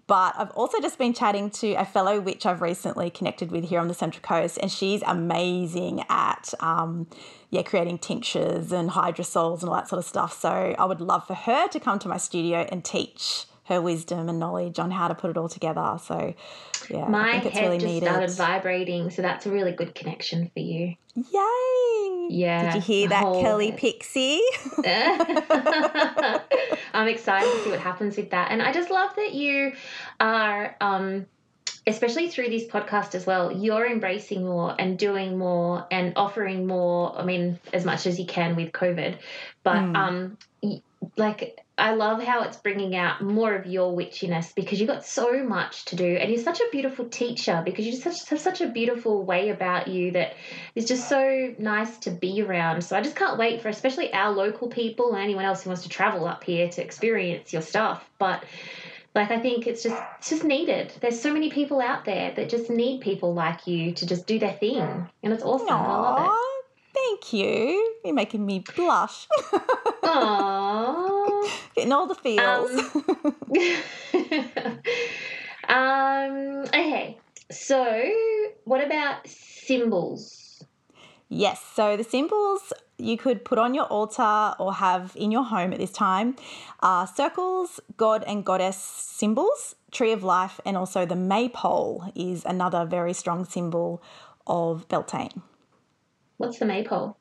But 0.07 0.33
I've 0.37 0.51
also 0.51 0.81
just 0.81 0.97
been 0.97 1.13
chatting 1.13 1.51
to 1.51 1.73
a 1.73 1.85
fellow 1.85 2.19
witch 2.19 2.45
I've 2.45 2.61
recently 2.61 3.09
connected 3.11 3.51
with 3.51 3.63
here 3.65 3.79
on 3.79 3.87
the 3.87 3.93
Central 3.93 4.23
Coast, 4.23 4.57
and 4.59 4.71
she's 4.71 5.03
amazing 5.03 6.03
at 6.09 6.51
um, 6.59 7.07
yeah 7.49 7.61
creating 7.63 7.97
tinctures 7.97 8.71
and 8.71 8.91
hydrosols 8.91 9.61
and 9.61 9.69
all 9.69 9.75
that 9.75 9.87
sort 9.89 9.99
of 9.99 10.05
stuff. 10.05 10.39
So 10.39 10.49
I 10.77 10.85
would 10.85 11.01
love 11.01 11.25
for 11.27 11.33
her 11.35 11.67
to 11.69 11.79
come 11.79 11.99
to 11.99 12.07
my 12.07 12.17
studio 12.17 12.67
and 12.71 12.83
teach 12.85 13.45
her 13.65 13.79
wisdom 13.81 14.27
and 14.29 14.39
knowledge 14.39 14.79
on 14.79 14.89
how 14.89 15.07
to 15.07 15.13
put 15.13 15.29
it 15.29 15.37
all 15.37 15.47
together. 15.49 15.97
So 16.03 16.33
yeah, 16.89 17.03
I 17.05 17.07
My 17.09 17.31
think 17.33 17.45
it's 17.45 17.55
head 17.57 17.65
really 17.65 17.77
just 17.77 17.85
needed. 17.93 18.07
started 18.09 18.31
vibrating, 18.31 19.09
so 19.11 19.21
that's 19.21 19.45
a 19.45 19.51
really 19.51 19.71
good 19.73 19.93
connection 19.93 20.49
for 20.53 20.59
you. 20.59 20.95
Yay! 21.15 22.27
Yeah, 22.31 22.73
Did 22.73 22.75
you 22.75 22.81
hear 22.81 23.09
that, 23.09 23.21
whole 23.23 23.41
Kelly. 23.41 23.71
Pixie? 23.71 24.41
I'm 26.93 27.07
excited 27.07 27.51
to 27.51 27.63
see 27.63 27.69
what 27.71 27.79
happens 27.79 28.17
with 28.17 28.31
that. 28.31 28.51
And 28.51 28.61
I 28.61 28.71
just 28.71 28.89
love 28.89 29.15
that 29.15 29.33
you 29.33 29.73
are, 30.19 30.75
um, 30.81 31.25
especially 31.89 32.29
through 32.29 32.49
this 32.49 32.65
podcast 32.65 33.15
as 33.15 33.25
well, 33.25 33.51
you're 33.51 33.85
embracing 33.85 34.45
more 34.45 34.75
and 34.79 34.97
doing 34.97 35.37
more 35.37 35.85
and 35.91 36.13
offering 36.15 36.67
more. 36.67 37.17
I 37.17 37.25
mean, 37.25 37.59
as 37.73 37.83
much 37.85 38.07
as 38.07 38.19
you 38.19 38.25
can 38.25 38.55
with 38.55 38.71
COVID. 38.71 39.17
But, 39.63 39.75
Mm. 39.75 39.95
um, 39.95 40.37
like, 41.17 41.57
I 41.77 41.93
love 41.93 42.21
how 42.21 42.43
it's 42.43 42.57
bringing 42.57 42.95
out 42.95 43.21
more 43.21 43.55
of 43.55 43.65
your 43.65 43.95
witchiness 43.95 44.53
because 44.53 44.79
you've 44.79 44.89
got 44.89 45.05
so 45.05 45.41
much 45.43 45.85
to 45.85 45.95
do 45.95 46.17
and 46.17 46.29
you're 46.29 46.43
such 46.43 46.59
a 46.59 46.67
beautiful 46.73 47.05
teacher 47.05 47.61
because 47.63 47.85
you 47.85 47.91
just 47.93 48.03
such, 48.03 48.29
have 48.29 48.39
such 48.41 48.59
a 48.59 48.67
beautiful 48.67 49.23
way 49.23 49.49
about 49.49 49.87
you 49.87 50.11
that 50.11 50.33
is 50.75 50.85
just 50.85 51.07
so 51.07 51.55
nice 51.57 51.97
to 51.99 52.11
be 52.11 52.41
around. 52.41 52.83
So 52.83 52.97
I 52.97 53.01
just 53.01 53.15
can't 53.15 53.37
wait 53.37 53.61
for 53.61 53.69
especially 53.69 54.11
our 54.13 54.31
local 54.31 54.67
people 54.67 55.13
and 55.13 55.23
anyone 55.23 55.45
else 55.45 55.63
who 55.63 55.69
wants 55.69 55.83
to 55.83 55.89
travel 55.89 56.27
up 56.27 56.43
here 56.43 56.67
to 56.67 56.83
experience 56.83 57.53
your 57.53 57.61
stuff. 57.61 58.07
But 58.17 58.43
like 59.15 59.31
I 59.31 59.39
think 59.39 59.67
it's 59.67 59.83
just 59.83 60.01
it's 60.17 60.29
just 60.29 60.43
needed. 60.43 60.93
There's 61.01 61.19
so 61.19 61.33
many 61.33 61.49
people 61.49 61.81
out 61.81 62.05
there 62.05 62.31
that 62.35 62.49
just 62.49 62.69
need 62.69 63.01
people 63.01 63.33
like 63.33 63.65
you 63.67 63.93
to 63.93 64.05
just 64.05 64.27
do 64.27 64.39
their 64.39 64.53
thing. 64.53 65.07
And 65.23 65.33
it's 65.33 65.43
awesome. 65.43 65.69
I 65.69 65.97
love 65.97 66.25
it. 66.25 66.31
Thank 66.93 67.33
you. 67.33 67.95
You're 68.03 68.13
making 68.13 68.45
me 68.45 68.63
blush. 68.75 69.27
Aww. 70.03 71.49
Getting 71.75 71.91
all 71.91 72.07
the 72.07 72.15
feels. 72.15 72.71
um, 75.69 76.65
okay. 76.67 77.17
So, 77.51 78.11
what 78.65 78.83
about 78.83 79.27
symbols? 79.27 80.38
Yes, 81.29 81.63
so 81.75 81.95
the 81.95 82.03
symbols 82.03 82.73
you 82.97 83.17
could 83.17 83.45
put 83.45 83.57
on 83.57 83.73
your 83.73 83.85
altar 83.85 84.53
or 84.59 84.73
have 84.73 85.13
in 85.15 85.31
your 85.31 85.43
home 85.43 85.71
at 85.71 85.79
this 85.79 85.91
time 85.91 86.35
are 86.81 87.07
circles, 87.07 87.79
god 87.97 88.23
and 88.27 88.45
goddess 88.45 88.77
symbols, 88.77 89.75
tree 89.91 90.11
of 90.11 90.23
life, 90.23 90.59
and 90.65 90.75
also 90.75 91.05
the 91.05 91.15
maypole 91.15 92.11
is 92.15 92.43
another 92.45 92.85
very 92.85 93.13
strong 93.13 93.45
symbol 93.45 94.01
of 94.45 94.87
Beltane. 94.89 95.41
What's 96.37 96.59
the 96.59 96.65
maypole? 96.65 97.17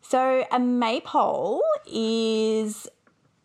So, 0.00 0.46
a 0.52 0.58
maypole 0.58 1.62
is 1.86 2.86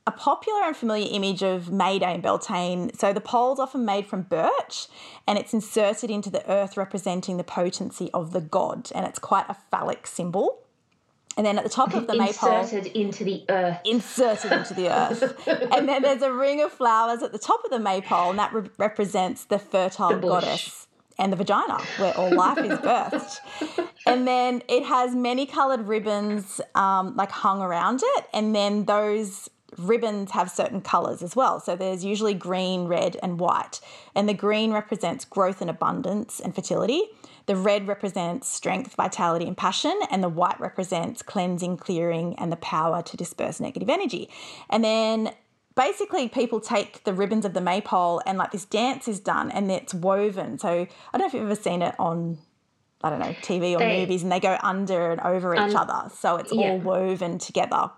a 0.09 0.11
popular 0.11 0.63
and 0.63 0.75
familiar 0.75 1.07
image 1.11 1.43
of 1.43 1.71
May 1.71 1.99
Day 1.99 2.15
in 2.15 2.21
Beltane. 2.21 2.91
So, 2.97 3.13
the 3.13 3.21
pole's 3.21 3.59
often 3.59 3.85
made 3.85 4.07
from 4.07 4.23
birch 4.23 4.87
and 5.27 5.37
it's 5.37 5.53
inserted 5.53 6.09
into 6.09 6.31
the 6.31 6.43
earth, 6.49 6.75
representing 6.77 7.37
the 7.37 7.43
potency 7.43 8.09
of 8.11 8.31
the 8.33 8.41
god. 8.41 8.91
And 8.95 9.05
it's 9.05 9.19
quite 9.19 9.45
a 9.47 9.53
phallic 9.69 10.07
symbol. 10.07 10.63
And 11.37 11.45
then 11.45 11.57
at 11.59 11.63
the 11.63 11.69
top 11.69 11.93
of 11.93 12.07
the 12.07 12.15
maypole, 12.17 12.61
Inserted 12.61 12.87
into 12.97 13.23
the 13.23 13.45
earth. 13.49 13.77
inserted 13.85 14.51
into 14.51 14.73
the 14.73 14.89
earth. 14.89 15.47
and 15.73 15.87
then 15.87 16.01
there's 16.01 16.23
a 16.23 16.33
ring 16.33 16.59
of 16.61 16.71
flowers 16.71 17.21
at 17.21 17.31
the 17.31 17.39
top 17.39 17.63
of 17.63 17.69
the 17.69 17.79
maypole, 17.79 18.31
and 18.31 18.39
that 18.39 18.51
re- 18.51 18.69
represents 18.77 19.45
the 19.45 19.59
fertile 19.59 20.15
bush. 20.17 20.29
goddess 20.43 20.87
and 21.19 21.31
the 21.31 21.37
vagina, 21.37 21.77
where 21.97 22.17
all 22.17 22.33
life 22.33 22.57
is 22.57 22.77
birthed. 22.79 23.37
And 24.07 24.27
then 24.27 24.63
it 24.67 24.83
has 24.85 25.13
many 25.13 25.45
coloured 25.45 25.81
ribbons 25.87 26.59
um, 26.73 27.15
like 27.15 27.29
hung 27.29 27.61
around 27.61 27.99
it, 28.03 28.25
and 28.33 28.55
then 28.55 28.85
those 28.85 29.49
ribbons 29.77 30.31
have 30.31 30.49
certain 30.49 30.81
colours 30.81 31.21
as 31.21 31.35
well. 31.35 31.59
So 31.59 31.75
there's 31.75 32.03
usually 32.03 32.33
green, 32.33 32.85
red, 32.85 33.17
and 33.21 33.39
white. 33.39 33.79
And 34.15 34.27
the 34.27 34.33
green 34.33 34.71
represents 34.71 35.25
growth 35.25 35.61
and 35.61 35.69
abundance 35.69 36.39
and 36.39 36.53
fertility. 36.55 37.03
The 37.45 37.55
red 37.55 37.87
represents 37.87 38.47
strength, 38.47 38.95
vitality, 38.95 39.45
and 39.47 39.57
passion, 39.57 39.97
and 40.11 40.23
the 40.23 40.29
white 40.29 40.59
represents 40.59 41.21
cleansing, 41.21 41.77
clearing, 41.77 42.37
and 42.37 42.51
the 42.51 42.57
power 42.57 43.01
to 43.01 43.17
disperse 43.17 43.59
negative 43.59 43.89
energy. 43.89 44.29
And 44.69 44.83
then 44.83 45.31
basically 45.75 46.27
people 46.27 46.59
take 46.59 47.03
the 47.05 47.13
ribbons 47.13 47.45
of 47.45 47.53
the 47.53 47.61
maypole 47.61 48.21
and 48.25 48.37
like 48.37 48.51
this 48.51 48.65
dance 48.65 49.07
is 49.07 49.19
done 49.19 49.49
and 49.49 49.71
it's 49.71 49.93
woven. 49.93 50.59
So 50.59 50.69
I 50.69 50.87
don't 51.17 51.21
know 51.21 51.27
if 51.27 51.33
you've 51.33 51.43
ever 51.43 51.55
seen 51.55 51.81
it 51.81 51.95
on 51.97 52.37
I 53.01 53.09
don't 53.09 53.19
know, 53.19 53.33
TV 53.41 53.75
or 53.75 53.79
They- 53.79 54.01
movies 54.01 54.23
and 54.23 54.31
they 54.31 54.41
go 54.41 54.57
under 54.61 55.11
and 55.11 55.21
over 55.21 55.53
each 55.55 55.61
Un- 55.61 55.75
other. 55.77 56.09
So 56.13 56.35
it's 56.35 56.51
yeah. 56.51 56.71
all 56.71 56.79
woven 56.79 57.37
together. 57.39 57.91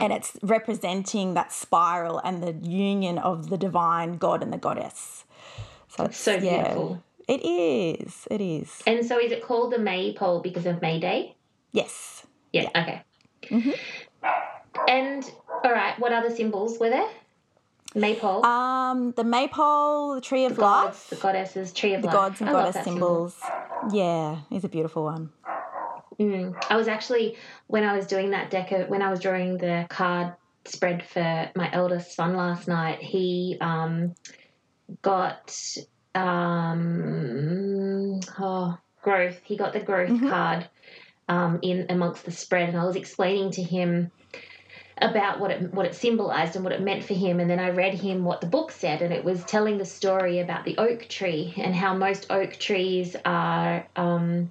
And 0.00 0.12
it's 0.12 0.36
representing 0.42 1.34
that 1.34 1.52
spiral 1.52 2.18
and 2.18 2.42
the 2.42 2.52
union 2.68 3.18
of 3.18 3.50
the 3.50 3.58
divine 3.58 4.16
God 4.16 4.42
and 4.42 4.52
the 4.52 4.58
goddess. 4.58 5.24
So 5.88 6.04
it's 6.04 6.18
so 6.18 6.38
beautiful. 6.38 7.02
It 7.26 7.44
is. 7.44 8.26
It 8.30 8.40
is. 8.40 8.82
And 8.86 9.04
so 9.04 9.18
is 9.18 9.32
it 9.32 9.42
called 9.42 9.72
the 9.72 9.78
maypole 9.78 10.40
because 10.40 10.66
of 10.66 10.80
May 10.80 10.98
Day? 10.98 11.36
Yes. 11.72 12.26
Yeah, 12.52 12.70
okay. 12.74 13.02
And 14.88 15.30
all 15.62 15.72
right, 15.72 15.98
what 15.98 16.12
other 16.12 16.34
symbols 16.34 16.78
were 16.78 16.88
there? 16.88 17.08
Maypole. 17.94 18.44
Um, 18.44 19.12
the 19.12 19.24
maypole, 19.24 20.14
the 20.14 20.20
tree 20.20 20.44
of 20.44 20.54
the 20.54 20.60
gods, 20.60 20.86
life, 20.86 21.10
the 21.10 21.16
goddesses, 21.16 21.72
tree 21.72 21.94
of 21.94 22.02
the 22.02 22.06
life. 22.06 22.14
gods 22.14 22.40
and 22.40 22.50
I 22.50 22.52
goddess 22.52 22.74
that 22.74 22.84
symbol. 22.84 23.30
symbols. 23.30 23.92
Yeah, 23.92 24.38
it's 24.50 24.64
a 24.64 24.68
beautiful 24.68 25.04
one. 25.04 25.30
Mm. 26.20 26.54
I 26.68 26.76
was 26.76 26.88
actually 26.88 27.36
when 27.66 27.84
I 27.84 27.96
was 27.96 28.06
doing 28.06 28.30
that 28.30 28.50
deck 28.50 28.72
of, 28.72 28.88
when 28.88 29.02
I 29.02 29.10
was 29.10 29.20
drawing 29.20 29.56
the 29.56 29.86
card 29.88 30.34
spread 30.64 31.06
for 31.06 31.50
my 31.54 31.70
eldest 31.72 32.14
son 32.14 32.36
last 32.36 32.68
night. 32.68 33.00
He 33.00 33.56
um, 33.60 34.14
got 35.02 35.56
um, 36.14 37.40
oh 38.38 38.78
growth. 39.02 39.40
He 39.44 39.56
got 39.56 39.72
the 39.72 39.80
growth 39.80 40.10
Mhm. 40.10 40.28
card 40.28 40.68
um, 41.28 41.60
in 41.62 41.86
amongst 41.90 42.24
the 42.24 42.32
spread, 42.32 42.68
and 42.68 42.78
I 42.78 42.84
was 42.84 42.96
explaining 42.96 43.52
to 43.52 43.62
him 43.62 44.10
about 45.00 45.38
what 45.38 45.50
it 45.52 45.72
what 45.72 45.86
it 45.86 45.94
symbolized 45.94 46.56
and 46.56 46.64
what 46.64 46.72
it 46.72 46.82
meant 46.82 47.04
for 47.04 47.14
him 47.14 47.38
and 47.38 47.48
then 47.48 47.60
I 47.60 47.70
read 47.70 47.94
him 47.94 48.24
what 48.24 48.40
the 48.40 48.48
book 48.48 48.72
said 48.72 49.00
and 49.00 49.14
it 49.14 49.24
was 49.24 49.44
telling 49.44 49.78
the 49.78 49.84
story 49.84 50.40
about 50.40 50.64
the 50.64 50.76
oak 50.76 51.08
tree 51.08 51.54
and 51.56 51.72
how 51.72 51.94
most 51.94 52.26
oak 52.30 52.54
trees 52.54 53.14
are 53.24 53.86
um, 53.94 54.50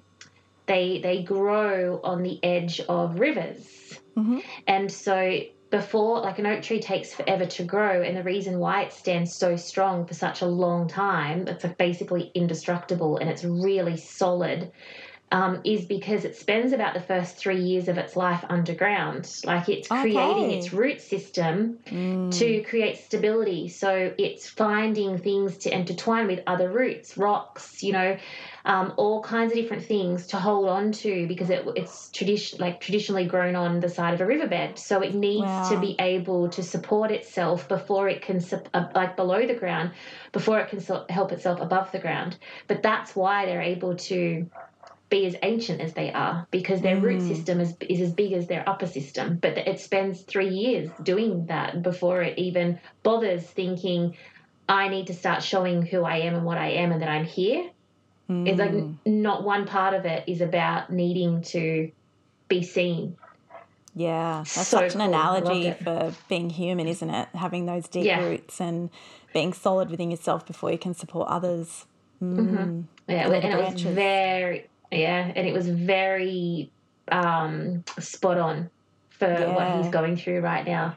they 0.68 1.00
they 1.00 1.22
grow 1.22 2.00
on 2.04 2.22
the 2.22 2.38
edge 2.44 2.80
of 2.88 3.18
rivers 3.18 3.98
Mhm. 4.16 4.42
and 4.66 4.92
so 4.92 5.40
before 5.70 6.20
like 6.20 6.38
an 6.38 6.46
oak 6.46 6.62
tree 6.62 6.80
takes 6.80 7.12
forever 7.12 7.44
to 7.44 7.62
grow 7.64 8.02
and 8.02 8.16
the 8.16 8.22
reason 8.22 8.58
why 8.58 8.82
it 8.82 8.92
stands 8.92 9.34
so 9.34 9.56
strong 9.56 10.06
for 10.06 10.14
such 10.14 10.40
a 10.40 10.46
long 10.46 10.88
time 10.88 11.46
it's 11.48 11.64
like 11.64 11.76
basically 11.76 12.30
indestructible 12.34 13.18
and 13.18 13.28
it's 13.28 13.44
really 13.44 13.96
solid 13.96 14.70
um, 15.30 15.60
is 15.64 15.84
because 15.84 16.24
it 16.24 16.36
spends 16.36 16.72
about 16.72 16.94
the 16.94 17.00
first 17.00 17.36
three 17.36 17.60
years 17.60 17.88
of 17.88 17.98
its 17.98 18.16
life 18.16 18.44
underground. 18.48 19.40
Like 19.44 19.68
it's 19.68 19.88
creating 19.88 20.44
Okay. 20.44 20.56
its 20.56 20.72
root 20.72 21.00
system 21.00 21.78
Mm. 21.86 22.30
to 22.30 22.62
create 22.62 22.98
stability. 22.98 23.68
So 23.68 24.12
it's 24.18 24.48
finding 24.48 25.18
things 25.18 25.58
to 25.58 25.74
intertwine 25.74 26.26
with 26.26 26.40
other 26.46 26.70
roots, 26.70 27.16
rocks, 27.16 27.82
you 27.82 27.92
know, 27.92 28.16
um, 28.64 28.92
all 28.96 29.22
kinds 29.22 29.52
of 29.52 29.56
different 29.58 29.84
things 29.84 30.26
to 30.28 30.36
hold 30.36 30.68
on 30.68 30.92
to 30.92 31.26
because 31.26 31.48
it, 31.50 31.66
it's 31.76 32.10
tradition 32.10 32.58
like 32.60 32.80
traditionally 32.80 33.26
grown 33.26 33.56
on 33.56 33.80
the 33.80 33.88
side 33.88 34.14
of 34.14 34.20
a 34.20 34.26
riverbed. 34.26 34.78
So 34.78 35.00
it 35.00 35.14
needs 35.14 35.60
to 35.68 35.76
be 35.78 35.96
able 35.98 36.48
to 36.50 36.62
support 36.62 37.10
itself 37.10 37.66
before 37.68 38.08
it 38.08 38.20
can 38.22 38.42
uh, 38.74 38.88
like 38.94 39.16
below 39.16 39.46
the 39.46 39.54
ground, 39.54 39.92
before 40.32 40.58
it 40.60 40.68
can 40.68 40.80
help 41.08 41.32
itself 41.32 41.60
above 41.60 41.90
the 41.92 41.98
ground. 41.98 42.36
But 42.66 42.82
that's 42.82 43.16
why 43.16 43.46
they're 43.46 43.62
able 43.62 43.96
to 43.96 44.50
be 45.10 45.26
as 45.26 45.36
ancient 45.42 45.80
as 45.80 45.94
they 45.94 46.12
are 46.12 46.46
because 46.50 46.80
their 46.82 47.00
root 47.00 47.20
Mm. 47.20 47.28
system 47.28 47.60
is, 47.60 47.74
is 47.80 48.00
as 48.00 48.12
big 48.12 48.32
as 48.32 48.46
their 48.46 48.68
upper 48.68 48.86
system. 48.86 49.38
But 49.40 49.56
it 49.58 49.80
spends 49.80 50.22
three 50.22 50.50
years 50.50 50.90
doing 51.02 51.46
that 51.46 51.82
before 51.82 52.22
it 52.22 52.38
even 52.38 52.80
bothers 53.02 53.44
thinking, 53.44 54.16
I 54.68 54.88
need 54.88 55.06
to 55.06 55.14
start 55.14 55.42
showing 55.42 55.82
who 55.82 56.04
I 56.04 56.18
am 56.18 56.34
and 56.34 56.44
what 56.44 56.58
I 56.58 56.70
am 56.72 56.92
and 56.92 57.00
that 57.02 57.08
I'm 57.08 57.24
here. 57.24 57.70
It's 58.28 58.58
like 58.58 58.72
Mm. 58.72 58.98
not 59.06 59.42
one 59.42 59.66
part 59.66 59.94
of 59.94 60.04
it 60.04 60.28
is 60.28 60.42
about 60.42 60.92
needing 60.92 61.40
to 61.42 61.90
be 62.48 62.62
seen. 62.62 63.16
Yeah, 63.94 64.40
that's 64.40 64.50
So 64.50 64.62
such 64.80 64.94
an 64.94 65.00
cool. 65.00 65.08
Analogy 65.08 65.72
for 65.82 66.12
being 66.28 66.50
human, 66.50 66.86
isn't 66.86 67.08
it? 67.08 67.28
Having 67.34 67.66
those 67.66 67.88
deep 67.88 68.04
Yeah. 68.06 68.22
roots 68.22 68.60
and 68.60 68.90
being 69.32 69.54
solid 69.54 69.90
within 69.90 70.10
yourself 70.10 70.46
before 70.46 70.70
you 70.70 70.78
can 70.78 70.92
support 70.94 71.28
others. 71.28 71.86
Mm. 72.22 72.84
Yeah, 73.08 73.24
All 73.24 73.30
the 73.30 73.36
and 73.38 73.52
it 73.54 73.74
was 73.74 73.82
very 73.82 74.68
yeah, 74.90 75.32
and 75.34 75.46
it 75.46 75.52
was 75.52 75.68
very 75.68 76.70
um, 77.10 77.84
spot 77.98 78.38
on 78.38 78.70
for 79.18 79.52
what 79.52 79.68
he's 79.68 79.88
going 79.88 80.16
through 80.16 80.40
right 80.40 80.66
now. 80.66 80.96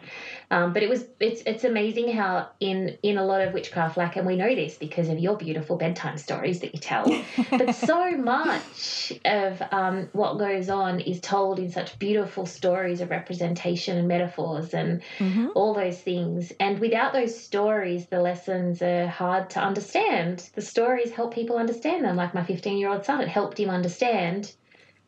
Um, 0.52 0.74
but 0.74 0.84
it 0.84 0.90
was 0.90 1.06
it's 1.20 1.42
it's 1.46 1.64
amazing 1.64 2.12
how 2.12 2.50
in 2.60 2.98
in 3.04 3.18
a 3.18 3.26
lot 3.26 3.42
of 3.42 3.54
witchcraft, 3.54 3.98
like, 3.98 4.16
and 4.18 4.28
we 4.28 4.36
know 4.36 4.54
this 4.54 4.78
because 4.78 5.10
of 5.10 5.18
your 5.18 5.38
beautiful 5.38 5.78
bedtime 5.78 6.18
stories 6.18 6.60
that 6.60 6.74
you 6.74 6.80
tell. 6.80 7.06
but 7.52 7.74
so 7.74 8.12
much 8.18 9.14
of 9.26 9.62
um, 9.72 10.10
what 10.12 10.38
goes 10.38 10.70
on 10.70 11.00
is 11.00 11.22
told 11.22 11.58
in 11.58 11.72
such 11.72 11.98
beautiful 12.00 12.46
stories 12.46 13.02
of 13.02 13.10
representation 13.10 13.98
and 13.98 14.08
metaphors 14.08 14.74
and 14.74 15.02
hmm 15.18 15.48
all 15.54 15.74
those 15.74 16.00
things. 16.00 16.54
And 16.60 16.80
without 16.80 17.12
those 17.12 17.38
stories, 17.38 18.06
the 18.08 18.22
lessons 18.22 18.82
are 18.82 19.08
hard 19.08 19.50
to 19.52 19.60
understand. 19.60 20.50
The 20.54 20.62
stories 20.62 21.12
help 21.12 21.34
people 21.34 21.58
understand 21.58 22.06
them. 22.06 22.16
Like 22.16 22.34
my 22.34 22.44
15 22.44 22.78
year 22.78 22.90
old 22.90 23.04
son, 23.04 23.22
it 23.22 23.28
helped 23.28 23.60
him 23.60 23.70
understand 23.70 24.54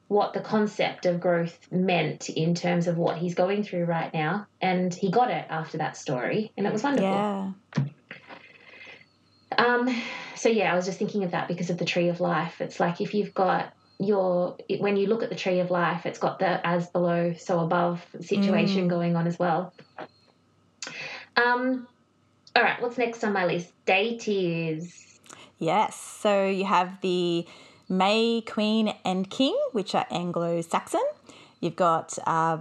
what 0.07 0.33
the 0.33 0.41
concept 0.41 1.05
of 1.05 1.19
growth 1.19 1.57
meant 1.71 2.29
in 2.29 2.55
terms 2.55 2.87
of 2.87 2.97
what 2.97 3.17
he's 3.17 3.35
going 3.35 3.63
through 3.63 3.85
right 3.85 4.13
now. 4.13 4.47
And 4.61 4.93
he 4.93 5.09
got 5.09 5.31
it 5.31 5.45
after 5.49 5.79
that 5.79 5.97
story, 5.97 6.51
and 6.57 6.67
it 6.67 6.73
was 6.73 6.83
wonderful. 6.83 7.07
Yeah. 7.07 7.51
Um, 9.57 9.95
so 10.35 10.49
yeah, 10.49 10.71
I 10.71 10.75
was 10.75 10.85
just 10.85 10.99
thinking 10.99 11.23
of 11.23 11.31
that 11.31 11.47
because 11.47 11.69
of 11.69 11.77
the 11.77 11.85
tree 11.85 12.09
of 12.09 12.19
life. 12.19 12.59
It's 12.61 12.79
like 12.79 13.01
if 13.01 13.13
you've 13.13 13.33
got 13.33 13.73
your 13.99 14.57
when 14.79 14.97
you 14.97 15.07
look 15.07 15.23
at 15.23 15.29
the 15.29 15.35
tree 15.35 15.59
of 15.59 15.71
life, 15.71 16.05
it's 16.05 16.19
got 16.19 16.39
the 16.39 16.65
as 16.65 16.87
below, 16.87 17.33
so 17.37 17.59
above 17.59 18.05
situation 18.21 18.85
Mm. 18.85 18.89
going 18.89 19.15
on 19.15 19.27
as 19.27 19.37
well. 19.37 19.73
Um, 21.35 21.87
all 22.55 22.63
right, 22.63 22.81
what's 22.81 22.97
next 22.97 23.23
on 23.23 23.33
my 23.33 23.45
list? 23.45 23.71
Deities. 23.85 25.19
Yes. 25.57 25.95
So 25.95 26.45
you 26.47 26.65
have 26.65 26.99
the 27.01 27.45
May, 27.97 28.41
Queen, 28.41 28.93
and 29.05 29.29
King, 29.29 29.57
which 29.71 29.93
are 29.95 30.05
Anglo 30.09 30.61
Saxon. 30.61 31.03
You've 31.59 31.75
got 31.75 32.17
uh, 32.25 32.57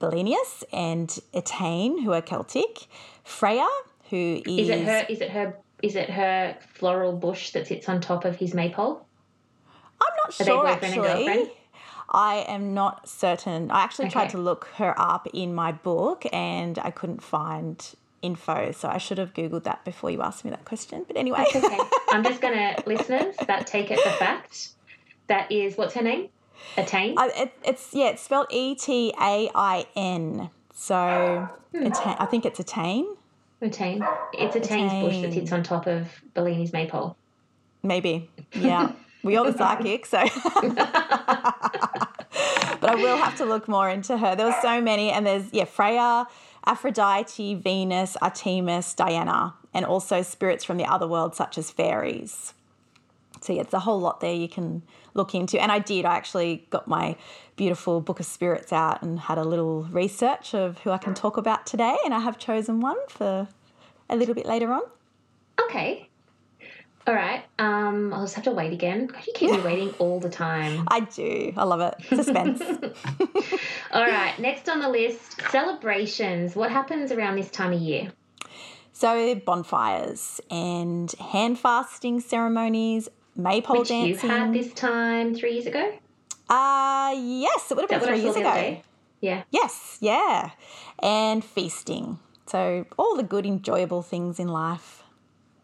Belenius 0.00 0.64
and 0.72 1.08
Etain, 1.32 2.02
who 2.02 2.12
are 2.12 2.22
Celtic. 2.22 2.86
Freya, 3.24 3.68
who 4.10 4.42
is. 4.46 4.68
Is 4.68 4.68
it 4.68 4.84
her? 4.84 5.06
Is 5.08 5.20
it 5.20 5.30
her? 5.30 5.56
Is 5.82 5.96
it 5.96 6.10
her 6.10 6.56
floral 6.72 7.12
bush 7.12 7.50
that 7.50 7.66
sits 7.66 7.88
on 7.88 8.00
top 8.00 8.24
of 8.24 8.36
his 8.36 8.54
maypole? 8.54 9.06
I'm 10.00 10.14
not 10.24 10.40
Are 10.40 10.44
sure 10.44 10.66
actually. 10.66 11.52
I 12.08 12.44
am 12.48 12.74
not 12.74 13.08
certain. 13.08 13.70
I 13.70 13.82
actually 13.82 14.08
tried 14.08 14.30
to 14.30 14.38
look 14.38 14.66
her 14.76 14.94
up 14.98 15.26
in 15.32 15.54
my 15.54 15.72
book 15.72 16.24
and 16.32 16.78
I 16.78 16.90
couldn't 16.90 17.22
find 17.22 17.84
info. 18.24 18.72
So 18.72 18.88
I 18.88 18.98
should 18.98 19.18
have 19.18 19.34
Googled 19.34 19.64
that 19.64 19.84
before 19.84 20.10
you 20.10 20.22
asked 20.22 20.44
me 20.44 20.50
that 20.50 20.64
question. 20.64 21.04
But 21.06 21.16
anyway. 21.16 21.44
That's 21.52 21.64
okay. 21.64 21.78
I'm 22.10 22.24
just 22.24 22.40
gonna 22.40 22.76
listeners 22.86 23.36
that 23.46 23.66
take 23.66 23.90
it 23.90 24.00
for 24.00 24.10
fact. 24.10 24.70
That 25.28 25.50
is 25.50 25.76
what's 25.76 25.94
her 25.94 26.02
name? 26.02 26.28
Attain. 26.76 27.18
I, 27.18 27.30
it, 27.34 27.52
it's 27.64 27.92
yeah, 27.92 28.06
it's 28.06 28.22
spelled 28.22 28.46
E 28.50 28.74
T 28.74 29.12
A 29.20 29.50
I 29.54 29.86
N. 29.96 30.50
So 30.74 31.48
Hmm. 31.74 31.86
Attain, 31.86 32.16
I 32.20 32.26
think 32.26 32.46
it's 32.46 32.60
attain, 32.60 33.04
Attain. 33.60 34.04
It's 34.32 34.54
Attain's 34.54 34.92
bush 34.92 35.22
that 35.22 35.32
sits 35.32 35.50
on 35.50 35.64
top 35.64 35.86
of 35.86 36.22
Bellini's 36.34 36.72
maypole. 36.72 37.16
maybe. 37.82 38.30
Yeah, 38.52 38.92
we 39.24 39.36
all 39.36 39.44
the 39.44 39.56
psychic, 39.56 40.06
so. 40.06 40.22
but 40.54 40.78
I 42.90 42.94
will 42.94 43.16
have 43.16 43.36
to 43.38 43.44
look 43.44 43.66
more 43.66 43.90
into 43.90 44.16
her. 44.16 44.36
There 44.36 44.46
were 44.46 44.56
so 44.62 44.80
many, 44.80 45.10
and 45.10 45.26
there's 45.26 45.52
yeah, 45.52 45.64
Freya, 45.64 46.28
Aphrodite, 46.66 47.54
Venus, 47.54 48.16
Artemis, 48.22 48.94
Diana, 48.94 49.54
and 49.72 49.84
also 49.84 50.22
spirits 50.22 50.64
from 50.64 50.76
the 50.76 50.84
other 50.84 51.06
world 51.06 51.34
such 51.34 51.58
as 51.58 51.70
fairies. 51.70 52.54
So 53.40 53.52
yeah, 53.52 53.62
it's 53.62 53.74
a 53.74 53.80
whole 53.80 54.00
lot 54.00 54.20
there 54.20 54.32
you 54.32 54.48
can 54.48 54.82
look 55.12 55.34
into. 55.34 55.60
And 55.60 55.70
I 55.70 55.78
did. 55.78 56.04
I 56.06 56.16
actually 56.16 56.66
got 56.70 56.88
my 56.88 57.16
beautiful 57.56 58.00
book 58.00 58.18
of 58.18 58.26
spirits 58.26 58.72
out 58.72 59.02
and 59.02 59.20
had 59.20 59.36
a 59.36 59.44
little 59.44 59.84
research 59.84 60.54
of 60.54 60.78
who 60.78 60.90
I 60.90 60.98
can 60.98 61.12
talk 61.12 61.36
about 61.36 61.66
today. 61.66 61.96
And 62.04 62.14
I 62.14 62.20
have 62.20 62.38
chosen 62.38 62.80
one 62.80 62.96
for 63.08 63.48
a 64.08 64.16
little 64.16 64.34
bit 64.34 64.46
later 64.46 64.72
on. 64.72 64.82
Okay. 65.60 66.08
All 67.06 67.14
right. 67.14 67.44
Um, 67.58 68.14
I'll 68.14 68.22
just 68.22 68.34
have 68.34 68.44
to 68.44 68.50
wait 68.50 68.72
again. 68.72 69.06
God, 69.06 69.26
you 69.26 69.32
keep 69.34 69.50
me 69.50 69.60
waiting 69.64 69.90
all 69.98 70.20
the 70.20 70.30
time. 70.30 70.84
I 70.88 71.00
do. 71.00 71.52
I 71.56 71.64
love 71.64 71.80
it. 71.80 71.94
Suspense. 72.08 72.62
All 73.92 74.06
right. 74.06 74.38
Next 74.38 74.68
on 74.70 74.80
the 74.80 74.88
list, 74.88 75.40
celebrations. 75.50 76.56
What 76.56 76.70
happens 76.70 77.12
around 77.12 77.36
this 77.36 77.50
time 77.50 77.72
of 77.72 77.80
year? 77.80 78.10
so 78.96 79.34
bonfires 79.34 80.40
and 80.50 81.10
hand 81.12 81.58
fasting 81.58 82.20
ceremonies, 82.20 83.08
maypole 83.36 83.80
Which 83.80 83.88
dancing. 83.88 84.30
you 84.30 84.36
had 84.36 84.52
this 84.54 84.72
time 84.72 85.34
three 85.34 85.54
years 85.54 85.66
ago. 85.66 85.92
Uh 86.48 87.12
yes, 87.18 87.70
it 87.70 87.74
would 87.76 87.90
have 87.90 88.00
been 88.00 88.08
three 88.08 88.20
years 88.20 88.36
ago. 88.36 88.80
Yeah. 89.20 89.42
Yes, 89.50 89.98
yeah. 90.00 90.50
And 91.00 91.44
feasting. 91.44 92.18
So 92.46 92.86
all 92.96 93.16
the 93.16 93.22
good, 93.24 93.44
enjoyable 93.44 94.02
things 94.02 94.38
in 94.38 94.48
life. 94.48 95.02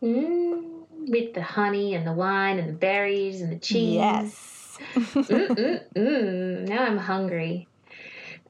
Mm, 0.03 0.80
with 1.09 1.35
the 1.35 1.43
honey 1.43 1.95
and 1.95 2.07
the 2.07 2.13
wine 2.13 2.59
and 2.59 2.69
the 2.69 2.79
berries 2.79 3.41
and 3.41 3.53
the 3.53 3.59
cheese. 3.59 3.95
Yes. 3.95 4.79
Mm-mm-mm. 5.29 6.69
Now 6.69 6.85
I'm 6.85 6.99
hungry. 6.99 7.67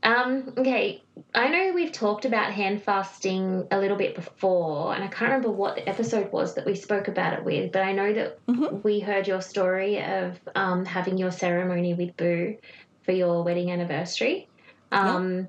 Um, 0.02 0.54
okay, 0.56 1.02
I 1.34 1.48
know 1.48 1.72
we've 1.74 1.92
talked 1.92 2.24
about 2.24 2.52
hand 2.52 2.82
fasting 2.82 3.66
a 3.70 3.78
little 3.78 3.98
bit 3.98 4.14
before, 4.14 4.94
and 4.94 5.04
I 5.04 5.08
can't 5.08 5.30
remember 5.30 5.50
what 5.50 5.76
the 5.76 5.88
episode 5.88 6.32
was 6.32 6.54
that 6.54 6.64
we 6.64 6.74
spoke 6.74 7.08
about 7.08 7.34
it 7.34 7.44
with, 7.44 7.72
but 7.72 7.82
I 7.82 7.92
know 7.92 8.12
that 8.14 8.38
Mhm. 8.48 8.82
we 8.82 9.00
heard 9.00 9.28
your 9.28 9.42
story 9.42 10.02
of 10.02 10.40
um, 10.54 10.86
having 10.86 11.18
your 11.18 11.30
ceremony 11.30 11.92
with 11.94 12.16
Boo 12.16 12.56
for 13.02 13.12
your 13.12 13.42
wedding 13.44 13.70
anniversary. 13.70 14.48
Um, 14.90 15.48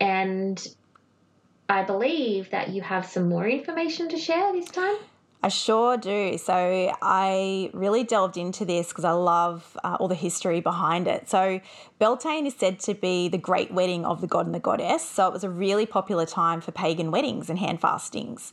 and 0.00 0.66
I 1.68 1.84
believe 1.84 2.50
that 2.50 2.70
you 2.70 2.82
have 2.82 3.06
some 3.06 3.28
more 3.28 3.46
information 3.46 4.08
to 4.10 4.18
share 4.18 4.52
this 4.52 4.68
time. 4.68 4.96
I 5.46 5.48
sure 5.48 5.96
do. 5.96 6.36
So 6.38 6.92
I 7.00 7.70
really 7.72 8.02
delved 8.02 8.36
into 8.36 8.64
this 8.64 8.88
because 8.88 9.04
I 9.04 9.12
love 9.12 9.78
uh, 9.84 9.96
all 10.00 10.08
the 10.08 10.16
history 10.16 10.60
behind 10.60 11.06
it. 11.06 11.28
So 11.28 11.60
Beltane 12.00 12.46
is 12.46 12.54
said 12.56 12.80
to 12.80 12.94
be 12.94 13.28
the 13.28 13.38
great 13.38 13.70
wedding 13.70 14.04
of 14.04 14.20
the 14.20 14.26
god 14.26 14.46
and 14.46 14.54
the 14.56 14.58
goddess. 14.58 15.08
So 15.08 15.28
it 15.28 15.32
was 15.32 15.44
a 15.44 15.48
really 15.48 15.86
popular 15.86 16.26
time 16.26 16.60
for 16.60 16.72
pagan 16.72 17.12
weddings 17.12 17.48
and 17.48 17.60
hand 17.60 17.80
fastings. 17.80 18.52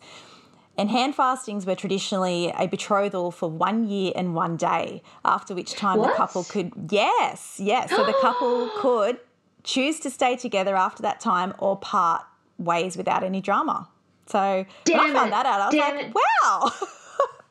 And 0.77 0.91
hand 0.91 1.15
fastings 1.15 1.65
were 1.65 1.73
traditionally 1.73 2.53
a 2.59 2.67
betrothal 2.67 3.31
for 3.31 3.49
one 3.49 3.89
year 3.89 4.13
and 4.15 4.35
one 4.35 4.55
day, 4.55 5.01
after 5.25 5.55
which 5.55 5.73
time 5.73 5.97
What? 5.97 6.11
the 6.11 6.13
couple 6.13 6.43
could, 6.43 6.73
yes, 6.91 7.59
yes. 7.59 7.89
So 7.89 8.03
the 8.03 8.13
couple 8.21 8.69
could 8.77 9.17
choose 9.63 9.99
to 10.01 10.11
stay 10.11 10.35
together 10.35 10.75
after 10.75 11.01
that 11.01 11.19
time 11.19 11.55
or 11.57 11.75
part 11.75 12.21
ways 12.59 12.97
without 12.97 13.23
any 13.23 13.41
drama. 13.41 13.89
So 14.27 14.65
when 14.87 14.99
I 14.99 15.13
found 15.13 15.27
it. 15.27 15.31
that 15.31 15.45
out, 15.45 15.61
I 15.61 15.65
was 15.67 15.75
Damn 15.75 15.95
like, 15.95 16.05
it. 16.05 16.13
wow, 16.15 16.71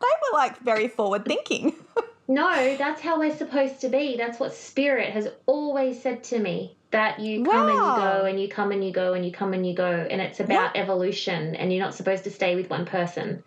they 0.01 0.07
were 0.07 0.39
like 0.39 0.59
very 0.61 0.89
forward 0.89 1.25
thinking. 1.25 1.75
No, 2.29 2.77
that's 2.77 3.01
how 3.03 3.19
we're 3.19 3.37
supposed 3.37 3.81
to 3.81 3.89
be. 3.89 4.17
That's 4.17 4.39
what 4.39 4.55
spirit 4.55 5.11
has 5.13 5.29
always 5.45 6.01
said 6.01 6.23
to 6.25 6.39
me. 6.39 6.79
That 6.93 7.19
you 7.21 7.45
come 7.45 7.69
and 7.69 7.85
you 7.85 7.97
go 7.97 8.25
and 8.25 8.41
you 8.41 8.49
come 8.49 8.71
and 8.73 8.83
you 8.85 8.93
go 8.93 9.13
and 9.13 9.27
you 9.27 9.33
come 9.33 9.53
and 9.53 9.67
you 9.67 9.75
go 9.75 10.07
and 10.11 10.21
it's 10.21 10.41
about 10.41 10.77
evolution 10.77 11.57
and 11.57 11.73
you're 11.73 11.83
not 11.83 11.95
supposed 11.95 12.25
to 12.25 12.31
stay 12.31 12.55
with 12.55 12.71
one 12.71 12.87
person. 12.87 13.43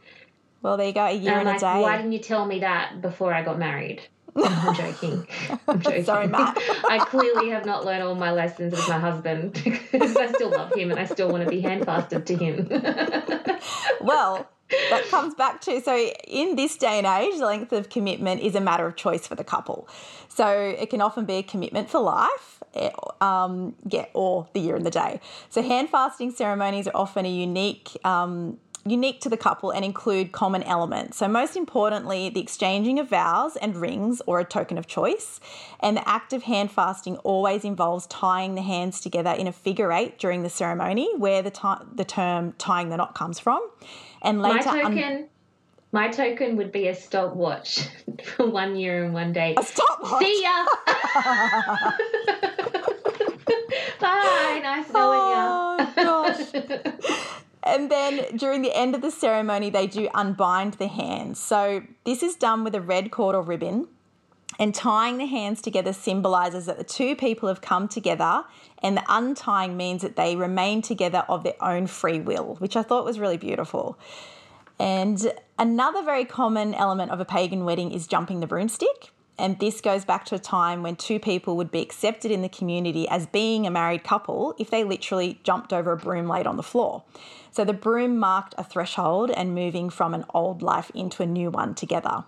well, 0.61 0.77
there 0.77 0.87
you 0.87 0.93
go, 0.93 1.05
a 1.05 1.13
year 1.13 1.31
And 1.31 1.41
and 1.41 1.49
I'm 1.49 1.55
a 1.55 1.59
day. 1.59 1.81
why 1.81 1.95
didn't 1.97 2.11
you 2.11 2.19
tell 2.19 2.45
me 2.45 2.59
that 2.59 3.01
before 3.01 3.33
I 3.33 3.43
got 3.43 3.57
married? 3.57 4.01
I'm 4.35 4.75
joking. 4.75 5.27
I'm 5.67 5.79
joking. 5.81 6.03
Sorry, 6.03 6.27
Matt. 6.27 6.57
I 6.89 6.99
clearly 6.99 7.49
have 7.49 7.65
not 7.65 7.85
learned 7.85 8.03
all 8.03 8.15
my 8.15 8.31
lessons 8.31 8.71
with 8.71 8.87
my 8.89 8.99
husband 8.99 9.53
because 9.91 10.15
I 10.15 10.31
still 10.31 10.51
love 10.51 10.73
him 10.73 10.91
and 10.91 10.99
I 10.99 11.05
still 11.05 11.29
want 11.29 11.43
to 11.43 11.49
be 11.49 11.61
handfasted 11.61 12.25
to 12.25 12.35
him. 12.35 12.67
Well, 14.01 14.47
that 14.89 15.05
comes 15.09 15.35
back 15.35 15.61
to 15.61 15.81
so 15.81 15.95
in 16.27 16.55
this 16.55 16.77
day 16.77 16.97
and 16.99 17.07
age, 17.07 17.39
the 17.39 17.45
length 17.45 17.71
of 17.71 17.89
commitment 17.89 18.41
is 18.41 18.55
a 18.55 18.61
matter 18.61 18.85
of 18.85 18.95
choice 18.95 19.27
for 19.27 19.35
the 19.35 19.43
couple. 19.43 19.87
So 20.27 20.47
it 20.47 20.89
can 20.89 21.01
often 21.01 21.25
be 21.25 21.35
a 21.35 21.43
commitment 21.43 21.89
for 21.89 22.01
life, 22.01 22.61
eh, 22.73 22.91
um, 23.21 23.75
yeah, 23.87 24.05
or 24.13 24.47
the 24.53 24.59
year 24.59 24.75
and 24.75 24.85
the 24.85 24.91
day. 24.91 25.21
So 25.49 25.61
hand 25.61 25.89
fasting 25.89 26.31
ceremonies 26.31 26.87
are 26.87 26.95
often 26.95 27.25
a 27.25 27.31
unique. 27.31 27.97
Um, 28.03 28.59
Unique 28.87 29.19
to 29.21 29.29
the 29.29 29.37
couple 29.37 29.71
and 29.71 29.83
include 29.83 30.31
common 30.31 30.61
elements. 30.61 31.17
So, 31.17 31.27
most 31.27 31.57
importantly, 31.57 32.29
the 32.29 32.39
exchanging 32.39 32.99
of 32.99 33.09
vows 33.09 33.55
and 33.55 33.75
rings 33.75 34.21
or 34.27 34.39
a 34.39 34.43
token 34.45 34.77
of 34.77 34.85
choice. 34.85 35.39
And 35.79 35.97
the 35.97 36.07
act 36.07 36.33
of 36.33 36.43
hand 36.43 36.71
fasting 36.71 37.17
always 37.17 37.63
involves 37.63 38.05
tying 38.07 38.53
the 38.53 38.61
hands 38.61 39.01
together 39.01 39.31
in 39.31 39.47
a 39.47 39.51
figure 39.51 39.91
eight 39.91 40.19
during 40.19 40.43
the 40.43 40.51
ceremony, 40.51 41.09
where 41.17 41.41
the, 41.41 41.49
ti 41.49 41.67
the 41.95 42.05
term 42.05 42.53
tying 42.59 42.89
the 42.89 42.97
knot 42.97 43.15
comes 43.15 43.39
from. 43.39 43.67
And 44.21 44.39
my 44.39 44.57
later, 44.57 44.69
un- 44.69 44.83
token, 44.83 45.29
my 45.91 46.09
token 46.09 46.55
would 46.57 46.71
be 46.71 46.87
a 46.87 46.93
stopwatch 46.93 47.87
for 48.23 48.47
one 48.47 48.75
year 48.75 49.03
and 49.03 49.15
one 49.15 49.33
day. 49.33 49.55
a 49.57 49.63
stopwatch. 49.63 50.23
See 50.23 50.43
ya. 50.43 50.65
Bye. 53.99 54.59
Nice 54.61 54.91
knowing 54.93 55.19
you. 55.19 55.35
Oh, 55.37 55.93
gosh. 55.95 57.41
And 57.65 57.89
then 57.89 58.37
during 58.37 58.61
the 58.61 58.75
end 58.75 58.93
of 58.93 59.01
the 59.01 59.09
ceremony, 59.09 59.69
they 59.71 59.87
do 59.87 60.07
unbind 60.13 60.75
the 60.75 60.87
hands. 60.87 61.39
So 61.39 61.81
this 62.03 62.21
is 62.21 62.35
done 62.35 62.63
with 62.63 62.75
a 62.75 62.81
red 62.81 63.09
cord 63.09 63.35
or 63.35 63.41
ribbon. 63.41 63.87
And 64.59 64.73
tying 64.73 65.17
the 65.17 65.25
hands 65.25 65.61
together 65.61 65.91
symbolizes 65.91 66.67
that 66.67 66.77
the 66.77 66.83
two 66.83 67.15
people 67.15 67.49
have 67.49 67.59
come 67.59 67.89
together, 67.89 68.45
and 68.81 68.95
the 68.95 69.03
untying 69.09 69.75
means 69.75 70.01
that 70.01 70.15
they 70.15 70.35
remain 70.37 70.81
together 70.81 71.25
of 71.27 71.43
their 71.43 71.61
own 71.61 71.87
free 71.87 72.19
will, 72.19 72.55
which 72.59 72.77
I 72.77 72.83
thought 72.83 73.03
was 73.03 73.19
really 73.19 73.35
beautiful. 73.35 73.97
And 74.79 75.33
another 75.59 76.03
very 76.03 76.23
common 76.23 76.73
element 76.73 77.11
of 77.11 77.19
a 77.19 77.25
pagan 77.25 77.65
wedding 77.65 77.91
is 77.91 78.07
jumping 78.07 78.39
the 78.39 78.47
broomstick. 78.47 79.11
And 79.37 79.59
this 79.59 79.81
goes 79.81 80.05
back 80.05 80.25
to 80.25 80.35
a 80.35 80.39
time 80.39 80.81
when 80.81 80.95
two 80.95 81.19
people 81.19 81.57
would 81.57 81.71
be 81.71 81.81
accepted 81.81 82.31
in 82.31 82.41
the 82.41 82.49
community 82.49 83.07
as 83.09 83.25
being 83.25 83.67
a 83.67 83.71
married 83.71 84.03
couple 84.03 84.55
if 84.57 84.69
they 84.69 84.83
literally 84.83 85.39
jumped 85.43 85.73
over 85.73 85.91
a 85.91 85.97
broom 85.97 86.27
laid 86.27 86.47
on 86.47 86.57
the 86.57 86.63
floor. 86.63 87.03
So 87.51 87.65
the 87.65 87.73
broom 87.73 88.17
marked 88.17 88.55
a 88.57 88.63
threshold 88.63 89.31
and 89.31 89.53
moving 89.53 89.89
from 89.89 90.13
an 90.13 90.25
old 90.33 90.61
life 90.61 90.89
into 90.93 91.23
a 91.23 91.25
new 91.25 91.49
one 91.49 91.75
together. 91.75 92.23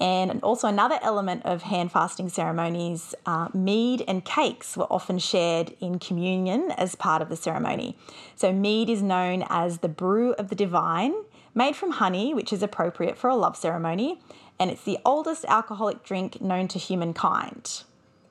And 0.00 0.40
also, 0.42 0.68
another 0.68 0.98
element 1.02 1.44
of 1.44 1.62
hand 1.62 1.90
fasting 1.90 2.28
ceremonies, 2.28 3.16
uh, 3.26 3.48
mead 3.52 4.04
and 4.06 4.24
cakes 4.24 4.76
were 4.76 4.90
often 4.92 5.18
shared 5.18 5.74
in 5.80 5.98
communion 5.98 6.70
as 6.76 6.94
part 6.94 7.20
of 7.20 7.28
the 7.28 7.36
ceremony. 7.36 7.98
So, 8.36 8.52
mead 8.52 8.88
is 8.88 9.02
known 9.02 9.44
as 9.48 9.78
the 9.78 9.88
brew 9.88 10.34
of 10.34 10.50
the 10.50 10.54
divine, 10.54 11.14
made 11.58 11.76
from 11.76 11.90
honey, 11.90 12.32
which 12.32 12.52
is 12.52 12.62
appropriate 12.62 13.18
for 13.18 13.28
a 13.28 13.36
love 13.36 13.56
ceremony, 13.56 14.20
and 14.58 14.70
it's 14.70 14.84
the 14.84 14.98
oldest 15.04 15.44
alcoholic 15.46 16.02
drink 16.04 16.40
known 16.40 16.68
to 16.68 16.78
humankind. 16.78 17.82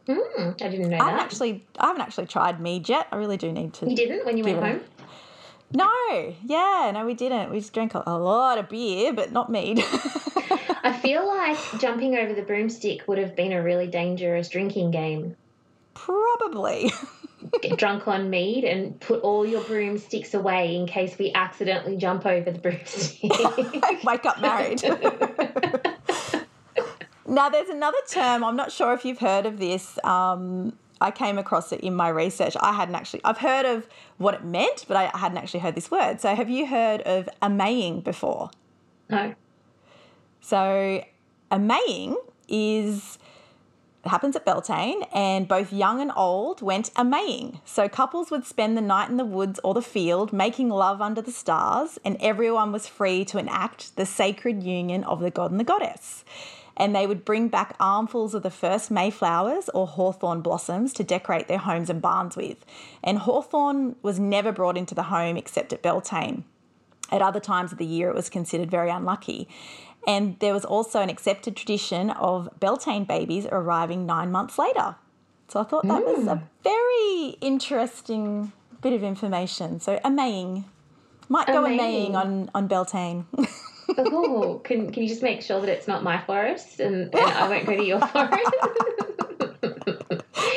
Hmm, 0.08 0.52
I 0.62 0.70
didn't 0.70 0.90
know 0.90 0.98
I 0.98 1.04
haven't 1.04 1.18
that. 1.18 1.24
actually, 1.24 1.66
I 1.78 1.88
haven't 1.88 2.02
actually 2.02 2.28
tried 2.28 2.62
mead 2.62 2.88
yet. 2.88 3.08
I 3.12 3.18
really 3.18 3.38
do 3.38 3.52
need 3.52 3.74
to. 3.76 3.90
you 3.90 3.96
didn't 3.96 4.26
when 4.26 4.38
you 4.38 4.46
went 4.46 4.64
home? 4.64 4.82
No, 5.74 6.36
yeah, 6.46 6.92
no, 6.94 7.06
we 7.06 7.14
didn't. 7.14 7.52
We 7.52 7.60
just 7.60 7.74
drank 7.74 7.94
a, 7.94 8.02
a 8.08 8.18
lot 8.18 8.58
of 8.58 8.70
beer, 8.70 9.12
but 9.12 9.34
not 9.34 9.52
mead. 9.52 9.80
I 10.84 10.98
feel 11.02 11.28
like 11.28 11.58
jumping 11.80 12.16
over 12.16 12.34
the 12.34 12.42
broomstick 12.42 13.06
would 13.10 13.18
have 13.18 13.36
been 13.36 13.52
a 13.52 13.62
really 13.62 13.88
dangerous 13.88 14.48
drinking 14.48 14.92
game. 14.92 15.36
Probably. 15.94 16.92
Get 17.62 17.78
drunk 17.78 18.08
on 18.08 18.30
mead 18.30 18.64
and 18.64 19.00
put 19.00 19.22
all 19.22 19.46
your 19.46 19.64
broomsticks 19.64 20.34
away 20.34 20.76
in 20.76 20.88
case 20.88 21.18
we 21.18 21.32
accidentally 21.34 21.98
jump 21.98 22.26
over 22.26 22.52
the 22.52 22.60
broomstick. 22.60 23.32
Wake 24.04 24.26
up 24.26 24.42
married. 24.42 24.84
now, 27.28 27.50
there's 27.50 27.70
another 27.70 27.98
term. 28.10 28.44
I'm 28.44 28.56
not 28.56 28.72
sure 28.72 28.94
if 28.94 29.06
you've 29.06 29.20
heard 29.20 29.46
of 29.46 29.60
this. 29.60 30.00
Um, 30.04 30.78
I 31.00 31.12
came 31.12 31.38
across 31.38 31.72
it 31.72 31.82
in 31.82 31.94
my 31.94 32.10
research. 32.10 32.58
I 32.60 32.74
hadn't 32.74 32.96
actually. 32.96 33.22
I've 33.24 33.38
heard 33.38 33.66
of 33.66 33.88
what 34.18 34.34
it 34.34 34.44
meant, 34.44 34.86
but 34.88 34.98
I 34.98 35.18
hadn't 35.18 35.38
actually 35.38 35.60
heard 35.60 35.76
this 35.76 35.92
word. 35.92 36.22
So, 36.22 36.36
have 36.36 36.50
you 36.50 36.66
heard 36.66 37.02
of 37.02 37.30
a 37.42 37.50
maying 37.50 38.02
before? 38.02 38.50
no. 39.10 39.36
So, 40.42 41.04
a 41.52 41.60
maying 41.60 42.18
is 42.48 43.18
it 44.06 44.10
happens 44.10 44.36
at 44.36 44.46
Beltane, 44.46 45.04
and 45.14 45.48
both 45.48 45.74
young 45.74 46.00
and 46.00 46.12
old 46.16 46.62
went 46.62 46.92
a 46.96 47.04
maying. 47.04 47.60
So, 47.66 47.90
couples 47.90 48.32
would 48.32 48.46
spend 48.46 48.78
the 48.78 48.82
night 48.82 49.10
in 49.10 49.18
the 49.18 49.26
woods 49.26 49.60
or 49.64 49.74
the 49.74 49.82
field 49.82 50.32
making 50.32 50.70
love 50.70 51.02
under 51.02 51.22
the 51.22 51.32
stars, 51.32 52.00
and 52.06 52.16
everyone 52.22 52.72
was 52.72 52.88
free 52.88 53.26
to 53.26 53.38
enact 53.38 53.96
the 53.96 54.06
sacred 54.06 54.64
union 54.64 55.04
of 55.04 55.20
the 55.20 55.32
god 55.32 55.52
and 55.52 55.60
the 55.60 55.66
goddess. 55.66 56.24
And 56.78 56.96
they 56.96 57.08
would 57.08 57.26
bring 57.26 57.48
back 57.48 57.76
armfuls 57.80 58.36
of 58.36 58.44
the 58.44 58.52
first 58.52 58.92
Mayflowers 58.92 59.68
or 59.74 59.88
hawthorn 59.88 60.42
blossoms 60.42 60.94
to 60.94 61.04
decorate 61.04 61.48
their 61.48 61.58
homes 61.58 61.90
and 61.90 62.02
barns 62.02 62.38
with. 62.38 62.64
And 63.04 63.18
hawthorn 63.18 63.96
was 64.04 64.20
never 64.20 64.52
brought 64.52 64.78
into 64.78 64.94
the 64.94 65.04
home 65.04 65.38
except 65.38 65.74
at 65.74 65.82
Beltane. 65.82 66.46
At 67.12 67.22
other 67.22 67.40
times 67.40 67.72
of 67.72 67.78
the 67.78 67.86
year, 67.86 68.10
it 68.10 68.16
was 68.16 68.30
considered 68.30 68.70
very 68.70 68.90
unlucky. 68.90 69.48
And 70.08 70.40
there 70.40 70.54
was 70.54 70.64
also 70.64 71.02
an 71.02 71.10
accepted 71.10 71.58
tradition 71.58 72.12
of 72.12 72.50
Beltane 72.60 73.04
babies 73.04 73.46
arriving 73.52 74.06
nine 74.06 74.32
months 74.32 74.58
later. 74.58 74.96
So 75.50 75.60
I 75.60 75.64
thought 75.64 75.86
that 75.86 76.04
was 76.04 76.26
a 76.28 76.36
mm. 76.36 76.44
very 76.64 77.38
interesting 77.42 78.54
bit 78.82 78.94
of 78.94 79.04
information. 79.04 79.80
So 79.82 80.00
a 80.04 80.10
maying. 80.10 80.66
Might 81.30 81.48
go 81.48 81.66
a 81.66 81.70
maying 81.70 82.16
on, 82.16 82.50
on 82.56 82.68
Beltane. 82.68 83.26
Oh, 83.98 84.62
can, 84.64 84.92
can 84.92 85.04
you 85.04 85.10
just 85.10 85.24
make 85.24 85.42
sure 85.42 85.60
that 85.62 85.70
it's 85.70 85.88
not 85.88 86.04
my 86.04 86.22
forest 86.22 86.80
and, 86.82 87.14
and 87.14 87.16
I 87.16 87.48
won't 87.48 87.66
go 87.66 87.76
to 87.76 87.84
your 87.84 88.00
forest? 88.08 88.52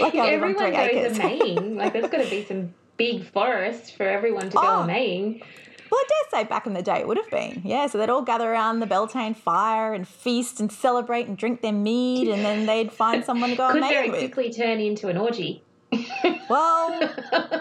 like 0.00 0.14
I 0.14 0.36
live 0.36 0.42
on 0.42 0.56
everyone 0.56 0.72
goes 0.72 0.74
acres. 0.74 1.18
a 1.18 1.22
maying. 1.22 1.76
Like 1.76 1.92
there's 1.92 2.08
got 2.08 2.22
to 2.22 2.30
be 2.30 2.44
some 2.44 2.74
big 2.96 3.24
forest 3.24 3.96
for 3.96 4.02
everyone 4.04 4.50
to 4.50 4.56
go 4.56 4.62
Oh. 4.62 4.80
a 4.82 4.86
maying. 4.86 5.42
Well, 5.90 6.00
I 6.00 6.04
dare 6.08 6.40
say 6.42 6.48
back 6.48 6.66
in 6.66 6.74
the 6.74 6.82
day 6.82 7.00
it 7.00 7.08
would 7.08 7.16
have 7.16 7.30
been. 7.30 7.62
Yeah, 7.64 7.86
so 7.88 7.98
they'd 7.98 8.10
all 8.10 8.22
gather 8.22 8.50
around 8.50 8.80
the 8.80 8.86
Beltane 8.86 9.34
fire 9.34 9.92
and 9.92 10.06
feast 10.06 10.60
and 10.60 10.70
celebrate 10.70 11.26
and 11.26 11.36
drink 11.36 11.62
their 11.62 11.72
mead, 11.72 12.28
and 12.28 12.44
then 12.44 12.66
they'd 12.66 12.92
find 12.92 13.24
someone 13.24 13.50
to 13.50 13.56
go 13.56 13.70
Could 13.72 13.82
very 13.82 14.10
with. 14.10 14.20
quickly 14.20 14.52
turn 14.52 14.78
into 14.80 15.08
an 15.08 15.16
orgy. 15.16 15.62
Well, 16.48 17.08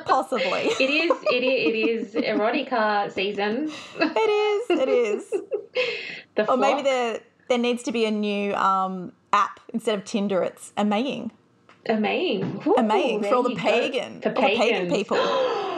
possibly. 0.07 0.43
It 0.79 0.89
is. 0.89 1.11
It 1.31 1.43
is. 1.43 2.15
It 2.15 2.23
is 2.23 2.25
erotica 2.25 3.11
season. 3.11 3.69
It 3.99 4.69
is. 4.71 4.79
It 4.79 4.89
is. 4.89 5.33
The 6.33 6.49
Or 6.49 6.57
maybe 6.57 6.81
there 6.81 7.19
there 7.49 7.59
needs 7.59 7.83
to 7.83 7.91
be 7.91 8.05
a 8.05 8.11
new 8.11 8.55
um, 8.55 9.11
app 9.31 9.59
instead 9.73 9.97
of 9.97 10.05
Tinder. 10.05 10.41
It's 10.41 10.73
a 10.75 10.83
maying, 10.83 11.31
a 11.85 11.97
maying. 11.97 12.63
a 12.77 12.81
maying 12.81 13.23
Ooh, 13.23 13.29
for 13.29 13.35
all 13.35 13.43
the 13.43 13.55
pagan, 13.55 14.21
For 14.21 14.29
all 14.29 14.35
the 14.35 14.57
pagan 14.57 14.89
people. 14.89 15.17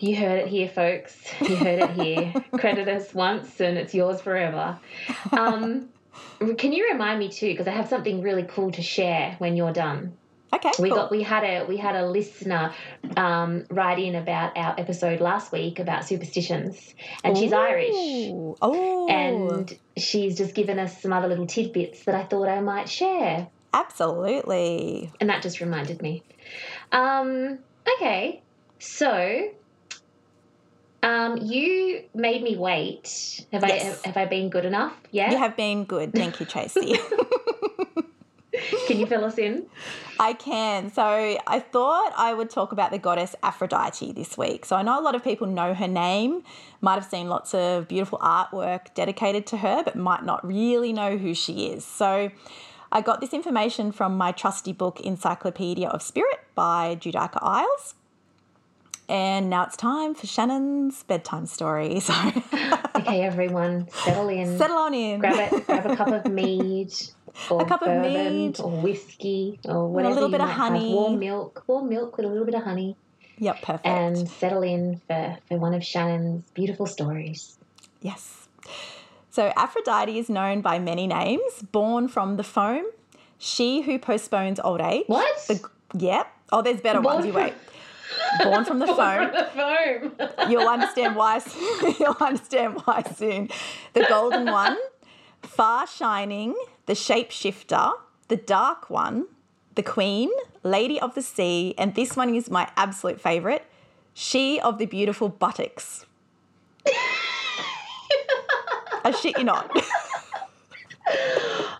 You 0.00 0.16
heard 0.16 0.38
it 0.38 0.48
here, 0.48 0.68
folks. 0.68 1.16
You 1.40 1.56
heard 1.56 1.80
it 1.80 1.90
here. 1.90 2.32
Credit 2.58 2.88
us 2.88 3.12
once, 3.14 3.60
and 3.60 3.76
it's 3.76 3.94
yours 3.94 4.20
forever. 4.20 4.78
Um, 5.32 5.88
can 6.56 6.72
you 6.72 6.88
remind 6.92 7.18
me 7.18 7.28
too? 7.28 7.48
Because 7.48 7.66
I 7.66 7.72
have 7.72 7.88
something 7.88 8.22
really 8.22 8.44
cool 8.44 8.70
to 8.72 8.82
share 8.82 9.34
when 9.38 9.56
you're 9.56 9.72
done. 9.72 10.16
Okay, 10.54 10.70
we 10.78 10.88
cool. 10.88 10.96
got 10.96 11.10
we 11.10 11.22
had 11.22 11.44
a 11.44 11.66
we 11.66 11.76
had 11.76 11.94
a 11.94 12.06
listener 12.06 12.72
um, 13.18 13.66
write 13.70 13.98
in 13.98 14.14
about 14.14 14.56
our 14.56 14.74
episode 14.78 15.20
last 15.20 15.52
week 15.52 15.78
about 15.78 16.06
superstitions, 16.06 16.94
and 17.22 17.36
she's 17.36 17.52
Irish, 17.52 17.90
Oh, 17.92 19.08
and 19.10 19.76
she's 19.98 20.38
just 20.38 20.54
given 20.54 20.78
us 20.78 21.02
some 21.02 21.12
other 21.12 21.28
little 21.28 21.46
tidbits 21.46 22.04
that 22.04 22.14
I 22.14 22.24
thought 22.24 22.48
I 22.48 22.60
might 22.60 22.88
share, 22.88 23.46
absolutely. 23.74 25.12
and 25.20 25.28
that 25.28 25.42
just 25.42 25.60
reminded 25.60 26.00
me. 26.00 26.22
Um, 26.92 27.58
okay, 27.96 28.40
so. 28.78 29.50
Um, 31.02 31.36
you 31.38 32.02
made 32.14 32.42
me 32.42 32.56
wait. 32.56 33.46
Have 33.52 33.64
Yes. 33.66 34.00
I 34.04 34.08
have 34.08 34.16
I 34.16 34.24
been 34.24 34.50
good 34.50 34.64
enough? 34.64 34.94
Yeah. 35.12 35.30
You 35.30 35.38
have 35.38 35.56
been 35.56 35.84
good. 35.84 36.12
Thank 36.12 36.40
you, 36.40 36.46
Tracy. 36.46 36.96
Can 38.86 38.98
you 38.98 39.06
fill 39.06 39.24
us 39.24 39.38
in? 39.38 39.66
I 40.18 40.32
can. 40.32 40.90
So 40.90 41.04
I 41.46 41.60
thought 41.60 42.12
I 42.16 42.34
would 42.34 42.50
talk 42.50 42.72
about 42.72 42.90
the 42.90 42.98
goddess 42.98 43.34
Aphrodite 43.42 44.12
this 44.12 44.36
week. 44.36 44.64
So 44.64 44.76
I 44.76 44.82
know 44.82 44.98
a 44.98 45.02
lot 45.02 45.14
of 45.14 45.22
people 45.22 45.46
know 45.46 45.74
her 45.74 45.88
name, 45.88 46.42
might 46.80 46.94
have 46.94 47.04
seen 47.04 47.28
lots 47.28 47.54
of 47.54 47.88
beautiful 47.88 48.18
artwork 48.18 48.94
dedicated 48.94 49.46
to 49.48 49.58
her, 49.58 49.82
but 49.84 49.96
might 49.96 50.24
not 50.24 50.44
really 50.46 50.92
know 50.92 51.18
who 51.18 51.34
she 51.34 51.68
is. 51.68 51.84
So 51.84 52.30
I 52.90 53.00
got 53.00 53.20
this 53.20 53.32
information 53.32 53.92
from 53.92 54.16
my 54.16 54.32
trusty 54.32 54.72
book, 54.72 55.00
Encyclopedia 55.00 55.88
of 55.88 56.02
Spirit 56.02 56.40
by 56.54 56.96
Judika 56.96 57.40
Illes. 57.42 57.94
And 59.08 59.48
now 59.48 59.64
it's 59.64 59.76
time 59.76 60.14
for 60.14 60.26
Shannon's 60.26 61.02
bedtime 61.04 61.46
story. 61.46 62.00
So 62.08 62.12
Okay, 62.96 63.22
everyone, 63.22 63.88
settle 63.90 64.28
in. 64.28 64.58
settle 64.58 64.76
on 64.78 64.92
in. 64.92 65.20
grab 65.20 65.52
it. 65.52 65.66
Grab 65.66 65.86
a 65.86 65.96
cup 65.96 66.08
of 66.08 66.32
mead, 66.32 66.92
or 67.48 67.62
A 67.62 67.64
cup 67.64 67.82
of 67.82 68.02
mead. 68.02 68.58
or 68.60 68.70
whiskey, 68.70 69.58
or 69.64 69.88
whatever. 69.88 70.12
A 70.12 70.14
little 70.14 70.28
bit 70.28 70.40
of 70.40 70.48
might 70.48 70.54
have. 70.54 70.72
honey. 70.72 70.92
warm 70.92 71.18
milk, 71.18 71.62
warm 71.68 71.88
milk 71.88 72.16
with 72.16 72.26
a 72.26 72.28
little 72.28 72.44
bit 72.44 72.54
of 72.56 72.64
honey, 72.64 72.96
Yep, 73.38 73.62
perfect. 73.62 73.86
and 73.86 74.28
settle 74.28 74.62
in 74.62 75.00
for 75.06 75.38
for 75.48 75.56
one 75.58 75.74
of 75.74 75.84
Shannon's 75.84 76.42
beautiful 76.54 76.86
stories. 76.86 77.56
Yes. 78.02 78.48
So 79.30 79.52
Aphrodite 79.56 80.18
is 80.18 80.28
known 80.28 80.60
by 80.60 80.78
many 80.80 81.06
names, 81.06 81.62
born 81.70 82.08
from 82.08 82.36
the 82.36 82.42
foam, 82.42 82.84
she 83.38 83.82
who 83.82 83.98
postpones 84.00 84.58
old 84.58 84.80
age. 84.80 85.04
What? 85.06 85.38
The, 85.46 85.60
yep. 85.96 86.26
Oh, 86.50 86.62
there's 86.62 86.80
better 86.80 87.00
Born 87.00 87.14
ones. 87.16 87.26
You 87.26 87.32
wait. 87.32 87.54
Born 88.42 88.64
from 88.64 88.78
the 88.78 88.86
foam. 88.98 89.30
the 89.32 89.48
foam. 89.54 90.12
You'll 90.50 90.68
understand 90.68 91.16
why. 91.16 91.40
You'll 92.00 92.16
understand 92.20 92.80
why 92.84 93.02
soon. 93.16 93.50
The 93.94 94.06
golden 94.08 94.46
one, 94.50 94.76
far 95.42 95.86
shining, 95.86 96.54
the 96.86 96.94
shapeshifter, 96.94 97.92
the 98.28 98.36
dark 98.36 98.90
one, 98.90 99.26
the 99.74 99.82
queen, 99.82 100.30
lady 100.62 101.00
of 101.00 101.14
the 101.14 101.22
sea, 101.22 101.74
and 101.78 101.94
this 101.94 102.16
one 102.16 102.34
is 102.34 102.50
my 102.50 102.68
absolute 102.76 103.20
favorite. 103.20 103.64
She 104.14 104.58
of 104.60 104.78
the 104.78 104.86
beautiful 104.86 105.28
buttocks. 105.28 106.04
I 109.04 109.12
shit 109.12 109.38
you 109.38 109.44
not. 109.44 109.70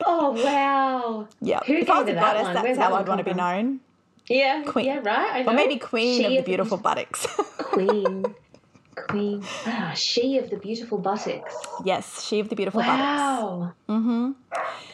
oh 0.06 0.30
wow. 0.44 1.28
Yeah. 1.40 1.60
Who 1.66 1.74
if 1.74 1.90
I 1.90 2.00
was 2.00 2.10
a 2.10 2.14
that 2.14 2.20
goddess, 2.20 2.42
one? 2.44 2.54
that's 2.54 2.64
Where's 2.64 2.78
how 2.78 2.90
that 2.90 3.00
I'd 3.00 3.08
want 3.08 3.18
to 3.18 3.24
be 3.24 3.30
from? 3.30 3.38
known. 3.38 3.80
Yeah. 4.28 4.62
Queen. 4.66 4.86
Yeah. 4.86 5.00
Right. 5.02 5.46
Or 5.46 5.52
maybe 5.54 5.76
queen 5.78 6.18
She 6.20 6.24
of 6.26 6.32
the 6.32 6.42
beautiful 6.42 6.76
buttocks. 6.78 7.26
Queen. 7.58 8.34
Queen. 8.94 9.42
Ah, 9.66 9.92
she 9.94 10.38
of 10.38 10.50
the 10.50 10.56
beautiful 10.56 10.98
buttocks. 10.98 11.54
yes, 11.84 12.22
she 12.24 12.40
of 12.40 12.48
the 12.48 12.56
beautiful 12.56 12.80
buttocks. 12.80 12.98
Wow. 12.98 13.72
hmm 13.88 14.32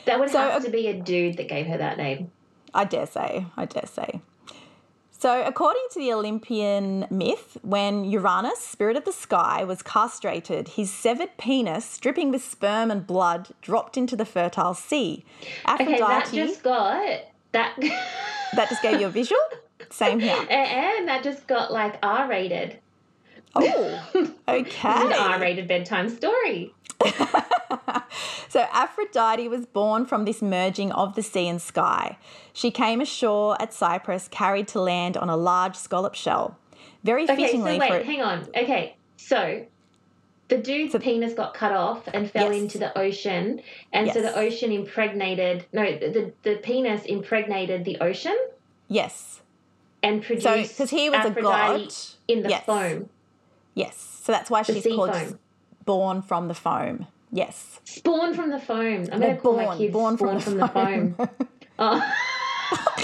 That 0.05 0.20
would 0.20 0.30
So, 0.30 0.39
have 0.39 0.62
uh, 0.62 0.66
to 0.66 0.70
be 0.70 0.87
a 0.89 0.95
dude 0.95 1.37
that 1.39 1.49
gave 1.49 1.66
her 1.66 1.78
that 1.78 1.97
name. 1.97 2.30
I 2.74 2.85
dare 2.85 3.07
say. 3.07 3.47
I 3.57 3.64
dare 3.64 3.87
say. 3.87 4.20
So, 5.11 5.43
according 5.43 5.85
to 5.93 5.99
the 6.01 6.12
Olympian 6.12 7.07
myth, 7.11 7.57
when 7.62 8.05
Uranus, 8.05 8.59
spirit 8.59 8.97
of 8.99 9.07
the 9.07 9.12
sky, 9.12 9.64
was 9.64 9.80
castrated, 9.80 10.68
his 10.68 10.93
severed 10.93 11.30
penis, 11.39 11.97
dripping 11.97 12.30
with 12.30 12.45
sperm 12.45 12.91
and 12.91 13.07
blood, 13.07 13.49
dropped 13.62 13.97
into 13.97 14.16
the 14.16 14.26
fertile 14.26 14.74
sea. 14.74 15.24
Okay, 15.66 15.99
that 15.99 16.30
just 16.30 16.62
got 16.62 17.20
that. 17.55 17.75
that 18.55 18.69
just 18.69 18.83
gave 18.83 19.01
you 19.01 19.07
a 19.07 19.11
visual? 19.11 19.41
Same 19.91 20.21
here. 20.21 20.37
and 20.51 21.09
that 21.09 21.25
just 21.25 21.47
got 21.47 21.73
like 21.73 21.99
R 22.03 22.29
rated. 22.29 22.79
Oh, 23.57 24.09
okay. 24.49 24.89
an. 24.89 25.13
R 25.13 25.41
rated 25.41 25.67
bedtime 25.67 26.09
story. 26.11 26.75
So 28.55 28.69
Aphrodite 28.73 29.49
was 29.49 29.67
born 29.67 30.07
from 30.07 30.27
this 30.27 30.41
merging 30.41 30.93
of 30.93 31.17
the 31.17 31.25
sea 31.25 31.49
and 31.49 31.61
sky. 31.61 32.19
She 32.53 32.71
came 32.71 33.01
ashore 33.01 33.61
at 33.61 33.75
Cyprus, 33.75 34.29
carried 34.29 34.69
to 34.69 34.81
land 34.81 35.17
on 35.17 35.29
a 35.29 35.37
large 35.37 35.75
scallop 35.75 36.15
shell. 36.15 36.57
Very 37.03 37.25
Okay, 37.25 37.51
so 37.51 37.65
wait, 37.65 37.83
for 37.83 38.05
hang 38.05 38.23
on. 38.23 38.47
Okay, 38.57 38.95
so 39.17 39.67
the 40.49 40.59
dude's 40.59 40.92
So- 40.92 40.99
penis 40.99 41.32
got 41.34 41.55
cut 41.55 41.72
off 41.72 42.07
and 42.12 42.30
fell 42.30 42.53
Yes. 42.53 42.62
into 42.62 42.78
the 42.78 42.97
ocean, 42.99 43.61
and 43.92 44.11
so 44.12 44.20
the 44.22 44.34
ocean 44.36 44.70
impregnated. 44.72 45.64
No, 45.72 45.84
the 45.84 46.32
the 46.42 46.57
penis 46.57 47.05
impregnated 47.05 47.84
the 47.84 47.99
ocean 48.01 48.36
yes. 48.88 49.40
and 50.03 50.22
So 50.22 50.26
produced 50.26 50.74
because 50.76 50.90
he 50.90 51.09
was 51.11 51.24
a 51.24 51.30
god. 51.30 51.92
in 52.28 52.42
the 52.42 52.51
yes. 52.51 52.64
foam, 52.64 53.09
Yes. 53.74 53.97
So 54.22 54.32
that's 54.32 54.51
why 54.51 54.62
the 54.62 54.72
she's 54.74 54.84
called 54.86 55.14
foam. 55.14 55.38
born 55.84 56.22
from 56.22 56.49
the 56.49 56.55
foam. 56.55 57.07
Yes. 57.32 57.80
Spawned 57.84 58.36
from 58.36 58.51
the 58.51 58.61
foam. 58.61 59.09
I'm 59.11 59.20
going 59.20 59.34
to 59.34 59.40
call 59.42 59.57
my 59.57 59.64
born- 59.64 59.78
kids 59.78 59.92
born 59.92 60.16
from 60.16 60.40
spawned 60.40 60.61
the 60.61 60.68
from 60.68 61.14
the 61.16 61.26
foam. 61.26 61.28
Oh. 61.78 62.01
Oh 62.70 63.04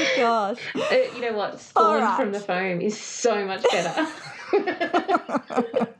my 0.00 0.12
gosh. 0.16 0.58
Uh, 0.74 0.96
you 1.14 1.20
know 1.20 1.32
what? 1.32 1.60
Spawned 1.60 2.02
right. 2.02 2.16
from 2.16 2.32
the 2.32 2.40
foam 2.40 2.80
is 2.80 2.98
so 2.98 3.44
much 3.44 3.64
better. 3.70 4.08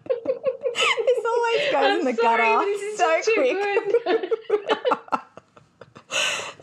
This 0.81 1.25
always 1.27 1.73
goes 1.73 1.99
in 1.99 2.05
the 2.05 2.13
gutter 2.13 2.65
this 2.65 2.81
is 2.81 2.99
so 2.99 3.21
quick. 3.35 4.33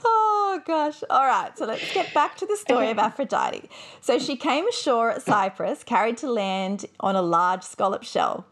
Oh 0.06 0.62
gosh. 0.66 1.04
All 1.10 1.26
right. 1.26 1.58
So 1.58 1.66
let's 1.66 1.94
get 1.94 2.14
back 2.14 2.36
to 2.38 2.46
the 2.46 2.58
story 2.58 2.90
of 2.90 2.98
Aphrodite. 2.98 3.70
So 4.02 4.18
she 4.18 4.36
came 4.36 4.68
ashore 4.68 5.12
at 5.12 5.22
Cyprus, 5.22 5.84
carried 5.84 6.18
to 6.18 6.32
land 6.32 6.86
on 7.00 7.16
a 7.16 7.22
large 7.22 7.64
scallop 7.64 8.04
shell. 8.04 8.46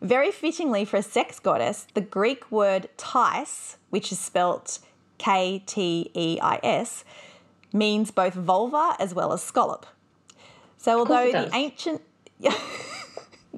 Very 0.00 0.30
fittingly 0.30 0.84
for 0.84 0.96
a 0.98 1.02
sex 1.02 1.38
goddess, 1.40 1.86
the 1.94 2.00
Greek 2.00 2.50
word 2.50 2.88
kteis, 2.96 3.76
which 3.90 4.12
is 4.12 4.18
spelt 4.18 4.78
K 5.18 5.62
T 5.66 6.10
E 6.14 6.38
I 6.40 6.60
S, 6.62 7.04
means 7.72 8.10
both 8.10 8.34
vulva 8.34 8.96
as 8.98 9.14
well 9.14 9.32
as 9.32 9.42
scallop. 9.42 9.86
So 10.76 10.98
although 11.00 11.30
the 11.30 11.50
ancient 11.54 12.02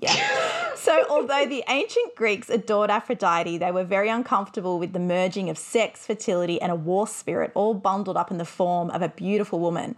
yeah. 0.01 0.75
So, 0.77 1.05
although 1.11 1.45
the 1.47 1.63
ancient 1.69 2.15
Greeks 2.15 2.49
adored 2.49 2.91
Aphrodite, 2.91 3.59
they 3.59 3.71
were 3.71 3.85
very 3.85 4.09
uncomfortable 4.09 4.79
with 4.79 4.95
the 4.95 4.99
merging 4.99 5.51
of 5.51 5.59
sex, 5.59 6.07
fertility, 6.07 6.61
and 6.61 6.73
a 6.73 6.75
war 6.75 7.07
spirit, 7.07 7.53
all 7.55 7.75
bundled 7.75 8.17
up 8.17 8.31
in 8.31 8.39
the 8.39 8.47
form 8.47 8.91
of 8.91 9.03
a 9.03 9.11
beautiful 9.11 9.61
woman. 9.61 9.97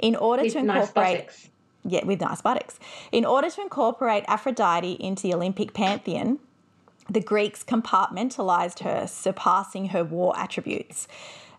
In 0.00 0.16
order 0.16 0.42
With 0.42 0.54
to 0.54 0.62
nice 0.62 0.88
incorporate, 0.88 1.18
buttocks. 1.18 1.48
yeah, 1.84 2.04
with 2.04 2.20
nice 2.20 2.40
buttocks, 2.40 2.80
in 3.12 3.24
order 3.24 3.48
to 3.48 3.60
incorporate 3.60 4.24
Aphrodite 4.26 4.92
into 4.94 5.22
the 5.22 5.34
Olympic 5.34 5.72
pantheon, 5.72 6.40
the 7.08 7.20
Greeks 7.20 7.62
compartmentalized 7.62 8.80
her, 8.80 9.06
surpassing 9.06 9.90
her 9.90 10.02
war 10.02 10.36
attributes. 10.36 11.06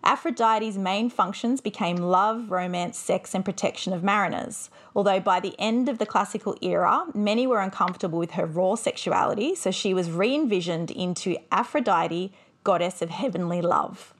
Aphrodite's 0.03 0.77
main 0.77 1.09
functions 1.09 1.59
became 1.59 1.97
love, 1.97 2.51
romance, 2.51 2.97
sex, 2.97 3.35
and 3.35 3.43
protection 3.43 3.91
of 3.91 4.03
mariners. 4.03 4.69
Although 4.95 5.19
by 5.19 5.39
the 5.39 5.55
end 5.59 5.89
of 5.89 5.97
the 5.97 6.05
classical 6.05 6.55
era, 6.61 7.05
many 7.13 7.45
were 7.45 7.59
uncomfortable 7.59 8.17
with 8.17 8.31
her 8.31 8.45
raw 8.45 8.75
sexuality, 8.75 9.55
so 9.55 9.71
she 9.71 9.93
was 9.93 10.09
re 10.09 10.33
envisioned 10.33 10.89
into 10.89 11.37
Aphrodite, 11.51 12.31
goddess 12.63 13.01
of 13.01 13.09
heavenly 13.09 13.61
love. 13.61 14.13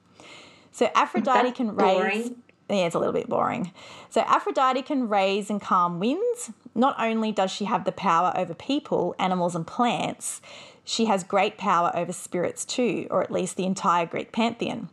So 0.71 0.89
Aphrodite 0.95 1.43
That's 1.43 1.57
can 1.57 1.75
raise. 1.75 1.97
boring. 1.97 2.35
Yeah, 2.69 2.85
it's 2.85 2.95
a 2.95 2.99
little 2.99 3.13
bit 3.13 3.27
boring. 3.27 3.71
So 4.09 4.21
Aphrodite 4.21 4.83
can 4.83 5.09
raise 5.09 5.49
and 5.49 5.59
calm 5.59 5.99
winds. 5.99 6.51
Not 6.75 6.95
only 6.99 7.31
does 7.31 7.49
she 7.49 7.65
have 7.65 7.83
the 7.85 7.91
power 7.91 8.31
over 8.35 8.53
people, 8.53 9.15
animals, 9.17 9.55
and 9.55 9.65
plants, 9.65 10.39
she 10.83 11.05
has 11.05 11.23
great 11.23 11.57
power 11.57 11.91
over 11.95 12.13
spirits 12.13 12.65
too, 12.65 13.07
or 13.09 13.23
at 13.23 13.31
least 13.31 13.57
the 13.57 13.65
entire 13.65 14.05
Greek 14.05 14.31
pantheon. 14.31 14.89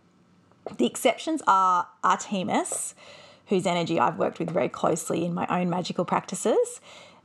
The 0.76 0.86
exceptions 0.86 1.42
are 1.46 1.88
Artemis, 2.02 2.94
whose 3.46 3.66
energy 3.66 4.00
I've 4.00 4.18
worked 4.18 4.38
with 4.38 4.50
very 4.50 4.68
closely 4.68 5.24
in 5.24 5.32
my 5.32 5.46
own 5.48 5.70
magical 5.70 6.04
practices, 6.04 6.80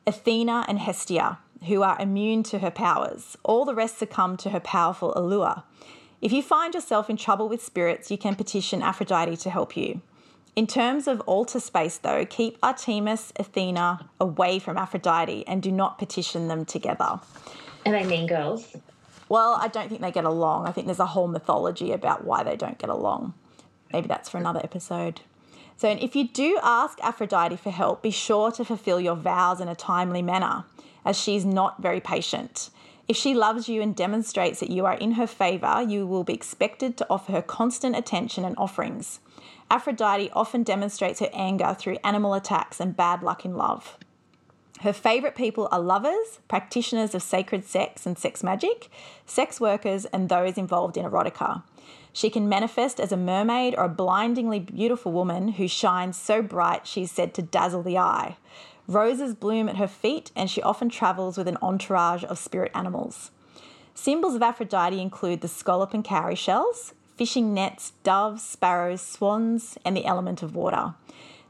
Athena 0.05 0.65
and 0.67 0.79
Hestia, 0.79 1.39
who 1.67 1.81
are 1.81 1.99
immune 1.99 2.43
to 2.43 2.59
her 2.59 2.71
powers. 2.71 3.37
All 3.43 3.65
the 3.65 3.75
rest 3.75 3.97
succumb 3.97 4.37
to 4.37 4.49
her 4.51 4.59
powerful 4.59 5.13
allure. 5.15 5.63
If 6.21 6.31
you 6.31 6.43
find 6.43 6.73
yourself 6.73 7.09
in 7.09 7.17
trouble 7.17 7.49
with 7.49 7.63
spirits, 7.63 8.11
you 8.11 8.17
can 8.17 8.35
petition 8.35 8.81
Aphrodite 8.81 9.37
to 9.37 9.49
help 9.49 9.75
you. 9.75 10.01
In 10.55 10.67
terms 10.67 11.07
of 11.07 11.21
altar 11.21 11.59
space, 11.59 11.97
though, 11.97 12.25
keep 12.25 12.57
Artemis, 12.61 13.31
Athena 13.37 14.09
away 14.19 14.59
from 14.59 14.77
Aphrodite 14.77 15.47
and 15.47 15.63
do 15.63 15.71
not 15.71 15.97
petition 15.97 16.47
them 16.47 16.65
together. 16.65 17.19
Are 17.85 17.91
they 17.91 18.03
mean 18.03 18.27
girls? 18.27 18.75
Well, 19.31 19.57
I 19.61 19.69
don't 19.69 19.87
think 19.87 20.01
they 20.01 20.11
get 20.11 20.25
along. 20.25 20.67
I 20.67 20.73
think 20.73 20.87
there's 20.87 20.99
a 20.99 21.05
whole 21.05 21.29
mythology 21.29 21.93
about 21.93 22.25
why 22.25 22.43
they 22.43 22.57
don't 22.57 22.77
get 22.77 22.89
along. 22.89 23.33
Maybe 23.93 24.09
that's 24.09 24.27
for 24.27 24.37
another 24.37 24.59
episode. 24.61 25.21
So, 25.77 25.87
if 25.87 26.17
you 26.17 26.27
do 26.27 26.59
ask 26.61 26.99
Aphrodite 27.01 27.55
for 27.55 27.69
help, 27.69 28.01
be 28.01 28.11
sure 28.11 28.51
to 28.51 28.65
fulfill 28.65 28.99
your 28.99 29.15
vows 29.15 29.61
in 29.61 29.69
a 29.69 29.73
timely 29.73 30.21
manner, 30.21 30.65
as 31.05 31.17
she's 31.17 31.45
not 31.45 31.81
very 31.81 32.01
patient. 32.01 32.71
If 33.07 33.15
she 33.15 33.33
loves 33.33 33.69
you 33.69 33.81
and 33.81 33.95
demonstrates 33.95 34.59
that 34.59 34.69
you 34.69 34.85
are 34.85 34.95
in 34.95 35.13
her 35.13 35.27
favour, 35.27 35.81
you 35.81 36.05
will 36.05 36.25
be 36.25 36.33
expected 36.33 36.97
to 36.97 37.07
offer 37.09 37.31
her 37.31 37.41
constant 37.41 37.95
attention 37.95 38.43
and 38.43 38.55
offerings. 38.57 39.21
Aphrodite 39.69 40.29
often 40.33 40.63
demonstrates 40.63 41.21
her 41.21 41.29
anger 41.31 41.73
through 41.73 41.99
animal 42.03 42.33
attacks 42.33 42.81
and 42.81 42.97
bad 42.97 43.23
luck 43.23 43.45
in 43.45 43.55
love. 43.55 43.97
Her 44.81 44.93
favourite 44.93 45.35
people 45.35 45.67
are 45.71 45.79
lovers, 45.79 46.39
practitioners 46.47 47.13
of 47.13 47.21
sacred 47.21 47.65
sex 47.65 48.07
and 48.07 48.17
sex 48.17 48.41
magic, 48.41 48.89
sex 49.27 49.61
workers, 49.61 50.05
and 50.05 50.27
those 50.27 50.57
involved 50.57 50.97
in 50.97 51.05
erotica. 51.05 51.61
She 52.13 52.31
can 52.31 52.49
manifest 52.49 52.99
as 52.99 53.11
a 53.11 53.17
mermaid 53.17 53.75
or 53.77 53.85
a 53.85 53.89
blindingly 53.89 54.59
beautiful 54.59 55.11
woman 55.11 55.49
who 55.49 55.67
shines 55.67 56.17
so 56.17 56.41
bright 56.41 56.87
she's 56.87 57.11
said 57.11 57.35
to 57.35 57.43
dazzle 57.43 57.83
the 57.83 57.99
eye. 57.99 58.37
Roses 58.87 59.35
bloom 59.35 59.69
at 59.69 59.77
her 59.77 59.87
feet, 59.87 60.31
and 60.35 60.49
she 60.49 60.63
often 60.63 60.89
travels 60.89 61.37
with 61.37 61.47
an 61.47 61.59
entourage 61.61 62.23
of 62.23 62.39
spirit 62.39 62.71
animals. 62.73 63.29
Symbols 63.93 64.33
of 64.33 64.41
Aphrodite 64.41 64.99
include 64.99 65.41
the 65.41 65.47
scallop 65.47 65.93
and 65.93 66.03
cowrie 66.03 66.33
shells, 66.33 66.95
fishing 67.17 67.53
nets, 67.53 67.93
doves, 68.01 68.41
sparrows, 68.41 69.01
swans, 69.03 69.77
and 69.85 69.95
the 69.95 70.05
element 70.05 70.41
of 70.41 70.55
water. 70.55 70.95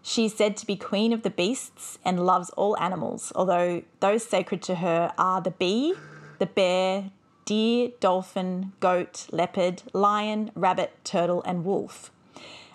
She 0.04 0.26
is 0.26 0.34
said 0.34 0.58
to 0.58 0.66
be 0.66 0.76
queen 0.76 1.14
of 1.14 1.24
the 1.24 1.30
beasts 1.30 1.99
and 2.04 2.26
loves 2.26 2.49
all 2.52 2.78
animals, 2.80 3.32
although 3.36 3.84
those 3.99 4.24
sacred 4.24 4.62
to 4.64 4.76
her 4.76 5.14
are 5.18 5.41
the 5.41 5.52
bee, 5.52 5.93
the 6.39 6.47
bear, 6.47 7.12
deer, 7.45 7.91
dolphin, 7.99 8.72
goat, 8.80 9.28
leopard, 9.32 9.84
lion, 9.93 10.52
rabbit, 10.56 10.93
turtle, 11.04 11.43
and 11.43 11.66
wolf. 11.66 12.12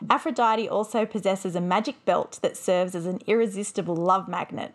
Aphrodite 0.09 0.69
also 0.69 1.05
possesses 1.07 1.57
a 1.57 1.61
magic 1.61 2.05
belt 2.05 2.39
that 2.43 2.57
serves 2.57 2.95
as 2.95 3.07
an 3.07 3.21
irresistible 3.27 3.97
love 3.97 4.29
magnet. 4.29 4.75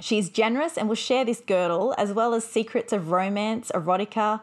She 0.00 0.18
is 0.18 0.28
generous 0.28 0.76
and 0.76 0.88
will 0.88 0.96
share 0.96 1.24
this 1.24 1.40
girdle, 1.40 1.94
as 1.96 2.12
well 2.12 2.34
as 2.34 2.44
secrets 2.44 2.92
of 2.92 3.10
romance, 3.10 3.70
erotica, 3.74 4.40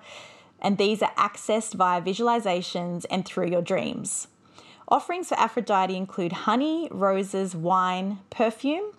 and 0.62 0.78
these 0.78 1.02
are 1.02 1.14
accessed 1.18 1.76
via 1.76 2.02
visualizations 2.02 3.06
and 3.10 3.26
through 3.26 3.48
your 3.48 3.62
dreams. 3.62 4.28
Offerings 4.92 5.30
for 5.30 5.40
Aphrodite 5.40 5.96
include 5.96 6.34
honey, 6.34 6.90
roses, 6.92 7.56
wine, 7.56 8.20
perfume, 8.30 8.92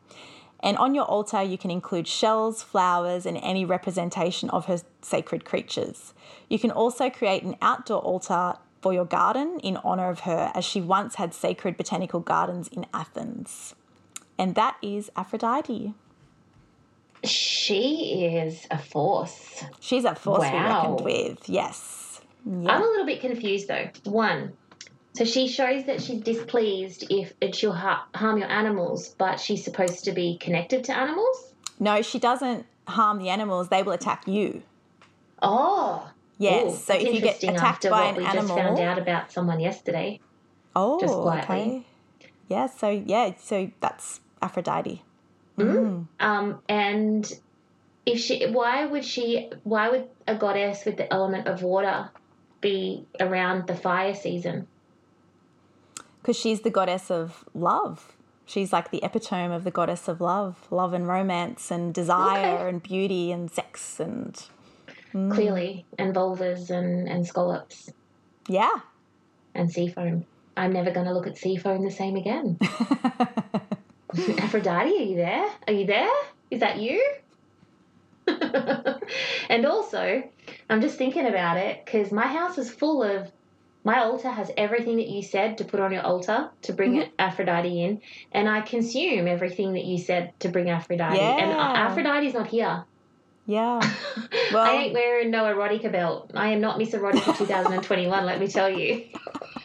and 0.61 0.79
on 0.79 0.95
your 0.95 1.05
altar, 1.05 1.43
you 1.43 1.59
can 1.59 1.71
include 1.71 2.09
shells, 2.09 2.63
flowers, 2.63 3.27
and 3.27 3.37
any 3.37 3.67
representation 3.67 4.49
of 4.51 4.67
her 4.67 4.79
sacred 5.03 5.45
creatures. 5.45 6.15
You 6.49 6.59
can 6.59 6.71
also 6.71 7.11
create 7.11 7.43
an 7.43 7.57
outdoor 7.61 7.99
altar 7.99 8.55
for 8.81 8.95
your 8.95 9.05
garden 9.05 9.61
in 9.63 9.77
honour 9.79 10.09
of 10.09 10.21
her, 10.21 10.51
as 10.55 10.65
she 10.65 10.81
once 10.81 11.17
had 11.17 11.35
sacred 11.35 11.77
botanical 11.77 12.21
gardens 12.21 12.69
in 12.69 12.87
Athens. 12.95 13.75
And 14.39 14.55
that 14.55 14.77
is 14.81 15.11
Aphrodite. 15.15 15.93
She 17.25 18.25
is 18.35 18.67
a 18.71 18.79
force. 18.79 19.63
She's 19.79 20.05
a 20.05 20.15
force 20.15 20.41
Wow. 20.41 20.51
we 20.53 20.59
reckoned 20.59 21.01
with, 21.05 21.49
yes. 21.49 22.21
Yeah. 22.47 22.71
I'm 22.73 22.83
a 22.83 22.87
little 22.87 23.07
bit 23.07 23.21
confused 23.21 23.69
though. 23.69 23.89
One, 24.05 24.53
so 25.15 25.25
she 25.25 25.49
shows 25.49 25.85
that 25.85 26.03
she's 26.03 26.21
displeased 26.21 27.07
if 27.11 27.33
it, 27.41 27.55
she'll 27.55 27.73
ha- 27.73 28.07
harm 28.15 28.39
your 28.39 28.49
animals, 28.51 29.15
but 29.19 29.39
she's 29.41 29.65
supposed 29.65 30.05
to 30.05 30.13
be 30.13 30.39
connected 30.39 30.85
to 30.85 30.97
animals. 30.97 31.53
No, 31.79 32.03
she 32.03 32.19
doesn't 32.19 32.67
harm 32.87 33.19
the 33.19 33.29
animals, 33.29 33.69
they 33.69 33.83
will 33.83 33.93
attack 33.93 34.27
you. 34.27 34.63
Oh, 35.41 36.09
Yes. 36.39 36.73
Ooh, 36.73 36.77
so 36.77 36.95
if 36.95 37.03
you 37.03 37.13
get 37.21 37.45
interesting 37.45 37.51
attacked 37.51 37.85
after 37.85 37.91
by 37.91 38.01
what 38.01 38.09
an 38.11 38.17
we 38.17 38.25
animal. 38.25 38.43
just 38.49 38.59
found 38.59 38.79
out 38.81 38.99
about 38.99 39.31
someone 39.31 39.61
yesterday. 39.61 40.19
Oh, 40.75 40.99
just 41.01 41.15
quietly. 41.15 41.55
okay. 41.57 41.87
Yeah, 42.49 42.67
so 42.67 42.89
yeah, 42.91 43.35
so 43.39 43.71
that's 43.81 44.21
Aphrodite. 44.41 45.03
Um, 45.59 46.61
and 46.69 47.33
if 48.07 48.19
she, 48.19 48.47
why 48.51 48.87
would 48.87 49.05
she? 49.05 49.51
Why 49.63 49.91
would 49.91 50.09
a 50.27 50.35
goddess 50.35 50.85
with 50.85 50.97
the 50.97 51.13
element 51.13 51.47
of 51.47 51.63
water 51.63 52.11
be 52.61 53.07
around 53.21 53.69
the 53.69 53.77
fire 53.77 54.15
season? 54.15 54.67
Because 56.23 56.37
she's 56.37 56.61
the 56.61 56.71
goddess 56.71 57.11
of 57.11 57.45
love. 57.53 58.17
She's 58.47 58.73
like 58.73 58.91
the 58.91 59.03
epitome 59.03 59.55
of 59.55 59.65
the 59.65 59.71
goddess 59.71 60.09
of 60.09 60.21
love, 60.21 60.67
love 60.71 60.93
and 60.93 61.07
romance 61.07 61.71
and 61.71 61.93
desire 61.93 62.55
Okay. 62.55 62.69
and 62.69 62.83
beauty 62.83 63.33
and 63.33 63.51
sex 63.51 63.99
and 63.99 64.41
mm. 65.13 65.33
Clearly, 65.33 65.85
and 65.99 66.15
vulvas 66.15 66.71
and 66.71 67.09
and 67.09 67.27
scallops 67.27 67.91
yeah. 68.49 68.81
and 69.55 69.71
sea 69.71 69.89
foam. 69.89 70.27
I'm 70.57 70.73
never 70.73 70.91
going 70.91 71.07
to 71.07 71.13
look 71.13 71.27
at 71.27 71.39
sea 71.39 71.57
foam 71.57 71.85
the 71.85 71.91
same 71.91 72.17
again. 72.17 72.59
Aphrodite, 74.39 74.91
are 74.91 75.03
you 75.03 75.17
there? 75.17 75.49
Are 75.67 75.73
you 75.73 75.87
there? 75.87 76.11
Is 76.51 76.61
that 76.61 76.79
you? 76.79 77.03
and 79.49 79.65
also, 79.67 80.23
I'm 80.69 80.81
just 80.81 80.97
thinking 80.99 81.27
about 81.27 81.57
it 81.57 81.85
because 81.85 82.13
my 82.13 82.27
house 82.27 82.59
is 82.59 82.71
full 82.71 83.03
of. 83.03 83.31
My 83.85 84.01
altar 84.01 84.31
has 84.31 84.51
everything 84.57 84.97
that 84.97 85.09
you 85.09 85.23
said 85.23 85.59
to 85.59 85.65
put 85.65 85.81
on 85.81 85.93
your 85.93 86.03
altar 86.03 86.51
to 86.63 86.73
bring 86.73 86.93
Mm-hmm. 86.93 87.11
Aphrodite 87.19 87.83
in, 87.83 88.01
and 88.31 88.49
I 88.49 88.61
consume 88.61 89.27
everything 89.27 89.73
that 89.75 89.85
you 89.85 89.99
said 89.99 90.39
to 90.41 90.49
bring 90.49 90.71
Aphrodite. 90.71 91.19
And 91.19 91.51
Aphrodite's 91.51 92.35
not 92.35 92.49
here. 92.49 92.85
Yeah. 93.47 93.81
I 94.55 94.85
ain't 94.85 94.93
wearing 94.95 95.31
no 95.31 95.45
erotica 95.45 95.91
belt. 95.91 96.31
I 96.35 96.51
am 96.51 96.61
not 96.61 96.79
Miss 96.79 96.91
Erotica 96.91 97.37
2021, 97.39 98.25
let 98.25 98.39
me 98.41 98.47
tell 98.47 98.71
you. 98.71 99.05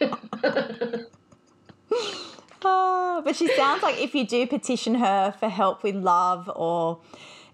oh, 2.64 3.22
but 3.24 3.36
she 3.36 3.46
sounds 3.54 3.82
like 3.82 3.98
if 3.98 4.14
you 4.14 4.26
do 4.26 4.46
petition 4.46 4.96
her 4.96 5.32
for 5.38 5.48
help 5.48 5.82
with 5.82 5.94
love 5.94 6.50
or 6.54 7.00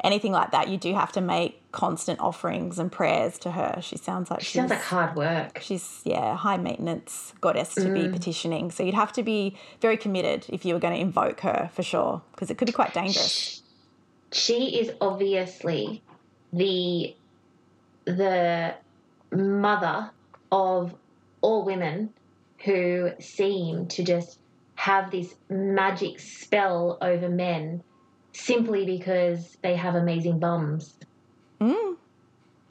anything 0.03 0.33
like 0.33 0.51
that, 0.53 0.69
you 0.69 0.79
do 0.79 0.95
have 0.95 1.13
to 1.13 1.21
make 1.21 1.61
constant 1.75 2.19
offerings 2.21 2.79
and 2.79 2.91
prayers 2.91 3.39
to 3.41 3.51
her. 3.51 3.79
She 3.83 3.97
sounds 3.99 4.31
like 4.31 4.41
She 4.41 4.47
she's 4.47 4.55
sounds 4.61 4.71
like 4.71 4.81
hard 4.81 5.17
work. 5.17 5.59
she's 5.61 6.01
yeah 6.05 6.37
high 6.37 6.57
maintenance 6.57 7.35
goddess 7.41 7.75
to 7.75 7.93
be 7.93 8.05
mm. 8.09 8.13
petitioning 8.13 8.71
so 8.71 8.83
you'd 8.85 8.95
have 8.95 9.13
to 9.13 9.23
be 9.23 9.57
very 9.81 9.97
committed 9.97 10.47
if 10.49 10.65
you 10.65 10.73
were 10.75 10.81
going 10.81 10.95
to 10.95 11.01
invoke 11.01 11.41
her 11.41 11.71
for 11.75 11.83
sure 11.83 12.23
because 12.33 12.51
it 12.51 12.57
could 12.59 12.67
be 12.67 12.73
quite 12.73 12.95
dangerous 12.95 13.63
She 14.33 14.79
is 14.81 14.93
obviously 15.01 16.03
the 16.53 17.15
the 18.07 18.75
mother 19.33 20.11
of 20.53 20.95
all 21.41 21.65
women 21.65 22.11
who 22.65 23.11
seem 23.21 23.87
to 23.89 24.03
just 24.03 24.39
have 24.77 25.11
this 25.11 25.35
magic 25.51 26.19
spell 26.21 26.99
over 27.01 27.29
men 27.29 27.83
simply 28.33 28.85
because 28.85 29.57
they 29.63 29.77
have 29.77 29.95
amazing 29.95 30.39
bums, 30.41 30.95
mm. 31.65 31.97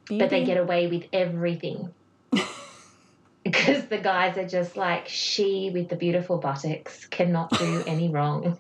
but 0.10 0.30
they 0.30 0.44
get 0.44 0.58
away 0.58 0.88
with 0.88 1.06
everything. 1.12 1.94
because 3.44 3.86
the 3.88 3.98
guys 3.98 4.38
are 4.38 4.48
just 4.48 4.78
like, 4.78 5.08
she 5.08 5.70
with 5.74 5.90
the 5.90 5.96
beautiful 5.96 6.38
buttocks 6.38 7.06
cannot 7.08 7.50
do 7.58 7.84
any 7.88 8.10
wrong. 8.10 8.58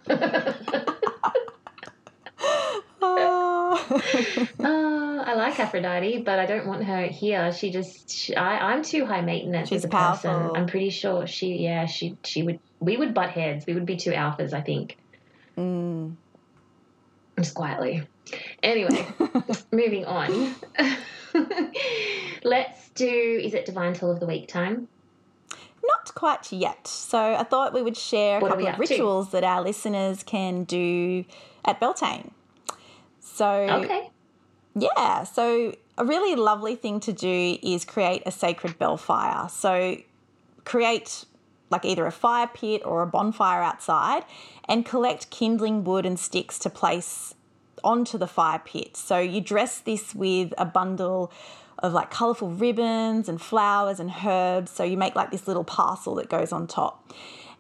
Oh. 3.02 4.02
Uh, 4.60 5.24
I 5.26 5.36
like 5.36 5.60
Aphrodite, 5.60 6.20
but 6.20 6.40
I 6.40 6.46
don't 6.46 6.68
want 6.68 6.84
her 6.84 7.04
here. 7.04 7.52
She 7.52 7.72
just, 7.72 8.10
she, 8.10 8.36
I, 8.36 8.72
I'm 8.72 8.84
too 8.84 9.06
high 9.06 9.22
maintenance 9.22 9.70
She's 9.70 9.80
as 9.80 9.86
a 9.86 9.90
person. 9.90 10.52
I'm 10.56 10.68
pretty 10.68 10.90
sure 10.90 11.28
she, 11.28 11.58
yeah, 11.58 11.86
she, 11.86 12.18
she 12.24 12.44
would, 12.44 12.60
we 12.80 12.98
would 12.98 13.14
butt 13.14 13.30
heads. 13.30 13.66
We 13.66 13.74
would 13.74 13.86
be 13.86 13.98
two 13.98 14.12
alphas, 14.12 14.54
I 14.54 14.62
think. 14.62 14.98
mm. 15.58 16.16
Just 17.38 17.56
quietly. 17.56 18.04
Anyway, 18.62 19.06
moving 19.72 20.06
on. 20.06 20.56
Let's 22.44 22.90
do, 22.90 23.06
is 23.44 23.54
it 23.54 23.66
Divine 23.66 23.94
Tool 23.94 24.12
of 24.12 24.20
the 24.20 24.26
Week 24.26 24.48
time? 24.48 24.88
not 25.86 26.16
quite 26.16 26.50
yet 26.54 26.88
so 26.88 27.36
i 27.36 27.44
thought 27.44 27.74
we 27.74 27.82
would 27.82 27.98
share 27.98 28.38
a 28.38 28.42
What 28.42 28.52
couple 28.52 28.66
of 28.66 28.74
up 28.76 28.76
to? 28.78 28.80
rituals 28.80 29.32
that 29.32 29.44
our 29.44 29.62
listeners 29.62 30.24
can 30.24 30.64
do 30.64 31.26
at 31.66 31.82
beltane 31.82 32.32
so 33.20 33.46
Okay. 33.46 34.10
Yeah, 34.76 35.24
so 35.24 35.76
a 35.98 36.06
really 36.06 36.36
lovely 36.36 36.76
thing 36.76 37.00
to 37.02 37.12
do 37.14 37.58
is 37.62 37.86
create 37.86 38.24
a 38.26 38.32
sacred 38.32 38.80
bell 38.80 38.98
fire. 38.98 39.48
So 39.50 39.98
create 40.66 41.26
like 41.70 41.86
either 41.86 42.06
a 42.08 42.12
fire 42.12 42.48
pit 42.48 42.82
or 42.86 43.02
a 43.02 43.08
bonfire 43.08 43.62
outside 43.62 44.24
and 44.68 44.86
collect 44.86 45.30
kindling 45.30 45.84
wood 45.84 46.06
and 46.06 46.20
sticks 46.20 46.58
to 46.60 46.70
place 46.70 47.36
onto 47.84 48.18
the 48.18 48.28
fire 48.28 48.60
pit. 48.60 48.98
So 48.98 49.20
you 49.20 49.42
dress 49.42 49.80
this 49.80 50.16
with 50.16 50.54
a 50.58 50.66
bundle 50.66 51.32
of 51.80 51.94
like 51.94 52.12
colorful 52.12 52.50
ribbons 52.50 53.28
and 53.28 53.42
flowers 53.42 54.00
and 54.00 54.12
herbs. 54.26 54.72
So 54.72 54.84
you 54.84 54.98
make 54.98 55.16
like 55.16 55.32
this 55.32 55.48
little 55.48 55.64
parcel 55.64 56.16
that 56.16 56.30
goes 56.30 56.52
on 56.52 56.68
top. 56.68 57.12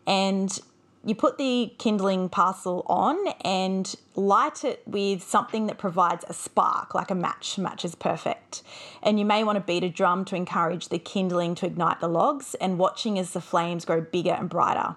And 0.07 0.57
you 1.05 1.15
put 1.15 1.37
the 1.37 1.73
kindling 1.77 2.29
parcel 2.29 2.85
on 2.87 3.17
and 3.41 3.93
light 4.15 4.63
it 4.63 4.81
with 4.85 5.21
something 5.21 5.67
that 5.67 5.77
provides 5.77 6.23
a 6.29 6.33
spark, 6.33 6.95
like 6.95 7.11
a 7.11 7.15
match. 7.15 7.57
Match 7.57 7.83
is 7.83 7.93
perfect. 7.93 8.63
And 9.01 9.19
you 9.19 9.25
may 9.25 9.43
want 9.43 9.57
to 9.57 9.61
beat 9.61 9.83
a 9.83 9.89
drum 9.89 10.23
to 10.25 10.35
encourage 10.35 10.87
the 10.87 10.99
kindling 10.99 11.55
to 11.55 11.65
ignite 11.65 11.99
the 11.99 12.07
logs 12.07 12.55
and 12.55 12.79
watching 12.79 13.19
as 13.19 13.31
the 13.31 13.41
flames 13.41 13.83
grow 13.83 13.99
bigger 13.99 14.31
and 14.31 14.49
brighter. 14.49 14.95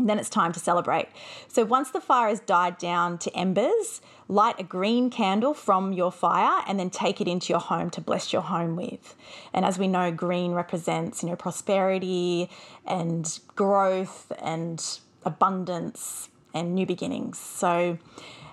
And 0.00 0.08
then 0.08 0.18
it's 0.18 0.30
time 0.30 0.52
to 0.52 0.60
celebrate. 0.60 1.08
So 1.48 1.64
once 1.64 1.90
the 1.90 2.00
fire 2.00 2.28
has 2.28 2.40
died 2.40 2.78
down 2.78 3.18
to 3.18 3.36
embers, 3.36 4.00
light 4.28 4.58
a 4.58 4.62
green 4.62 5.10
candle 5.10 5.52
from 5.52 5.92
your 5.92 6.10
fire 6.10 6.62
and 6.66 6.80
then 6.80 6.88
take 6.88 7.20
it 7.20 7.28
into 7.28 7.52
your 7.52 7.60
home 7.60 7.90
to 7.90 8.00
bless 8.00 8.32
your 8.32 8.42
home 8.42 8.76
with. 8.76 9.14
And 9.52 9.64
as 9.64 9.78
we 9.78 9.88
know, 9.88 10.10
green 10.10 10.52
represents, 10.52 11.22
you 11.22 11.28
know, 11.28 11.36
prosperity 11.36 12.48
and 12.86 13.38
growth 13.54 14.32
and 14.40 14.82
abundance 15.24 16.30
and 16.54 16.74
new 16.74 16.86
beginnings. 16.86 17.38
So 17.38 17.98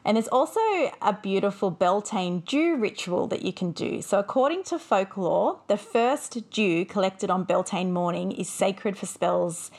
and 0.08 0.16
there's 0.16 0.30
also 0.30 0.62
a 1.02 1.18
beautiful 1.22 1.70
Beltane 1.70 2.40
dew 2.40 2.78
ritual 2.78 3.28
that 3.28 3.42
you 3.42 3.52
can 3.52 3.74
do. 3.74 4.02
So, 4.02 4.20
according 4.20 4.64
to 4.64 4.80
folklore, 4.80 5.60
the 5.68 5.76
first 5.76 6.50
dew 6.50 6.86
collected 6.86 7.30
on 7.30 7.44
Beltane 7.44 7.92
morning 7.92 8.32
is 8.32 8.48
sacred 8.48 8.98
for 8.98 9.06
spells 9.06 9.70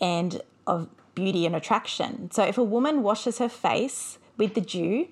and 0.00 0.42
of 0.66 0.88
beauty 1.16 1.46
and 1.46 1.56
attraction. 1.56 2.30
So, 2.30 2.44
if 2.44 2.56
a 2.56 2.62
woman 2.62 3.02
washes 3.02 3.38
her 3.38 3.48
face 3.48 4.18
with 4.36 4.54
the 4.54 4.60
dew, 4.60 5.08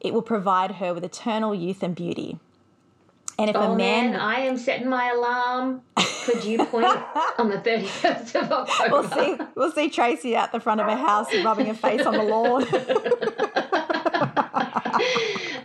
it 0.00 0.12
will 0.12 0.20
provide 0.20 0.72
her 0.72 0.92
with 0.92 1.04
eternal 1.04 1.54
youth 1.54 1.82
and 1.82 1.94
beauty. 1.94 2.38
And 3.38 3.50
if 3.50 3.56
oh, 3.56 3.72
a 3.72 3.76
man, 3.76 4.12
man, 4.12 4.20
I 4.20 4.40
am 4.40 4.56
setting 4.56 4.88
my 4.88 5.10
alarm 5.10 5.82
for 5.98 6.40
dew 6.40 6.64
point 6.64 6.86
on 7.38 7.50
the 7.50 7.58
31st 7.58 8.42
of 8.42 8.52
October. 8.52 8.90
We'll 8.90 9.10
see, 9.10 9.36
we'll 9.54 9.72
see 9.72 9.90
Tracy 9.90 10.34
out 10.36 10.52
the 10.52 10.60
front 10.60 10.80
of 10.80 10.88
her 10.88 10.96
house 10.96 11.28
rubbing 11.44 11.66
her 11.66 11.74
face 11.74 12.06
on 12.06 12.14
the 12.14 12.22
lawn. 12.22 12.66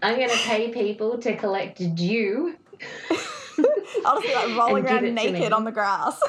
I'm 0.03 0.17
going 0.17 0.29
to 0.29 0.37
pay 0.37 0.69
people 0.69 1.17
to 1.19 1.37
collect 1.37 1.95
dew. 1.95 2.55
I'll 4.05 4.21
just 4.21 4.27
be 4.27 4.33
like 4.33 4.57
rolling 4.57 4.85
around 4.85 5.15
naked 5.15 5.53
on 5.53 5.63
the 5.63 5.71
grass. 5.71 6.19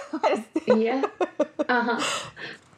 yeah. 0.67 1.03
Uh 1.69 1.99
huh. 1.99 2.29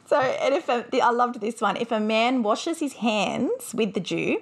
So, 0.05 0.19
and 0.19 0.53
if 0.53 0.69
a, 0.69 0.85
I 1.01 1.11
loved 1.11 1.41
this 1.41 1.61
one, 1.61 1.77
if 1.77 1.91
a 1.91 1.99
man 1.99 2.43
washes 2.43 2.79
his 2.79 2.93
hands 2.93 3.73
with 3.73 3.93
the 3.93 3.99
dew, 3.99 4.41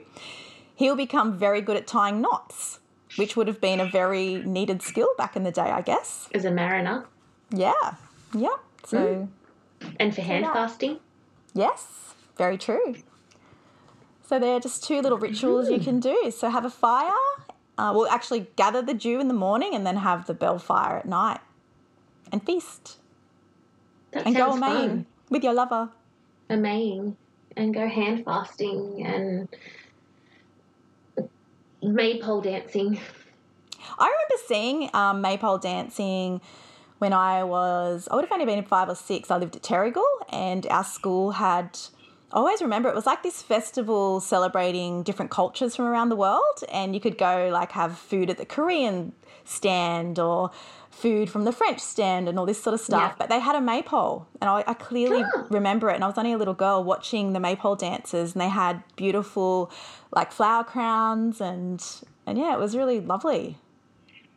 he'll 0.76 0.96
become 0.96 1.38
very 1.38 1.62
good 1.62 1.78
at 1.78 1.88
tying 1.88 2.22
knots, 2.22 2.80
which 3.16 3.38
would 3.38 3.48
have 3.48 3.62
been 3.62 3.80
a 3.80 3.86
very 3.86 4.44
needed 4.44 4.82
skill 4.82 5.10
back 5.18 5.36
in 5.36 5.44
the 5.44 5.52
day, 5.52 5.62
I 5.62 5.82
guess. 5.82 6.28
As 6.34 6.46
a 6.46 6.52
mariner. 6.52 7.06
Yeah. 7.50 7.96
Yeah. 8.34 8.58
So. 8.86 8.98
Mm. 8.98 9.30
And 10.00 10.14
for 10.14 10.22
hand 10.22 10.46
fasting. 10.46 11.00
Yes. 11.54 12.14
Very 12.38 12.58
true. 12.58 12.96
So 14.28 14.40
they're 14.40 14.60
just 14.60 14.84
two 14.84 15.02
little 15.02 15.18
rituals 15.18 15.70
you 15.70 15.80
can 15.80 16.00
do. 16.00 16.32
So 16.36 16.50
have 16.50 16.66
a 16.66 16.70
fire. 16.70 17.12
Uh, 17.78 17.92
we'll 17.96 18.08
actually 18.08 18.48
gather 18.56 18.82
the 18.82 18.94
dew 18.94 19.20
in 19.20 19.28
the 19.28 19.34
morning 19.34 19.74
and 19.74 19.86
then 19.86 19.98
have 19.98 20.26
the 20.26 20.34
bell 20.34 20.58
fire 20.60 20.98
at 20.98 21.06
night 21.06 21.40
and 22.32 22.44
feast. 22.44 22.98
That 24.12 24.26
and 24.26 24.36
go 24.36 24.52
a 24.52 24.60
maying 24.60 25.06
with 25.34 25.44
your 25.44 25.54
lover. 25.54 25.90
A 26.50 26.56
maying 26.56 27.18
and 27.58 27.74
go 27.74 27.88
hand 27.88 28.24
fasting 28.24 29.04
and 29.06 29.50
maypole 31.82 32.42
dancing. 32.42 33.00
I 34.00 34.06
remember 34.06 34.44
seeing 34.48 34.90
um, 34.94 35.22
maypole 35.22 35.58
dancing 35.58 36.40
when 37.00 37.12
I 37.12 37.44
was, 37.44 38.08
I 38.10 38.16
would 38.16 38.24
have 38.24 38.32
only 38.32 38.46
been 38.46 38.64
five 38.64 38.88
or 38.88 38.96
six. 38.96 39.30
I 39.30 39.38
lived 39.38 39.58
at 39.58 39.62
Terrigal 39.62 40.06
and 40.30 40.66
our 40.68 40.86
school 40.86 41.32
had 41.32 41.78
I 42.34 42.38
always 42.38 42.64
remember 42.64 42.90
it 42.90 42.96
was 42.96 43.06
like 43.06 43.22
this 43.22 43.44
festival 43.44 44.20
celebrating 44.20 45.04
different 45.04 45.30
cultures 45.30 45.76
from 45.76 45.86
around 45.86 46.10
the 46.10 46.16
world, 46.16 46.64
and 46.72 46.96
you 46.96 47.00
could 47.00 47.16
go 47.20 47.50
like 47.54 47.74
have 47.74 47.96
food 47.96 48.32
at 48.32 48.40
the 48.40 48.46
Korean 48.46 49.14
stand 49.46 50.18
or 50.18 50.50
food 50.94 51.30
from 51.30 51.44
the 51.44 51.52
French 51.52 51.80
stand 51.80 52.30
and 52.30 52.40
all 52.40 52.46
this 52.46 52.62
sort 52.62 52.74
of 52.74 52.80
stuff. 52.80 53.12
Yeah. 53.12 53.16
But 53.18 53.30
they 53.30 53.40
had 53.40 53.56
a 53.56 53.62
maypole, 53.62 54.28
and 54.40 54.50
I, 54.50 54.64
I 54.66 54.74
clearly 54.74 55.24
remember 55.50 55.90
it. 55.90 55.96
And 55.96 56.04
I 56.04 56.08
was 56.08 56.18
only 56.18 56.34
a 56.34 56.38
little 56.38 56.54
girl 56.54 56.84
watching 56.84 57.34
the 57.34 57.40
maypole 57.40 57.76
dances, 57.76 58.34
and 58.34 58.42
they 58.42 58.50
had 58.50 58.84
beautiful 58.96 59.72
like 60.12 60.32
flower 60.32 60.64
crowns, 60.64 61.42
and 61.42 61.84
and 62.26 62.38
yeah, 62.38 62.54
it 62.54 62.60
was 62.60 62.76
really 62.76 63.00
lovely. 63.00 63.58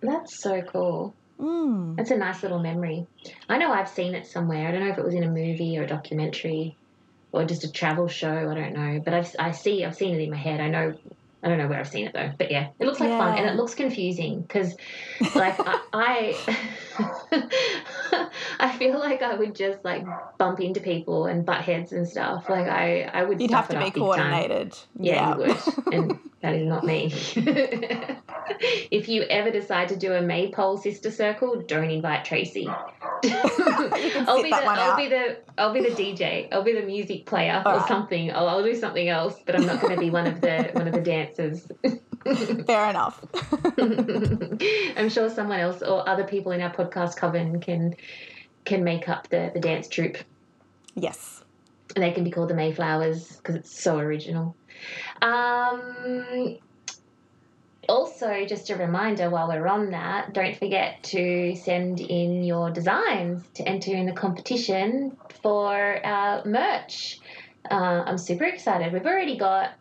That's 0.01 0.43
so 0.43 0.63
cool. 0.63 1.15
Mm. 1.41 1.97
That's 1.97 2.11
a 2.11 2.17
nice 2.17 2.43
little 2.43 2.59
memory. 2.59 3.07
I 3.49 3.59
know 3.59 3.73
I've 3.73 3.89
seen 3.89 4.15
it 4.15 4.27
somewhere. 4.27 4.67
I 4.67 4.71
don't 4.71 4.81
know 4.81 4.91
if 4.91 4.99
it 4.99 5.05
was 5.05 5.15
in 5.15 5.25
a 5.25 5.31
movie 5.31 5.79
or 5.79 5.83
a 5.83 5.87
documentary 5.87 6.77
or 7.33 7.45
just 7.45 7.65
a 7.65 7.71
travel 7.71 8.09
show. 8.09 8.51
I 8.51 8.55
don't 8.55 8.73
know, 8.73 9.01
but 9.05 9.15
I've 9.15 9.37
I 9.39 9.51
see 9.53 9.85
I've 9.85 9.97
seen 9.97 10.15
it 10.15 10.23
in 10.23 10.31
my 10.31 10.37
head. 10.37 10.61
I 10.61 10.69
know 10.69 10.95
I 11.47 11.49
don't 11.49 11.59
know 11.59 11.68
where 11.68 11.78
I've 11.78 11.86
seen 11.86 12.09
it 12.09 12.12
though, 12.12 12.32
but 12.36 12.51
yeah, 12.51 12.70
it 12.80 12.86
looks 12.86 12.99
like 12.99 13.09
yeah. 13.09 13.18
fun 13.18 13.38
and 13.38 13.49
it 13.49 13.55
looks 13.55 13.72
confusing 13.72 14.42
because, 14.42 14.74
like, 15.36 15.55
I, 15.61 15.80
I, 15.92 17.49
I, 18.59 18.76
feel 18.76 18.99
like 18.99 19.22
I 19.22 19.36
would 19.36 19.55
just 19.55 19.84
like 19.84 20.05
bump 20.38 20.59
into 20.59 20.80
people 20.80 21.26
and 21.26 21.47
butt 21.47 21.61
heads 21.61 21.92
and 21.92 22.09
stuff. 22.09 22.49
Like, 22.49 22.66
I, 22.66 23.03
I 23.03 23.22
would. 23.22 23.40
You'd 23.40 23.53
have 23.53 23.68
to 23.68 23.78
be 23.78 23.92
coordinated. 23.92 24.76
Yeah, 24.99 25.14
yeah, 25.14 25.30
you 25.30 25.38
would, 25.38 25.94
and 25.94 26.18
that 26.40 26.55
is 26.57 26.66
not 26.66 26.82
me. 26.82 27.12
if 28.90 29.09
you 29.09 29.22
ever 29.22 29.53
decide 29.53 29.90
to 29.90 29.97
do 29.97 30.14
a 30.14 30.20
maypole 30.20 30.78
sister 30.78 31.12
circle, 31.12 31.62
don't 31.68 31.90
invite 31.90 32.24
Tracy. 32.24 32.68
I'll 33.24 34.42
be 34.42 34.51
the 34.51 34.57
I'll 34.57 34.90
out. 34.90 34.97
be 34.97 35.09
the 35.09 35.38
I'll 35.59 35.72
be 35.72 35.80
the 35.80 35.90
DJ. 35.90 36.49
I'll 36.53 36.62
be 36.62 36.72
the 36.72 36.82
music 36.82 37.26
player 37.26 37.62
All 37.64 37.72
or 37.72 37.78
right. 37.78 37.88
something. 37.88 38.32
I'll, 38.32 38.49
I'll 38.49 38.64
do 38.64 38.74
something 38.74 39.09
else, 39.09 39.36
but 39.44 39.57
I'm 39.57 39.66
not 39.66 39.80
going 39.80 39.94
to 39.94 40.01
be 40.01 40.11
one 40.11 40.26
of 40.26 40.40
the 40.40 40.70
one 40.72 40.86
of 40.86 40.94
the 40.94 41.01
dancers. 41.37 41.66
Fair 42.66 42.91
enough. 42.91 43.24
I'm 44.97 45.09
sure 45.09 45.28
someone 45.30 45.61
else 45.61 45.82
or 45.82 46.09
other 46.09 46.24
people 46.24 46.53
in 46.53 46.61
our 46.61 46.72
podcast 46.72 47.16
coven 47.16 47.61
can 47.61 47.95
can 48.64 48.82
make 48.84 49.09
up 49.09 49.28
the 49.28 49.51
the 49.55 49.61
dance 49.61 49.89
troupe. 49.89 50.18
Yes. 50.95 51.45
And 51.95 52.03
they 52.03 52.12
can 52.12 52.24
be 52.24 52.30
called 52.30 52.51
the 52.51 52.55
Mayflowers 52.55 53.37
because 53.37 53.55
it's 53.55 53.80
so 53.80 53.99
original. 53.99 54.57
Um, 55.22 56.59
also, 57.89 58.45
just 58.45 58.68
a 58.70 58.76
reminder 58.76 59.30
while 59.30 59.49
we're 59.49 59.68
on 59.68 59.91
that, 59.93 60.32
don't 60.34 60.57
forget 60.57 61.03
to 61.05 61.55
send 61.55 62.01
in 62.01 62.43
your 62.43 62.70
designs 62.70 63.45
to 63.55 63.66
enter 63.66 63.95
in 63.95 64.07
the 64.07 64.12
competition 64.12 65.16
for 65.43 66.05
our 66.05 66.45
merch. 66.45 67.20
Uh, 67.70 68.03
I'm 68.05 68.18
super 68.18 68.45
excited. 68.45 68.93
We've 68.93 69.07
already 69.07 69.39
got 69.39 69.74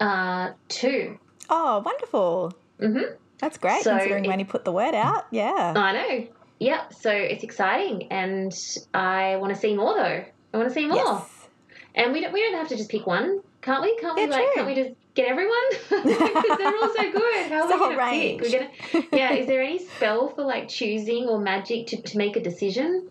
uh, 0.00 0.52
two. 0.68 1.18
Oh, 1.48 1.82
wonderful. 1.84 2.52
Mm-hmm. 2.80 3.14
That's 3.38 3.58
great 3.58 3.82
so 3.82 3.92
considering 3.92 4.26
when 4.26 4.38
you 4.38 4.44
put 4.44 4.64
the 4.64 4.72
word 4.72 4.94
out. 4.94 5.26
Yeah. 5.30 5.72
I 5.76 5.92
know. 5.92 6.26
Yeah, 6.58 6.88
so 6.90 7.10
it's 7.10 7.42
exciting 7.42 8.08
and 8.10 8.52
I 8.92 9.36
want 9.36 9.54
to 9.54 9.58
see 9.58 9.74
more 9.74 9.94
though. 9.94 10.24
I 10.52 10.56
want 10.56 10.68
to 10.68 10.74
see 10.74 10.86
more. 10.86 10.96
Yes. 10.96 11.48
And 11.94 12.12
we 12.12 12.20
don't, 12.20 12.32
we 12.32 12.42
don't 12.42 12.54
have 12.54 12.68
to 12.68 12.76
just 12.76 12.90
pick 12.90 13.06
one, 13.06 13.40
can't 13.62 13.82
we? 13.82 13.96
Can't 13.96 14.14
we 14.14 14.26
like 14.26 14.42
true. 14.42 14.50
can't 14.54 14.66
we 14.66 14.74
just 14.74 14.90
get 15.14 15.28
everyone 15.28 15.56
because 15.70 16.04
they're 16.58 16.76
all 16.76 16.94
so 16.94 17.12
good. 17.12 17.46
How 17.50 17.62
are 17.62 17.88
we 17.88 17.96
going 17.96 18.38
to 18.38 18.38
pick? 18.38 18.40
We're 18.42 19.00
gonna, 19.00 19.06
yeah. 19.12 19.32
Is 19.32 19.46
there 19.46 19.62
any 19.62 19.78
spell 19.78 20.28
for 20.28 20.42
like 20.42 20.68
choosing 20.68 21.26
or 21.26 21.40
magic 21.40 21.88
to, 21.88 22.02
to 22.02 22.18
make 22.18 22.36
a 22.36 22.42
decision? 22.42 23.08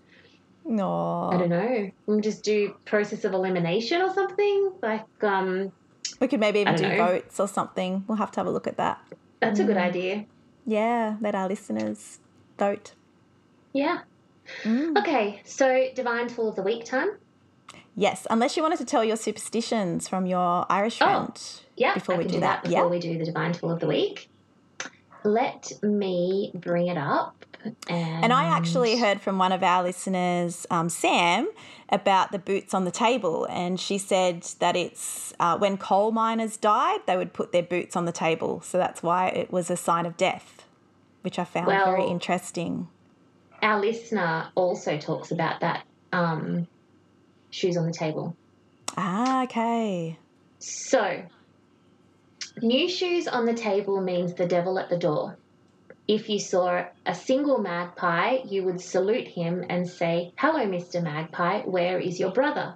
No, 0.64 1.30
I 1.34 1.38
don't 1.38 1.50
know. 1.50 1.92
We'll 2.06 2.22
just 2.22 2.44
do 2.44 2.76
process 2.86 3.26
of 3.26 3.34
elimination 3.34 4.02
or 4.02 4.14
something. 4.14 4.74
Like 4.84 5.08
um, 5.24 5.72
we 6.20 6.28
could 6.28 6.40
maybe 6.40 6.60
even 6.60 6.76
do 6.76 6.88
know. 6.88 6.98
votes 6.98 7.40
or 7.40 7.48
something. 7.48 8.04
We'll 8.08 8.18
have 8.18 8.32
to 8.32 8.40
have 8.40 8.48
a 8.48 8.52
look 8.52 8.68
at 8.68 8.78
that. 8.78 9.02
That's 9.40 9.60
mm. 9.60 9.64
a 9.64 9.68
good 9.68 9.78
mm. 9.78 9.82
idea. 9.82 10.26
Yeah, 10.66 11.18
let 11.22 11.36
our 11.36 11.48
listeners 11.48 12.20
vote. 12.58 12.94
Yeah. 13.74 14.00
Mm. 14.64 14.98
Okay, 14.98 15.42
so 15.46 15.88
divine 15.96 16.28
tool 16.28 16.50
of 16.50 16.56
the 16.56 16.64
week 16.64 16.86
time. 16.86 17.18
Yes, 17.96 18.26
unless 18.30 18.56
you 18.56 18.64
wanted 18.64 18.80
to 18.80 18.86
tell 18.86 19.04
your 19.04 19.18
superstitions 19.18 20.08
from 20.08 20.26
your 20.26 20.66
Irish 20.72 21.02
oh, 21.02 21.06
friend. 21.06 21.32
Oh, 21.36 21.62
yeah, 21.76 21.94
before 21.94 22.16
I 22.16 22.18
we 22.20 22.24
do, 22.24 22.30
do 22.36 22.40
that, 22.40 22.64
that. 22.64 22.70
Before 22.70 22.86
yeah. 22.86 22.90
we 22.90 23.00
do 23.00 23.18
the 23.18 23.26
divine 23.26 23.52
tool 23.54 23.72
of 23.72 23.80
the 23.80 23.88
week, 23.88 24.30
let 25.24 25.72
me 25.84 26.52
bring 26.56 26.88
it 26.88 26.98
up. 26.98 27.39
And, 27.64 28.26
and 28.26 28.34
I 28.34 28.46
actually 28.46 28.98
heard 28.98 29.22
from 29.22 29.38
one 29.38 29.52
of 29.52 29.64
our 29.64 29.84
listeners, 29.84 30.66
um, 30.70 30.90
Sam, 30.90 31.50
about 31.90 32.32
the 32.32 32.40
boots 32.40 32.74
on 32.74 32.86
the 32.86 32.92
table, 32.92 33.46
and 33.50 33.80
she 33.80 33.98
said 33.98 34.44
that 34.60 34.76
it's 34.76 35.34
uh, 35.40 35.58
when 35.58 35.78
coal 35.78 36.12
miners 36.12 36.58
died, 36.58 37.00
they 37.06 37.18
would 37.18 37.34
put 37.34 37.52
their 37.52 37.64
boots 37.64 37.96
on 37.96 38.06
the 38.06 38.12
table, 38.12 38.62
so 38.62 38.78
that's 38.78 39.02
why 39.04 39.28
it 39.30 39.52
was 39.52 39.70
a 39.70 39.78
sign 39.78 40.06
of 40.06 40.16
death, 40.18 40.66
which 41.22 41.40
I 41.40 41.44
found 41.44 41.68
well, 41.68 41.86
very 41.86 42.06
interesting. 42.06 42.88
Our 43.62 43.80
listener 43.80 44.50
also 44.56 44.98
talks 44.98 45.32
about 45.32 45.60
that. 45.62 45.86
Um, 46.12 46.68
shoes 47.52 47.78
on 47.78 47.86
the 47.86 47.94
table. 47.94 48.36
Ah, 48.98 49.44
okay. 49.44 50.18
So, 50.60 51.24
new 52.62 52.90
shoes 52.90 53.28
on 53.28 53.46
the 53.46 53.54
table 53.54 54.02
means 54.02 54.34
the 54.34 54.46
devil 54.46 54.80
at 54.80 54.90
the 54.90 54.98
door. 54.98 55.38
If 56.10 56.28
you 56.28 56.40
saw 56.40 56.86
a 57.06 57.14
single 57.14 57.60
magpie, 57.60 58.40
you 58.44 58.64
would 58.64 58.82
salute 58.82 59.28
him 59.28 59.64
and 59.70 59.88
say, 59.88 60.34
Hello, 60.38 60.66
Mr. 60.66 61.04
Magpie, 61.04 61.62
where 61.62 62.00
is 62.00 62.20
your 62.20 62.32
brother? 62.32 62.74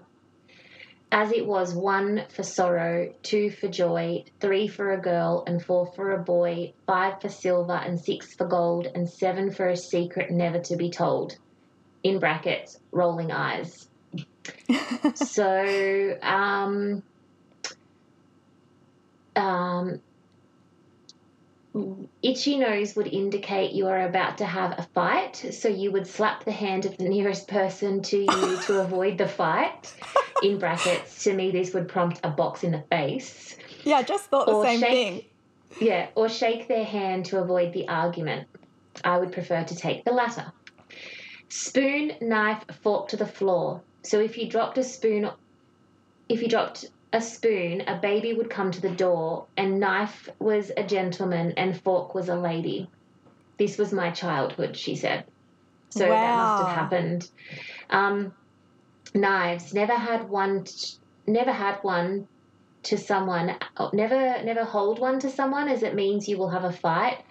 as 1.14 1.32
it 1.32 1.46
was 1.46 1.76
one 1.76 2.24
for 2.30 2.42
sorrow, 2.42 3.14
two 3.22 3.52
for 3.52 3.68
joy, 3.68 4.24
three 4.40 4.68
for 4.68 4.94
a 4.94 5.00
girl, 5.00 5.44
and 5.46 5.64
four 5.64 5.86
for 5.94 6.12
a 6.12 6.24
boy, 6.24 6.74
five 6.88 7.22
for 7.22 7.30
silver, 7.30 7.74
and 7.74 8.00
six 8.00 8.34
for 8.34 8.48
gold, 8.48 8.88
and 8.96 9.08
seven 9.08 9.52
for 9.52 9.68
a 9.68 9.78
secret 9.78 10.32
never 10.32 10.58
to 10.58 10.76
be 10.76 10.90
told. 10.90 11.38
In 12.02 12.18
brackets, 12.18 12.80
rolling 12.92 13.32
eyes. 13.32 13.88
so, 15.14 16.18
um, 16.24 17.04
um, 19.36 20.02
itchy 22.21 22.57
nose 22.57 22.95
would 22.95 23.07
indicate 23.07 23.71
you 23.71 23.88
are 23.88 24.07
about 24.07 24.38
to 24.38 24.45
have 24.45 24.78
a 24.78 24.88
fight. 24.93 25.36
So 25.51 25.67
you 25.67 25.91
would 25.91 26.07
slap 26.07 26.45
the 26.45 26.51
hand 26.51 26.86
of 26.86 26.97
the 26.97 27.09
nearest 27.09 27.47
person 27.47 28.01
to 28.03 28.17
you 28.19 28.57
to 28.63 28.82
avoid 28.82 29.17
the 29.17 29.28
fight. 29.28 29.93
In 30.41 30.59
brackets, 30.59 31.24
to 31.24 31.34
me, 31.34 31.51
this 31.51 31.74
would 31.74 31.88
prompt 31.88 32.19
a 32.24 32.30
box 32.30 32.63
in 32.63 32.71
the 32.71 32.84
face. 32.91 33.55
Yeah, 33.84 33.97
I 33.97 34.03
just 34.03 34.26
thought 34.26 34.47
the 34.47 34.63
same 34.63 34.80
shake- 34.80 34.89
thing. 34.89 35.24
Yeah, 35.82 36.09
or 36.15 36.30
shake 36.30 36.67
their 36.67 36.86
hand 36.86 37.26
to 37.26 37.41
avoid 37.41 37.74
the 37.74 37.88
argument. 37.88 38.47
I 39.03 39.17
would 39.17 39.32
prefer 39.32 39.63
to 39.63 39.76
take 39.76 40.05
the 40.05 40.11
latter. 40.11 40.51
Spoon, 41.49 42.13
knife, 42.21 42.63
fork 42.82 43.09
to 43.09 43.17
the 43.17 43.26
floor. 43.26 43.82
So 44.03 44.19
if 44.19 44.38
you 44.38 44.47
dropped 44.49 44.78
a 44.78 44.84
spoon, 44.84 45.30
if 46.30 46.41
you 46.41 46.47
dropped 46.47 46.86
a 47.14 47.22
spoon, 47.22 47.82
a 47.82 47.99
baby 47.99 48.34
would 48.34 48.49
come 48.49 48.72
to 48.72 48.82
the 48.82 48.89
door, 48.89 49.45
and 49.55 49.80
knife 49.80 50.28
was 50.39 50.72
a 50.76 50.84
gentleman 50.84 51.53
and 51.55 51.80
fork 51.82 52.16
was 52.16 52.28
a 52.28 52.36
lady. 52.36 52.89
This 53.57 53.78
was 53.78 53.93
my 53.93 54.09
childhood, 54.09 54.76
she 54.76 54.95
said. 54.95 55.26
So 55.89 55.99
that 56.07 56.36
must 56.36 56.64
have 56.68 56.76
happened. 56.76 57.30
Um, 57.91 58.34
knives. 59.14 59.76
Never 59.76 59.93
had 59.93 60.28
one. 60.28 60.64
t- 60.64 60.97
never 61.28 61.51
had 61.51 61.76
one 61.84 62.28
to 62.84 62.97
someone. 62.97 63.55
oh, 63.78 63.91
Never, 63.93 64.43
never 64.43 64.64
hold 64.64 64.97
one 64.97 65.20
to 65.20 65.30
someone, 65.30 65.70
as 65.70 65.84
it 65.84 65.93
means 65.93 66.28
you 66.28 66.39
will 66.39 66.49
have 66.49 66.64
a 66.64 66.72
fight. 66.72 67.24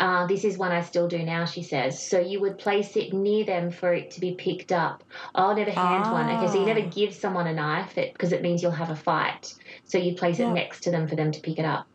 Uh, 0.00 0.26
this 0.26 0.44
is 0.44 0.58
one 0.58 0.72
I 0.72 0.80
still 0.82 1.06
do 1.06 1.22
now, 1.22 1.44
she 1.44 1.62
says. 1.62 2.04
So 2.04 2.18
you 2.18 2.40
would 2.40 2.58
place 2.58 2.96
it 2.96 3.12
near 3.12 3.44
them 3.44 3.70
for 3.70 3.92
it 3.94 4.10
to 4.12 4.20
be 4.20 4.34
picked 4.34 4.72
up. 4.72 5.04
I'll 5.34 5.54
never 5.54 5.70
hand 5.70 6.10
one. 6.10 6.28
Okay, 6.28 6.48
so 6.52 6.58
you 6.58 6.66
never 6.66 6.80
Ah. 6.84 6.90
give 6.90 7.14
someone 7.14 7.46
a 7.46 7.52
knife 7.54 7.94
because 7.94 8.32
it 8.32 8.42
means 8.42 8.60
you'll 8.62 8.72
have 8.72 8.90
a 8.90 8.96
fight. 8.96 9.54
So 9.84 9.96
you 9.98 10.14
place 10.16 10.40
Yeah. 10.40 10.50
it 10.50 10.54
next 10.54 10.80
to 10.84 10.90
them 10.90 11.06
for 11.06 11.14
them 11.14 11.30
to 11.30 11.40
pick 11.40 11.58
it 11.60 11.64
up. 11.64 11.86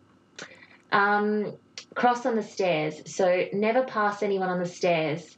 Um, 0.91 1.53
cross 1.93 2.25
on 2.25 2.35
the 2.35 2.43
stairs. 2.43 3.01
So 3.13 3.45
never 3.53 3.83
pass 3.83 4.23
anyone 4.23 4.49
on 4.49 4.59
the 4.59 4.65
stairs. 4.65 5.35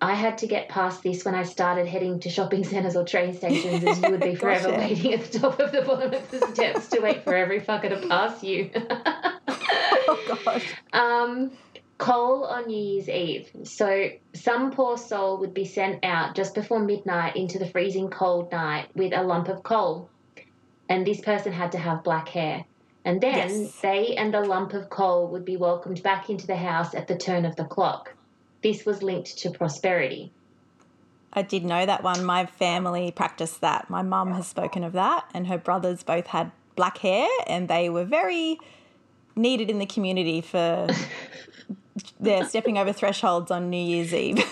I 0.00 0.14
had 0.14 0.38
to 0.38 0.46
get 0.46 0.68
past 0.68 1.02
this 1.02 1.24
when 1.24 1.34
I 1.34 1.42
started 1.42 1.86
heading 1.88 2.20
to 2.20 2.30
shopping 2.30 2.62
centres 2.64 2.96
or 2.96 3.04
train 3.04 3.32
stations, 3.34 3.82
as 3.82 3.98
you 4.00 4.10
would 4.10 4.20
be 4.20 4.34
forever 4.42 4.68
Gotcha. 4.70 4.78
waiting 4.82 5.14
at 5.14 5.24
the 5.32 5.38
top 5.40 5.58
of 5.58 5.72
the 5.72 5.82
bottom 5.82 6.12
of 6.14 6.30
the 6.30 6.46
steps 6.48 6.88
to 6.88 7.00
wait 7.00 7.24
for 7.24 7.34
every 7.34 7.60
fucker 7.60 7.88
to 7.88 8.06
pass 8.06 8.42
you. 8.44 8.70
Oh 10.28 10.38
gosh. 10.44 10.74
Um, 10.92 11.52
coal 11.98 12.44
on 12.44 12.66
New 12.66 12.76
Year's 12.76 13.08
Eve. 13.08 13.50
So 13.64 14.10
some 14.34 14.70
poor 14.72 14.98
soul 14.98 15.38
would 15.38 15.54
be 15.54 15.64
sent 15.64 16.04
out 16.04 16.34
just 16.34 16.54
before 16.54 16.80
midnight 16.80 17.36
into 17.36 17.58
the 17.58 17.66
freezing 17.66 18.10
cold 18.10 18.52
night 18.52 18.88
with 18.94 19.12
a 19.12 19.22
lump 19.22 19.48
of 19.48 19.62
coal. 19.62 20.10
And 20.88 21.06
this 21.06 21.20
person 21.20 21.52
had 21.52 21.72
to 21.72 21.78
have 21.78 22.04
black 22.04 22.28
hair. 22.28 22.64
And 23.04 23.20
then 23.20 23.62
Yes. 23.62 23.80
they 23.80 24.16
and 24.16 24.34
the 24.34 24.40
lump 24.40 24.72
of 24.72 24.90
coal 24.90 25.28
would 25.28 25.44
be 25.44 25.56
welcomed 25.56 26.02
back 26.02 26.28
into 26.28 26.46
the 26.46 26.56
house 26.56 26.94
at 26.94 27.06
the 27.06 27.16
turn 27.16 27.44
of 27.44 27.56
the 27.56 27.64
clock. 27.64 28.14
This 28.62 28.84
was 28.84 29.02
linked 29.02 29.38
to 29.38 29.50
prosperity. 29.50 30.32
I 31.32 31.42
did 31.42 31.64
know 31.64 31.84
that 31.86 32.02
one. 32.02 32.24
My 32.24 32.46
family 32.46 33.10
practiced 33.12 33.60
that. 33.60 33.90
My 33.90 34.02
mum 34.02 34.32
has 34.32 34.48
spoken 34.48 34.82
of 34.82 34.94
that, 34.94 35.24
and 35.34 35.46
her 35.46 35.58
brothers 35.58 36.02
both 36.02 36.26
had 36.28 36.50
black 36.74 36.98
hair, 36.98 37.28
and 37.46 37.68
they 37.68 37.88
were 37.90 38.04
very 38.04 38.58
needed 39.36 39.70
in 39.70 39.78
the 39.78 39.86
community 39.86 40.40
for 40.40 40.86
their 42.20 42.44
stepping 42.46 42.78
over 42.78 42.92
thresholds 42.92 43.50
on 43.50 43.70
New 43.70 43.76
Year's 43.76 44.12
Eve. 44.14 44.36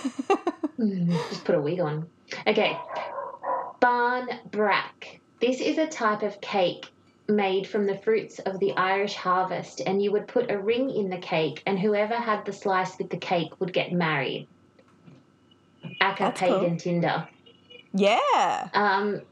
Just 0.78 1.45
put 1.45 1.55
a 1.55 1.61
wig 1.61 1.80
on. 1.80 2.07
Okay. 2.47 2.76
Barn 3.80 4.28
brack. 4.51 5.20
This 5.41 5.61
is 5.61 5.78
a 5.78 5.87
type 5.87 6.22
of 6.22 6.41
cake 6.41 6.87
made 7.28 7.66
from 7.66 7.87
the 7.87 7.97
fruits 7.99 8.39
of 8.41 8.61
the 8.61 8.72
Irish 8.76 9.14
harvest, 9.14 9.80
and 9.80 10.03
you 10.03 10.12
would 10.12 10.28
put 10.28 10.51
a 10.51 10.59
ring 10.59 10.91
in 10.91 11.09
the 11.09 11.18
cake, 11.18 11.62
and 11.66 11.78
whoever 11.78 12.14
had 12.14 12.45
the 12.45 12.53
slice 12.53 12.99
with 12.99 13.11
the 13.11 13.16
cake 13.16 13.59
would 13.61 13.72
get 13.72 13.93
married. 13.93 14.47
Aka 16.01 16.26
That's 16.26 16.41
pagan 16.41 16.70
cool. 16.70 16.78
Tinder. 16.78 17.28
yeah. 17.93 18.68
Um, 18.74 19.22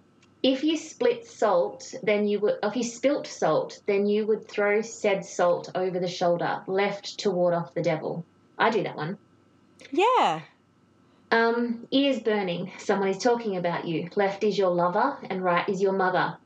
if 0.43 0.65
you 0.65 0.77
split 0.77 1.27
salt, 1.27 1.95
then 2.03 2.27
you 2.27 2.41
would. 2.41 2.57
If 2.63 2.77
you 2.77 2.83
spilt 2.83 3.27
salt, 3.27 3.81
then 3.87 4.07
you 4.07 4.27
would 4.27 4.49
throw 4.49 4.83
said 4.83 5.25
salt 5.25 5.71
over 5.75 6.01
the 6.01 6.09
shoulder, 6.09 6.63
left 6.67 7.19
to 7.21 7.31
ward 7.31 7.55
off 7.55 7.75
the 7.75 7.83
devil. 7.83 8.25
I 8.59 8.71
do 8.71 8.83
that 8.83 8.97
one. 8.97 9.19
Yeah. 9.91 10.41
Um, 11.31 11.87
ears 11.91 12.21
burning. 12.21 12.73
Someone 12.79 13.09
is 13.09 13.19
talking 13.19 13.57
about 13.57 13.87
you. 13.87 14.09
Left 14.17 14.45
is 14.45 14.59
your 14.59 14.71
lover 14.71 15.17
and 15.31 15.43
right 15.43 15.67
is 15.69 15.81
your 15.81 15.93
mother. 15.93 16.37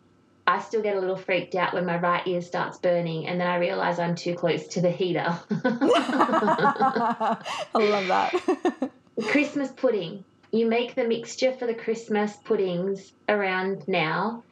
I 0.47 0.61
still 0.61 0.81
get 0.81 0.97
a 0.97 1.01
little 1.01 1.17
freaked 1.17 1.57
out 1.57 1.75
when 1.75 1.87
my 1.87 1.99
right 1.99 2.25
ear 2.27 2.41
starts 2.41 2.79
burning 2.79 3.27
and 3.27 3.41
then 3.41 3.49
I 3.49 3.57
realize 3.57 3.99
I'm 3.99 4.15
too 4.15 4.37
close 4.37 4.69
to 4.69 4.81
the 4.81 4.91
heater. 4.91 5.25
I 5.51 7.39
love 7.75 8.07
that. 8.07 8.91
Christmas 9.29 9.73
pudding. 9.73 10.25
You 10.53 10.67
make 10.67 10.95
the 10.95 11.07
mixture 11.07 11.53
for 11.53 11.67
the 11.67 11.75
Christmas 11.75 12.37
puddings 12.45 13.13
around 13.29 13.87
now, 13.89 14.45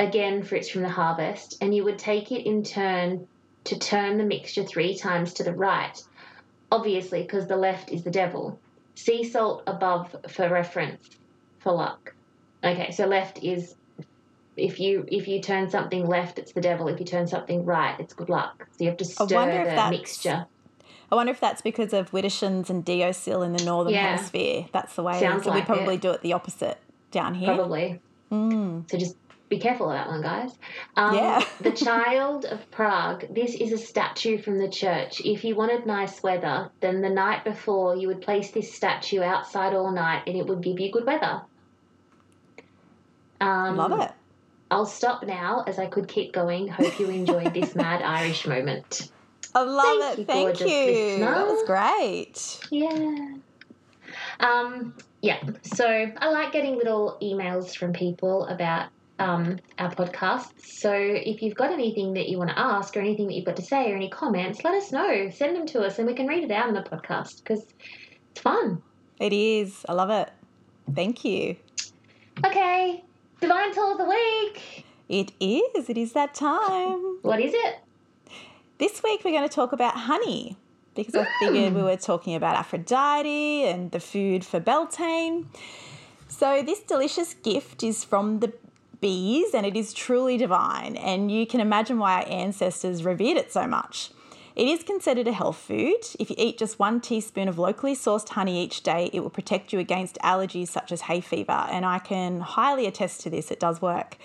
again, 0.00 0.42
fruits 0.42 0.68
from 0.68 0.82
the 0.82 0.88
harvest, 0.88 1.58
and 1.60 1.74
you 1.74 1.84
would 1.84 1.98
take 1.98 2.32
it 2.32 2.46
in 2.46 2.62
turn 2.62 3.26
to 3.64 3.78
turn 3.78 4.18
the 4.18 4.24
mixture 4.24 4.64
three 4.64 4.96
times 4.96 5.34
to 5.34 5.44
the 5.44 5.52
right, 5.52 6.02
obviously, 6.70 7.22
because 7.22 7.46
the 7.46 7.56
left 7.56 7.90
is 7.90 8.02
the 8.02 8.10
devil. 8.10 8.58
Sea 8.94 9.24
salt 9.24 9.62
above 9.66 10.14
for 10.28 10.48
reference 10.48 11.08
for 11.60 11.72
luck. 11.72 12.14
Okay, 12.64 12.90
so 12.90 13.06
left 13.06 13.42
is 13.42 13.74
if 14.56 14.78
you 14.80 15.04
if 15.08 15.28
you 15.28 15.40
turn 15.40 15.70
something 15.70 16.06
left, 16.06 16.38
it's 16.38 16.52
the 16.52 16.60
devil. 16.60 16.88
If 16.88 17.00
you 17.00 17.06
turn 17.06 17.26
something 17.26 17.64
right, 17.64 17.98
it's 17.98 18.14
good 18.14 18.28
luck. 18.28 18.66
So 18.72 18.84
you 18.84 18.90
have 18.90 18.98
to 18.98 19.04
stir 19.04 19.64
the 19.64 19.90
mixture. 19.90 20.46
I 21.12 21.14
wonder 21.14 21.30
if 21.30 21.40
that's 21.40 21.60
because 21.60 21.92
of 21.92 22.10
Widdershins 22.10 22.70
and 22.70 22.82
Deosil 22.82 23.44
in 23.44 23.52
the 23.52 23.62
northern 23.64 23.92
Yeah. 23.92 24.14
hemisphere. 24.16 24.64
That's 24.72 24.96
the 24.96 25.02
way. 25.02 25.20
Sounds 25.20 25.44
so 25.44 25.50
like 25.50 25.68
we 25.68 25.74
probably 25.74 25.94
it. 25.96 26.00
do 26.00 26.10
it 26.10 26.22
the 26.22 26.32
opposite 26.32 26.78
down 27.10 27.34
here. 27.34 27.54
Probably. 27.54 28.00
Mm. 28.32 28.90
So 28.90 28.96
just 28.96 29.16
be 29.50 29.58
careful 29.58 29.90
of 29.90 29.92
that 29.92 30.08
one, 30.08 30.22
guys. 30.22 30.58
Um, 30.96 31.14
Yeah. 31.14 31.44
the 31.60 31.70
Child 31.86 32.46
of 32.46 32.68
Prague. 32.70 33.26
This 33.28 33.54
is 33.54 33.72
a 33.72 33.78
statue 33.78 34.38
from 34.40 34.56
the 34.58 34.70
church. 34.70 35.20
If 35.22 35.44
you 35.44 35.54
wanted 35.54 35.84
nice 35.84 36.22
weather, 36.22 36.70
then 36.80 37.02
the 37.02 37.10
night 37.10 37.44
before 37.44 37.94
you 37.94 38.08
would 38.08 38.22
place 38.22 38.50
this 38.50 38.72
statue 38.72 39.20
outside 39.20 39.74
all 39.74 39.92
night, 39.92 40.22
and 40.26 40.34
it 40.34 40.46
would 40.46 40.62
give 40.62 40.80
you 40.80 40.90
good 40.90 41.04
weather. 41.04 41.42
Um, 43.38 43.76
Love 43.76 44.00
it. 44.00 44.12
I'll 44.70 44.86
stop 44.86 45.26
now, 45.26 45.62
as 45.66 45.78
I 45.78 45.88
could 45.88 46.08
keep 46.08 46.32
going. 46.32 46.68
Hope 46.68 46.98
you 46.98 47.10
enjoyed 47.10 47.52
this 47.52 47.74
mad 47.74 48.00
Irish 48.00 48.46
moment. 48.46 49.10
I 49.54 49.62
love 49.62 49.84
Thank 49.84 50.12
it. 50.12 50.18
you, 50.18 50.24
Thank 50.24 50.60
you. 50.60 50.66
listener. 50.66 51.34
That 51.34 51.46
was 51.46 51.62
great. 51.66 52.68
Yeah. 52.70 53.34
Um, 54.40 54.94
yeah. 55.20 55.42
So 55.62 55.86
I 55.86 56.30
like 56.30 56.52
getting 56.52 56.76
little 56.76 57.18
emails 57.22 57.76
from 57.76 57.92
people 57.92 58.46
about 58.46 58.88
um, 59.18 59.58
our 59.78 59.94
podcasts. 59.94 60.66
So 60.66 60.92
if 60.92 61.42
you've 61.42 61.54
got 61.54 61.70
anything 61.70 62.14
that 62.14 62.28
you 62.28 62.38
want 62.38 62.50
to 62.50 62.58
ask 62.58 62.96
or 62.96 63.00
anything 63.00 63.26
that 63.28 63.34
you've 63.34 63.44
got 63.44 63.56
to 63.56 63.62
say 63.62 63.92
or 63.92 63.96
any 63.96 64.08
comments, 64.08 64.64
let 64.64 64.74
us 64.74 64.90
know. 64.90 65.30
Send 65.30 65.54
them 65.56 65.66
to 65.66 65.82
us 65.82 65.98
and 65.98 66.06
we 66.06 66.14
can 66.14 66.26
read 66.26 66.44
it 66.44 66.50
out 66.50 66.68
on 66.68 66.74
the 66.74 66.82
podcast 66.82 67.42
because 67.42 67.66
it's 68.30 68.40
fun. 68.40 68.82
It 69.20 69.32
is. 69.32 69.84
I 69.88 69.92
love 69.92 70.10
it. 70.10 70.30
Thank 70.94 71.24
you. 71.24 71.56
Okay. 72.44 73.04
Divine 73.40 73.72
Tool 73.74 73.92
of 73.92 73.98
the 73.98 74.04
Week. 74.04 74.84
It 75.08 75.32
is. 75.40 75.88
It 75.88 75.98
is 75.98 76.14
that 76.14 76.34
time. 76.34 77.18
What 77.22 77.40
is 77.40 77.52
it? 77.54 77.76
This 78.78 79.02
week 79.02 79.22
we're 79.24 79.32
going 79.32 79.48
to 79.48 79.54
talk 79.54 79.72
about 79.72 79.94
honey 79.94 80.56
because 80.94 81.14
I 81.14 81.26
figured 81.38 81.74
we 81.74 81.80
mm. 81.80 81.84
were 81.84 81.96
talking 81.96 82.34
about 82.34 82.56
Aphrodite 82.56 83.64
and 83.64 83.90
the 83.90 84.00
food 84.00 84.44
for 84.44 84.60
Beltane. 84.60 85.48
So 86.28 86.62
this 86.62 86.80
delicious 86.80 87.34
gift 87.34 87.82
is 87.82 88.02
from 88.02 88.40
the 88.40 88.52
bees 89.00 89.54
and 89.54 89.66
it 89.66 89.76
is 89.76 89.92
truly 89.92 90.36
divine 90.36 90.96
and 90.96 91.30
you 91.30 91.46
can 91.46 91.60
imagine 91.60 91.98
why 91.98 92.22
our 92.22 92.28
ancestors 92.28 93.04
revered 93.04 93.36
it 93.36 93.52
so 93.52 93.66
much. 93.66 94.10
It 94.56 94.66
is 94.66 94.82
considered 94.82 95.28
a 95.28 95.32
health 95.32 95.58
food. 95.58 96.04
If 96.18 96.30
you 96.30 96.36
eat 96.38 96.58
just 96.58 96.78
one 96.78 97.00
teaspoon 97.00 97.48
of 97.48 97.58
locally 97.58 97.94
sourced 97.94 98.28
honey 98.30 98.62
each 98.62 98.82
day, 98.82 99.10
it 99.12 99.20
will 99.20 99.30
protect 99.30 99.72
you 99.72 99.78
against 99.78 100.18
allergies 100.22 100.68
such 100.68 100.92
as 100.92 101.02
hay 101.02 101.20
fever. 101.20 101.66
And 101.70 101.86
I 101.86 101.98
can 101.98 102.40
highly 102.40 102.86
attest 102.86 103.20
to 103.22 103.30
this, 103.30 103.50
it 103.50 103.60
does 103.60 103.80
work. 103.80 104.16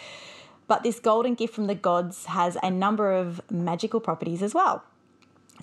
But 0.68 0.84
this 0.84 1.00
golden 1.00 1.36
gift 1.36 1.54
from 1.54 1.68
the 1.68 1.76
gods 1.76 2.26
has 2.26 2.58
a 2.62 2.70
number 2.70 3.12
of 3.12 3.42
magical 3.50 4.00
properties 4.00 4.42
as 4.42 4.54
well. 4.54 4.84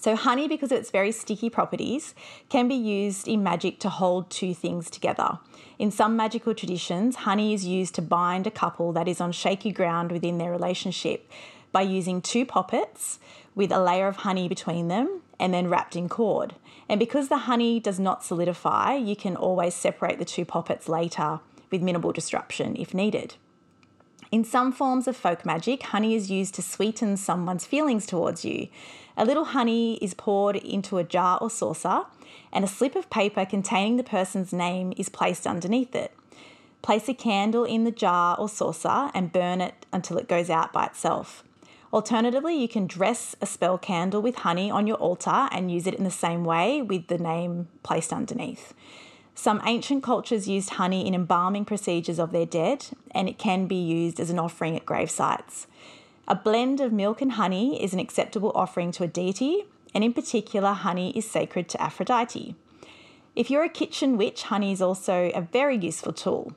So, 0.00 0.16
honey, 0.16 0.48
because 0.48 0.72
of 0.72 0.78
its 0.78 0.90
very 0.90 1.12
sticky 1.12 1.50
properties, 1.50 2.14
can 2.48 2.66
be 2.66 2.74
used 2.74 3.28
in 3.28 3.42
magic 3.42 3.78
to 3.80 3.88
hold 3.88 4.28
two 4.28 4.52
things 4.52 4.90
together. 4.90 5.38
In 5.78 5.90
some 5.90 6.16
magical 6.16 6.54
traditions, 6.54 7.16
honey 7.16 7.54
is 7.54 7.64
used 7.64 7.94
to 7.94 8.02
bind 8.02 8.46
a 8.46 8.50
couple 8.50 8.92
that 8.92 9.06
is 9.06 9.20
on 9.20 9.30
shaky 9.30 9.70
ground 9.70 10.10
within 10.10 10.38
their 10.38 10.50
relationship 10.50 11.30
by 11.70 11.82
using 11.82 12.20
two 12.20 12.44
poppets 12.44 13.18
with 13.54 13.70
a 13.70 13.82
layer 13.82 14.08
of 14.08 14.16
honey 14.16 14.48
between 14.48 14.88
them 14.88 15.22
and 15.38 15.54
then 15.54 15.68
wrapped 15.68 15.96
in 15.96 16.08
cord. 16.08 16.54
And 16.88 16.98
because 16.98 17.28
the 17.28 17.38
honey 17.38 17.78
does 17.78 18.00
not 18.00 18.24
solidify, 18.24 18.94
you 18.94 19.16
can 19.16 19.36
always 19.36 19.74
separate 19.74 20.18
the 20.18 20.24
two 20.24 20.44
poppets 20.44 20.88
later 20.88 21.40
with 21.70 21.82
minimal 21.82 22.12
disruption 22.12 22.76
if 22.76 22.94
needed. 22.94 23.36
In 24.34 24.42
some 24.42 24.72
forms 24.72 25.06
of 25.06 25.16
folk 25.16 25.46
magic, 25.46 25.84
honey 25.84 26.16
is 26.16 26.28
used 26.28 26.56
to 26.56 26.62
sweeten 26.62 27.16
someone's 27.16 27.66
feelings 27.66 28.04
towards 28.04 28.44
you. 28.44 28.66
A 29.16 29.24
little 29.24 29.44
honey 29.44 29.94
is 30.02 30.12
poured 30.12 30.56
into 30.56 30.98
a 30.98 31.04
jar 31.04 31.38
or 31.40 31.48
saucer, 31.48 32.02
and 32.52 32.64
a 32.64 32.66
slip 32.66 32.96
of 32.96 33.08
paper 33.10 33.46
containing 33.46 33.96
the 33.96 34.02
person's 34.02 34.52
name 34.52 34.92
is 34.96 35.08
placed 35.08 35.46
underneath 35.46 35.94
it. 35.94 36.12
Place 36.82 37.08
a 37.08 37.14
candle 37.14 37.62
in 37.62 37.84
the 37.84 37.92
jar 37.92 38.36
or 38.36 38.48
saucer 38.48 39.08
and 39.14 39.32
burn 39.32 39.60
it 39.60 39.86
until 39.92 40.18
it 40.18 40.26
goes 40.26 40.50
out 40.50 40.72
by 40.72 40.86
itself. 40.86 41.44
Alternatively, 41.92 42.60
you 42.60 42.66
can 42.66 42.88
dress 42.88 43.36
a 43.40 43.46
spell 43.46 43.78
candle 43.78 44.20
with 44.20 44.34
honey 44.34 44.68
on 44.68 44.88
your 44.88 44.96
altar 44.96 45.48
and 45.52 45.70
use 45.70 45.86
it 45.86 45.94
in 45.94 46.02
the 46.02 46.10
same 46.10 46.44
way 46.44 46.82
with 46.82 47.06
the 47.06 47.18
name 47.18 47.68
placed 47.84 48.12
underneath. 48.12 48.74
Some 49.34 49.60
ancient 49.66 50.02
cultures 50.02 50.48
used 50.48 50.70
honey 50.70 51.06
in 51.06 51.14
embalming 51.14 51.64
procedures 51.64 52.18
of 52.18 52.30
their 52.30 52.46
dead, 52.46 52.86
and 53.10 53.28
it 53.28 53.36
can 53.36 53.66
be 53.66 53.76
used 53.76 54.20
as 54.20 54.30
an 54.30 54.38
offering 54.38 54.76
at 54.76 54.86
grave 54.86 55.10
sites. 55.10 55.66
A 56.28 56.36
blend 56.36 56.80
of 56.80 56.92
milk 56.92 57.20
and 57.20 57.32
honey 57.32 57.82
is 57.82 57.92
an 57.92 57.98
acceptable 57.98 58.52
offering 58.54 58.92
to 58.92 59.04
a 59.04 59.08
deity, 59.08 59.64
and 59.92 60.04
in 60.04 60.12
particular, 60.12 60.72
honey 60.72 61.10
is 61.16 61.28
sacred 61.28 61.68
to 61.70 61.82
Aphrodite. 61.82 62.54
If 63.34 63.50
you're 63.50 63.64
a 63.64 63.68
kitchen 63.68 64.16
witch, 64.16 64.44
honey 64.44 64.72
is 64.72 64.80
also 64.80 65.30
a 65.34 65.40
very 65.40 65.76
useful 65.76 66.12
tool. 66.12 66.52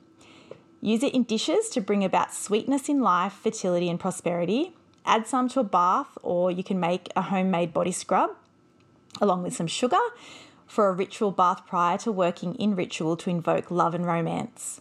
Use 0.80 1.02
it 1.02 1.14
in 1.14 1.24
dishes 1.24 1.68
to 1.70 1.80
bring 1.80 2.04
about 2.04 2.32
sweetness 2.32 2.88
in 2.88 3.00
life, 3.00 3.32
fertility, 3.32 3.90
and 3.90 3.98
prosperity. 3.98 4.72
Add 5.04 5.26
some 5.26 5.48
to 5.50 5.60
a 5.60 5.64
bath, 5.64 6.16
or 6.22 6.52
you 6.52 6.62
can 6.62 6.78
make 6.78 7.10
a 7.16 7.22
homemade 7.22 7.74
body 7.74 7.92
scrub 7.92 8.30
along 9.20 9.42
with 9.42 9.56
some 9.56 9.66
sugar 9.66 9.98
for 10.68 10.88
a 10.88 10.92
ritual 10.92 11.32
bath 11.32 11.66
prior 11.66 11.98
to 11.98 12.12
working 12.12 12.54
in 12.56 12.76
ritual 12.76 13.16
to 13.16 13.30
invoke 13.30 13.70
love 13.70 13.94
and 13.94 14.06
romance. 14.06 14.80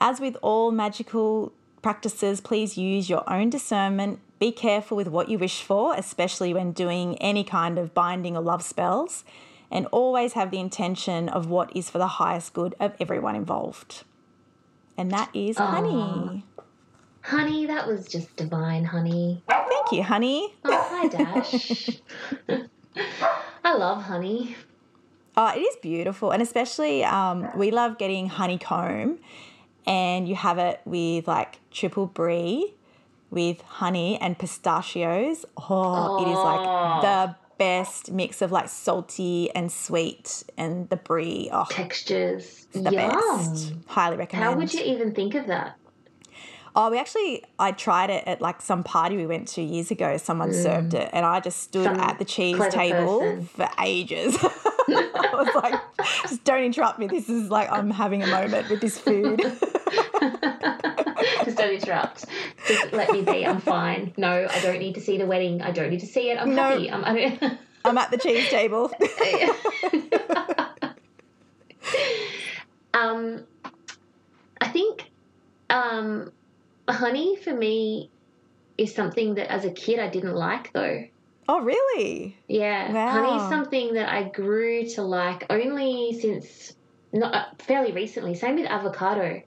As 0.00 0.20
with 0.20 0.36
all 0.42 0.70
magical 0.70 1.52
practices, 1.82 2.40
please 2.40 2.76
use 2.76 3.08
your 3.08 3.28
own 3.28 3.48
discernment. 3.48 4.20
Be 4.38 4.52
careful 4.52 4.96
with 4.96 5.08
what 5.08 5.30
you 5.30 5.38
wish 5.38 5.62
for, 5.62 5.94
especially 5.96 6.52
when 6.52 6.72
doing 6.72 7.16
any 7.16 7.42
kind 7.42 7.78
of 7.78 7.94
binding 7.94 8.36
or 8.36 8.42
love 8.42 8.62
spells, 8.62 9.24
and 9.70 9.86
always 9.86 10.34
have 10.34 10.50
the 10.50 10.60
intention 10.60 11.30
of 11.30 11.48
what 11.48 11.74
is 11.74 11.88
for 11.88 11.98
the 11.98 12.06
highest 12.06 12.52
good 12.52 12.74
of 12.78 12.94
everyone 13.00 13.34
involved. 13.34 14.04
And 14.98 15.10
that 15.10 15.30
is 15.34 15.56
honey. 15.56 16.44
Honey, 17.22 17.66
that 17.66 17.88
was 17.88 18.06
just 18.06 18.36
divine, 18.36 18.84
honey. 18.84 19.42
Thank 19.48 19.92
you, 19.92 20.02
honey. 20.02 20.54
Oh, 20.64 20.86
hi, 20.90 21.08
Dash. 21.08 21.90
I 23.64 23.74
love 23.74 24.02
honey. 24.02 24.54
Oh, 25.38 25.48
it 25.54 25.60
is 25.60 25.76
beautiful, 25.82 26.30
and 26.30 26.42
especially 26.42 27.04
um, 27.04 27.48
we 27.56 27.70
love 27.70 27.98
getting 27.98 28.26
honeycomb, 28.28 29.18
and 29.86 30.26
you 30.26 30.34
have 30.34 30.56
it 30.58 30.80
with 30.86 31.28
like 31.28 31.58
triple 31.70 32.06
brie, 32.06 32.72
with 33.30 33.60
honey 33.62 34.18
and 34.18 34.38
pistachios. 34.38 35.44
Oh, 35.58 36.16
it 36.18 36.28
is 36.28 36.38
like 36.38 37.02
the 37.02 37.36
best 37.58 38.10
mix 38.10 38.40
of 38.40 38.50
like 38.50 38.68
salty 38.70 39.50
and 39.54 39.70
sweet, 39.70 40.44
and 40.56 40.88
the 40.88 40.96
brie. 40.96 41.50
Oh, 41.52 41.66
Textures. 41.68 42.66
the 42.72 42.90
Yum. 42.90 42.94
best. 42.94 43.74
Highly 43.88 44.16
recommend. 44.16 44.44
How 44.50 44.56
would 44.56 44.72
you 44.72 44.80
even 44.84 45.14
think 45.14 45.34
of 45.34 45.46
that? 45.48 45.78
Oh, 46.78 46.90
we 46.90 46.98
actually, 46.98 47.42
I 47.58 47.72
tried 47.72 48.10
it 48.10 48.24
at 48.26 48.42
like 48.42 48.60
some 48.60 48.84
party 48.84 49.16
we 49.16 49.26
went 49.26 49.48
to 49.48 49.62
years 49.62 49.90
ago. 49.90 50.18
Someone 50.18 50.52
served 50.52 50.92
it, 50.92 51.08
and 51.14 51.24
I 51.24 51.40
just 51.40 51.62
stood 51.62 51.84
Some 51.84 51.98
at 51.98 52.18
the 52.18 52.26
cheese 52.26 52.58
table 52.68 53.20
person. 53.20 53.46
for 53.46 53.66
ages. 53.82 54.36
I 54.42 55.30
was 55.32 55.48
like, 55.62 55.80
just 56.28 56.44
don't 56.44 56.62
interrupt 56.64 56.98
me. 56.98 57.06
This 57.06 57.30
is 57.30 57.50
like, 57.50 57.72
I'm 57.72 57.90
having 57.90 58.22
a 58.22 58.26
moment 58.26 58.68
with 58.68 58.82
this 58.82 58.98
food. 58.98 59.40
Just 59.40 59.62
don't 61.56 61.72
interrupt. 61.72 62.26
Just 62.68 62.92
let 62.92 63.10
me 63.10 63.22
be. 63.22 63.46
I'm 63.46 63.58
fine. 63.60 64.12
No, 64.18 64.46
I 64.50 64.60
don't 64.60 64.78
need 64.78 64.96
to 64.96 65.00
see 65.00 65.16
the 65.16 65.24
wedding. 65.26 65.62
I 65.62 65.70
don't 65.70 65.88
need 65.88 66.00
to 66.00 66.06
see 66.06 66.30
it. 66.30 66.38
I'm 66.38 66.54
No. 66.54 66.62
happy. 66.62 66.90
I'm, 66.90 67.02
I 67.06 67.58
I'm 67.86 67.96
at 67.96 68.10
the 68.10 68.18
cheese 68.18 68.48
table. 68.48 68.92
um, 72.92 73.46
I 74.60 74.68
think 74.68 75.10
um, 75.70 76.32
honey 76.88 77.36
for 77.36 77.54
me 77.54 78.10
is 78.78 78.94
something 78.94 79.34
that 79.36 79.50
as 79.50 79.64
a 79.64 79.70
kid 79.72 79.98
I 79.98 80.08
didn't 80.08 80.34
like 80.34 80.72
though. 80.72 81.04
oh, 81.48 81.60
really? 81.60 82.36
Yeah, 82.48 82.92
Wow. 82.92 83.10
honey's 83.10 83.48
something 83.48 83.94
that 83.94 84.08
I 84.08 84.24
grew 84.24 84.86
to 84.90 85.02
like 85.02 85.46
only 85.50 86.18
since 86.20 86.72
not 87.12 87.34
uh, 87.34 87.44
fairly 87.60 87.92
recently. 87.92 88.34
Same 88.34 88.56
with 88.56 88.66
avocado. 88.66 89.40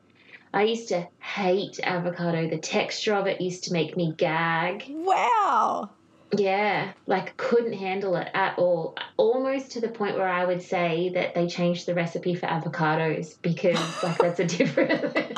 I 0.53 0.63
used 0.63 0.89
to 0.89 1.07
hate 1.21 1.79
avocado. 1.83 2.49
The 2.49 2.57
texture 2.57 3.13
of 3.13 3.27
it 3.27 3.39
used 3.41 3.65
to 3.65 3.73
make 3.73 3.95
me 3.95 4.13
gag. 4.17 4.85
Wow. 4.89 5.91
Yeah, 6.35 6.93
like 7.07 7.37
couldn't 7.37 7.73
handle 7.73 8.15
it 8.15 8.27
at 8.33 8.57
all. 8.59 8.95
Almost 9.17 9.71
to 9.71 9.81
the 9.81 9.89
point 9.89 10.15
where 10.15 10.27
I 10.27 10.45
would 10.45 10.61
say 10.61 11.11
that 11.15 11.33
they 11.33 11.47
changed 11.47 11.85
the 11.85 11.95
recipe 11.95 12.35
for 12.35 12.45
avocados 12.47 13.33
because 13.41 13.77
like 14.03 14.17
that's 14.19 14.39
a 14.39 14.45
different. 14.57 15.28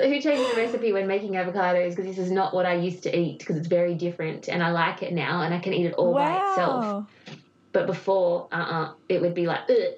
But 0.00 0.08
who 0.08 0.20
changed 0.20 0.50
the 0.50 0.56
recipe 0.56 0.92
when 0.92 1.06
making 1.06 1.32
avocados? 1.32 1.90
Because 1.90 2.06
this 2.06 2.18
is 2.18 2.30
not 2.30 2.54
what 2.54 2.64
I 2.64 2.74
used 2.74 3.02
to 3.02 3.18
eat 3.18 3.40
because 3.40 3.56
it's 3.56 3.66
very 3.66 3.94
different 3.94 4.48
and 4.48 4.62
I 4.62 4.70
like 4.70 5.02
it 5.02 5.12
now 5.12 5.42
and 5.42 5.52
I 5.52 5.58
can 5.58 5.74
eat 5.74 5.86
it 5.86 5.94
all 5.94 6.14
by 6.14 6.36
itself. 6.36 7.06
But 7.72 7.86
before, 7.86 8.48
uh, 8.50 8.56
uh 8.56 8.92
it 9.08 9.20
would 9.20 9.34
be 9.34 9.46
like, 9.46 9.60
Ugh. 9.68 9.94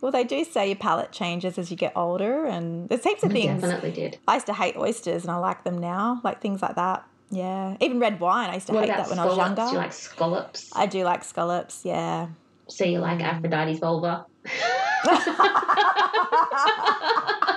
Well, 0.00 0.10
they 0.10 0.24
do 0.24 0.42
say 0.44 0.68
your 0.68 0.76
palate 0.76 1.12
changes 1.12 1.58
as 1.58 1.70
you 1.70 1.76
get 1.76 1.92
older, 1.94 2.46
and 2.46 2.88
there's 2.88 3.04
heaps 3.04 3.22
of 3.22 3.32
I 3.32 3.34
things. 3.34 3.60
definitely 3.60 3.90
did. 3.90 4.16
I 4.26 4.36
used 4.36 4.46
to 4.46 4.54
hate 4.54 4.74
oysters, 4.74 5.24
and 5.24 5.30
I 5.30 5.36
like 5.36 5.62
them 5.62 5.76
now, 5.76 6.22
like 6.24 6.40
things 6.40 6.62
like 6.62 6.76
that. 6.76 7.06
Yeah, 7.30 7.76
even 7.80 8.00
red 8.00 8.18
wine. 8.18 8.48
I 8.48 8.54
used 8.54 8.66
to 8.68 8.72
What 8.72 8.86
hate 8.86 8.96
that 8.96 9.10
when 9.10 9.18
I 9.18 9.26
was 9.26 9.36
younger. 9.36 9.66
Do 9.66 9.72
you 9.72 9.76
like 9.76 9.92
scallops? 9.92 10.70
I 10.74 10.86
do 10.86 11.04
like 11.04 11.22
scallops. 11.22 11.84
Yeah. 11.84 12.28
So 12.68 12.86
you 12.86 13.00
like 13.00 13.20
Aphrodite's 13.20 13.78
vulva? 13.78 14.24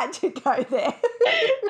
you 0.00 0.06
had 0.06 0.12
to 0.14 0.28
go 0.30 0.62
there. 0.70 0.94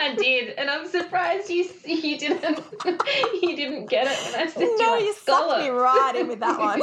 I 0.01 0.15
did, 0.17 0.51
and 0.59 0.71
I'm 0.71 0.87
surprised 0.89 1.51
you 1.51 1.69
you 1.85 2.19
didn't 2.19 2.61
you 3.43 3.57
didn't 3.57 3.87
get 3.87 4.07
it 4.07 4.19
when 4.33 4.35
I 4.41 4.51
said 4.51 4.63
you 4.63 4.79
no, 4.79 4.91
like 4.93 5.05
you 5.05 5.15
sucked 5.15 5.61
me 5.61 5.69
right 5.69 6.13
in 6.17 6.29
with 6.29 6.41
that 6.41 6.59
one. 6.59 6.83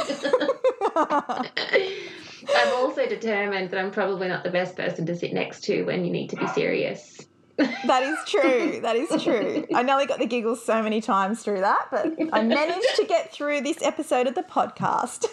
I'm 2.54 2.74
also 2.74 3.06
determined 3.08 3.70
that 3.70 3.80
I'm 3.80 3.90
probably 3.90 4.28
not 4.28 4.44
the 4.44 4.50
best 4.50 4.76
person 4.76 5.06
to 5.06 5.16
sit 5.16 5.32
next 5.32 5.64
to 5.64 5.82
when 5.84 6.04
you 6.04 6.12
need 6.12 6.30
to 6.30 6.36
be 6.36 6.46
serious. 6.48 7.18
that 7.56 8.02
is 8.02 8.18
true. 8.26 8.80
That 8.82 8.96
is 8.96 9.22
true. 9.22 9.66
I 9.74 9.82
nearly 9.82 10.06
got 10.06 10.18
the 10.18 10.26
giggles 10.26 10.64
so 10.64 10.82
many 10.82 11.00
times 11.00 11.42
through 11.42 11.60
that, 11.60 11.88
but 11.90 12.12
I 12.32 12.42
managed 12.42 12.96
to 12.96 13.04
get 13.04 13.32
through 13.32 13.62
this 13.62 13.82
episode 13.82 14.26
of 14.26 14.34
the 14.34 14.42
podcast. 14.42 15.26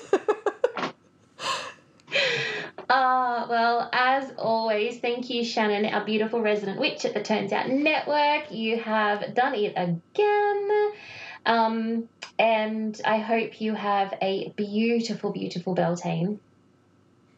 Uh, 2.90 3.46
well, 3.50 3.90
as 3.94 4.32
always, 4.38 5.00
thank 5.00 5.30
you, 5.30 5.44
Shannon, 5.44 5.86
our 5.86 6.04
beautiful 6.06 6.42
resident 6.42 6.80
witch 6.80 7.06
at 7.06 7.14
the 7.14 7.22
Turns 7.24 7.52
Out 7.52 7.70
Network. 7.70 8.52
You 8.52 8.78
have 8.80 9.34
done 9.34 9.56
it 9.56 9.74
again. 9.76 10.92
Um, 11.46 12.10
and 12.40 13.00
I 13.06 13.20
hope 13.20 13.62
you 13.62 13.74
have 13.74 14.14
a 14.22 14.54
beautiful, 14.56 15.32
beautiful 15.32 15.74
Beltane 15.76 16.40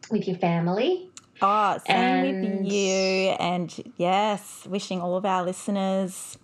with 0.09 0.27
your 0.27 0.37
family. 0.37 1.09
Oh, 1.41 1.77
same 1.85 1.95
And- 1.95 2.63
with 2.63 2.71
you. 2.71 3.35
And 3.39 3.93
yes, 3.97 4.65
wishing 4.69 5.01
all 5.01 5.15
of 5.17 5.25
our 5.25 5.43
listeners 5.43 6.37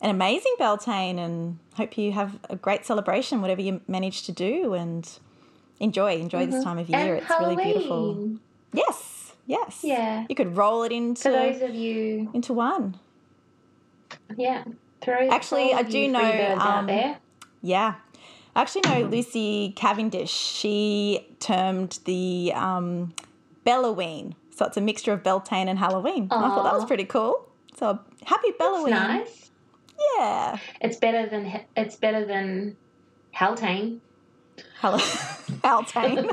an 0.00 0.10
amazing 0.10 0.54
Beltane 0.60 1.18
and 1.18 1.58
hope 1.74 1.98
you 1.98 2.12
have 2.12 2.38
a 2.48 2.54
great 2.54 2.86
celebration, 2.86 3.40
whatever 3.42 3.60
you 3.60 3.80
manage 3.88 4.22
to 4.26 4.32
do, 4.32 4.74
and 4.74 5.10
enjoy, 5.80 6.16
enjoy 6.18 6.46
this 6.46 6.62
time 6.62 6.78
of 6.78 6.88
year. 6.88 6.98
Mm-hmm. 6.98 7.08
and 7.10 7.18
it's 7.18 7.26
Halloween. 7.26 7.58
really 7.58 7.72
beautiful. 7.72 8.38
Yes, 8.72 9.32
yes. 9.46 9.80
Yeah. 9.82 10.26
You 10.28 10.34
could 10.34 10.56
roll 10.56 10.82
it 10.82 10.92
into 10.92 11.22
For 11.22 11.30
those 11.32 11.62
of 11.62 11.74
you, 11.74 12.30
into 12.34 12.52
one. 12.52 12.98
yeah, 14.36 14.64
throw 15.00 15.28
Actually, 15.30 15.72
I 15.72 15.82
do 15.82 16.08
know, 16.08 16.56
um, 16.58 16.86
there. 16.86 17.18
Yeah. 17.62 17.94
I 18.54 18.62
actually 18.62 18.82
know 18.90 19.08
Lucy 19.08 19.72
Cavendish. 19.76 20.30
She 20.32 21.26
termed 21.40 21.98
the 22.04 22.52
um, 22.54 23.14
Belloween. 23.64 24.34
So 24.50 24.64
it's 24.66 24.76
a 24.76 24.80
mixture 24.80 25.12
of 25.12 25.22
Beltane 25.22 25.68
and 25.68 25.78
Halloween. 25.78 26.22
And 26.24 26.44
I 26.44 26.48
thought 26.48 26.64
that 26.64 26.74
was 26.74 26.84
pretty 26.84 27.04
cool. 27.04 27.48
So 27.78 27.98
happy 28.24 28.48
That's 28.48 28.58
Belloween. 28.58 28.90
nice. 28.90 29.50
Yeah. 30.16 30.58
It's 30.80 30.96
better 30.96 31.26
than 31.28 31.60
it's 31.76 31.94
better 31.96 32.24
than 32.24 32.76
Haltane. 33.34 34.00
Hello. 34.80 34.98
Altane. 35.64 36.28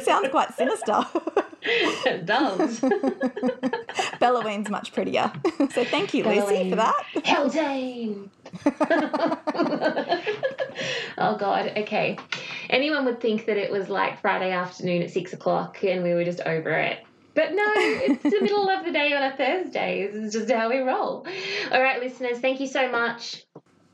Sounds 0.02 0.28
quite 0.30 0.54
sinister. 0.54 1.04
it 1.62 2.24
does. 2.26 2.80
Belloween's 4.20 4.70
much 4.70 4.92
prettier. 4.92 5.32
so 5.72 5.84
thank 5.84 6.14
you, 6.14 6.24
Lucy, 6.24 6.70
for 6.70 6.76
that. 6.76 7.04
Haldane. 7.24 8.30
oh 11.18 11.36
God. 11.36 11.72
Okay. 11.76 12.18
Anyone 12.70 13.04
would 13.06 13.20
think 13.20 13.46
that 13.46 13.56
it 13.56 13.70
was 13.70 13.88
like 13.88 14.20
Friday 14.20 14.52
afternoon 14.52 15.02
at 15.02 15.10
six 15.10 15.32
o'clock 15.32 15.82
and 15.82 16.02
we 16.02 16.14
were 16.14 16.24
just 16.24 16.40
over 16.42 16.70
it. 16.70 17.00
But 17.34 17.54
no, 17.54 17.72
it's 17.74 18.22
the 18.22 18.40
middle 18.42 18.68
of 18.68 18.84
the 18.84 18.92
day 18.92 19.14
on 19.14 19.22
a 19.22 19.34
Thursday. 19.34 20.06
This 20.06 20.16
is 20.16 20.32
just 20.34 20.50
how 20.50 20.68
we 20.68 20.78
roll. 20.78 21.26
All 21.70 21.82
right, 21.82 22.00
listeners, 22.00 22.38
thank 22.40 22.60
you 22.60 22.66
so 22.66 22.90
much. 22.90 23.44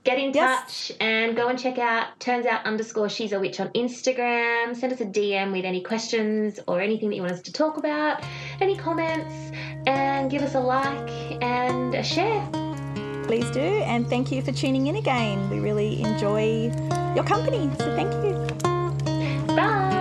Get 0.09 0.19
in 0.19 0.33
Yes. 0.33 0.89
touch 0.89 0.97
and 1.01 1.37
go 1.37 1.49
and 1.49 1.59
check 1.59 1.77
out 1.77 2.19
turns 2.19 2.47
out 2.47 2.65
underscore 2.65 3.11
she's 3.11 3.33
a 3.33 3.39
witch 3.39 3.61
on 3.61 3.69
Instagram. 3.75 4.75
Send 4.75 4.91
us 4.91 5.03
a 5.03 5.05
DM 5.05 5.53
with 5.53 5.67
any 5.67 5.83
questions 5.83 6.59
or 6.67 6.81
anything 6.81 7.11
that 7.11 7.17
you 7.17 7.21
want 7.21 7.35
us 7.35 7.43
to 7.43 7.53
talk 7.53 7.77
about, 7.77 8.23
any 8.63 8.75
comments, 8.75 9.35
and 9.87 10.31
give 10.31 10.41
us 10.41 10.55
a 10.55 10.61
like 10.61 11.11
and 11.43 11.95
a 11.95 12.03
share. 12.03 12.43
Please 13.25 13.51
do. 13.51 13.61
And 13.61 14.09
thank 14.09 14.33
you 14.33 14.41
for 14.41 14.51
tuning 14.51 14.87
in 14.87 14.97
again. 14.97 15.51
We 15.51 15.61
really 15.61 16.01
enjoy 16.01 16.73
your 17.15 17.25
company. 17.25 17.69
So 17.79 17.95
thank 17.95 18.11
you. 18.25 19.55
Bye. 19.55 19.98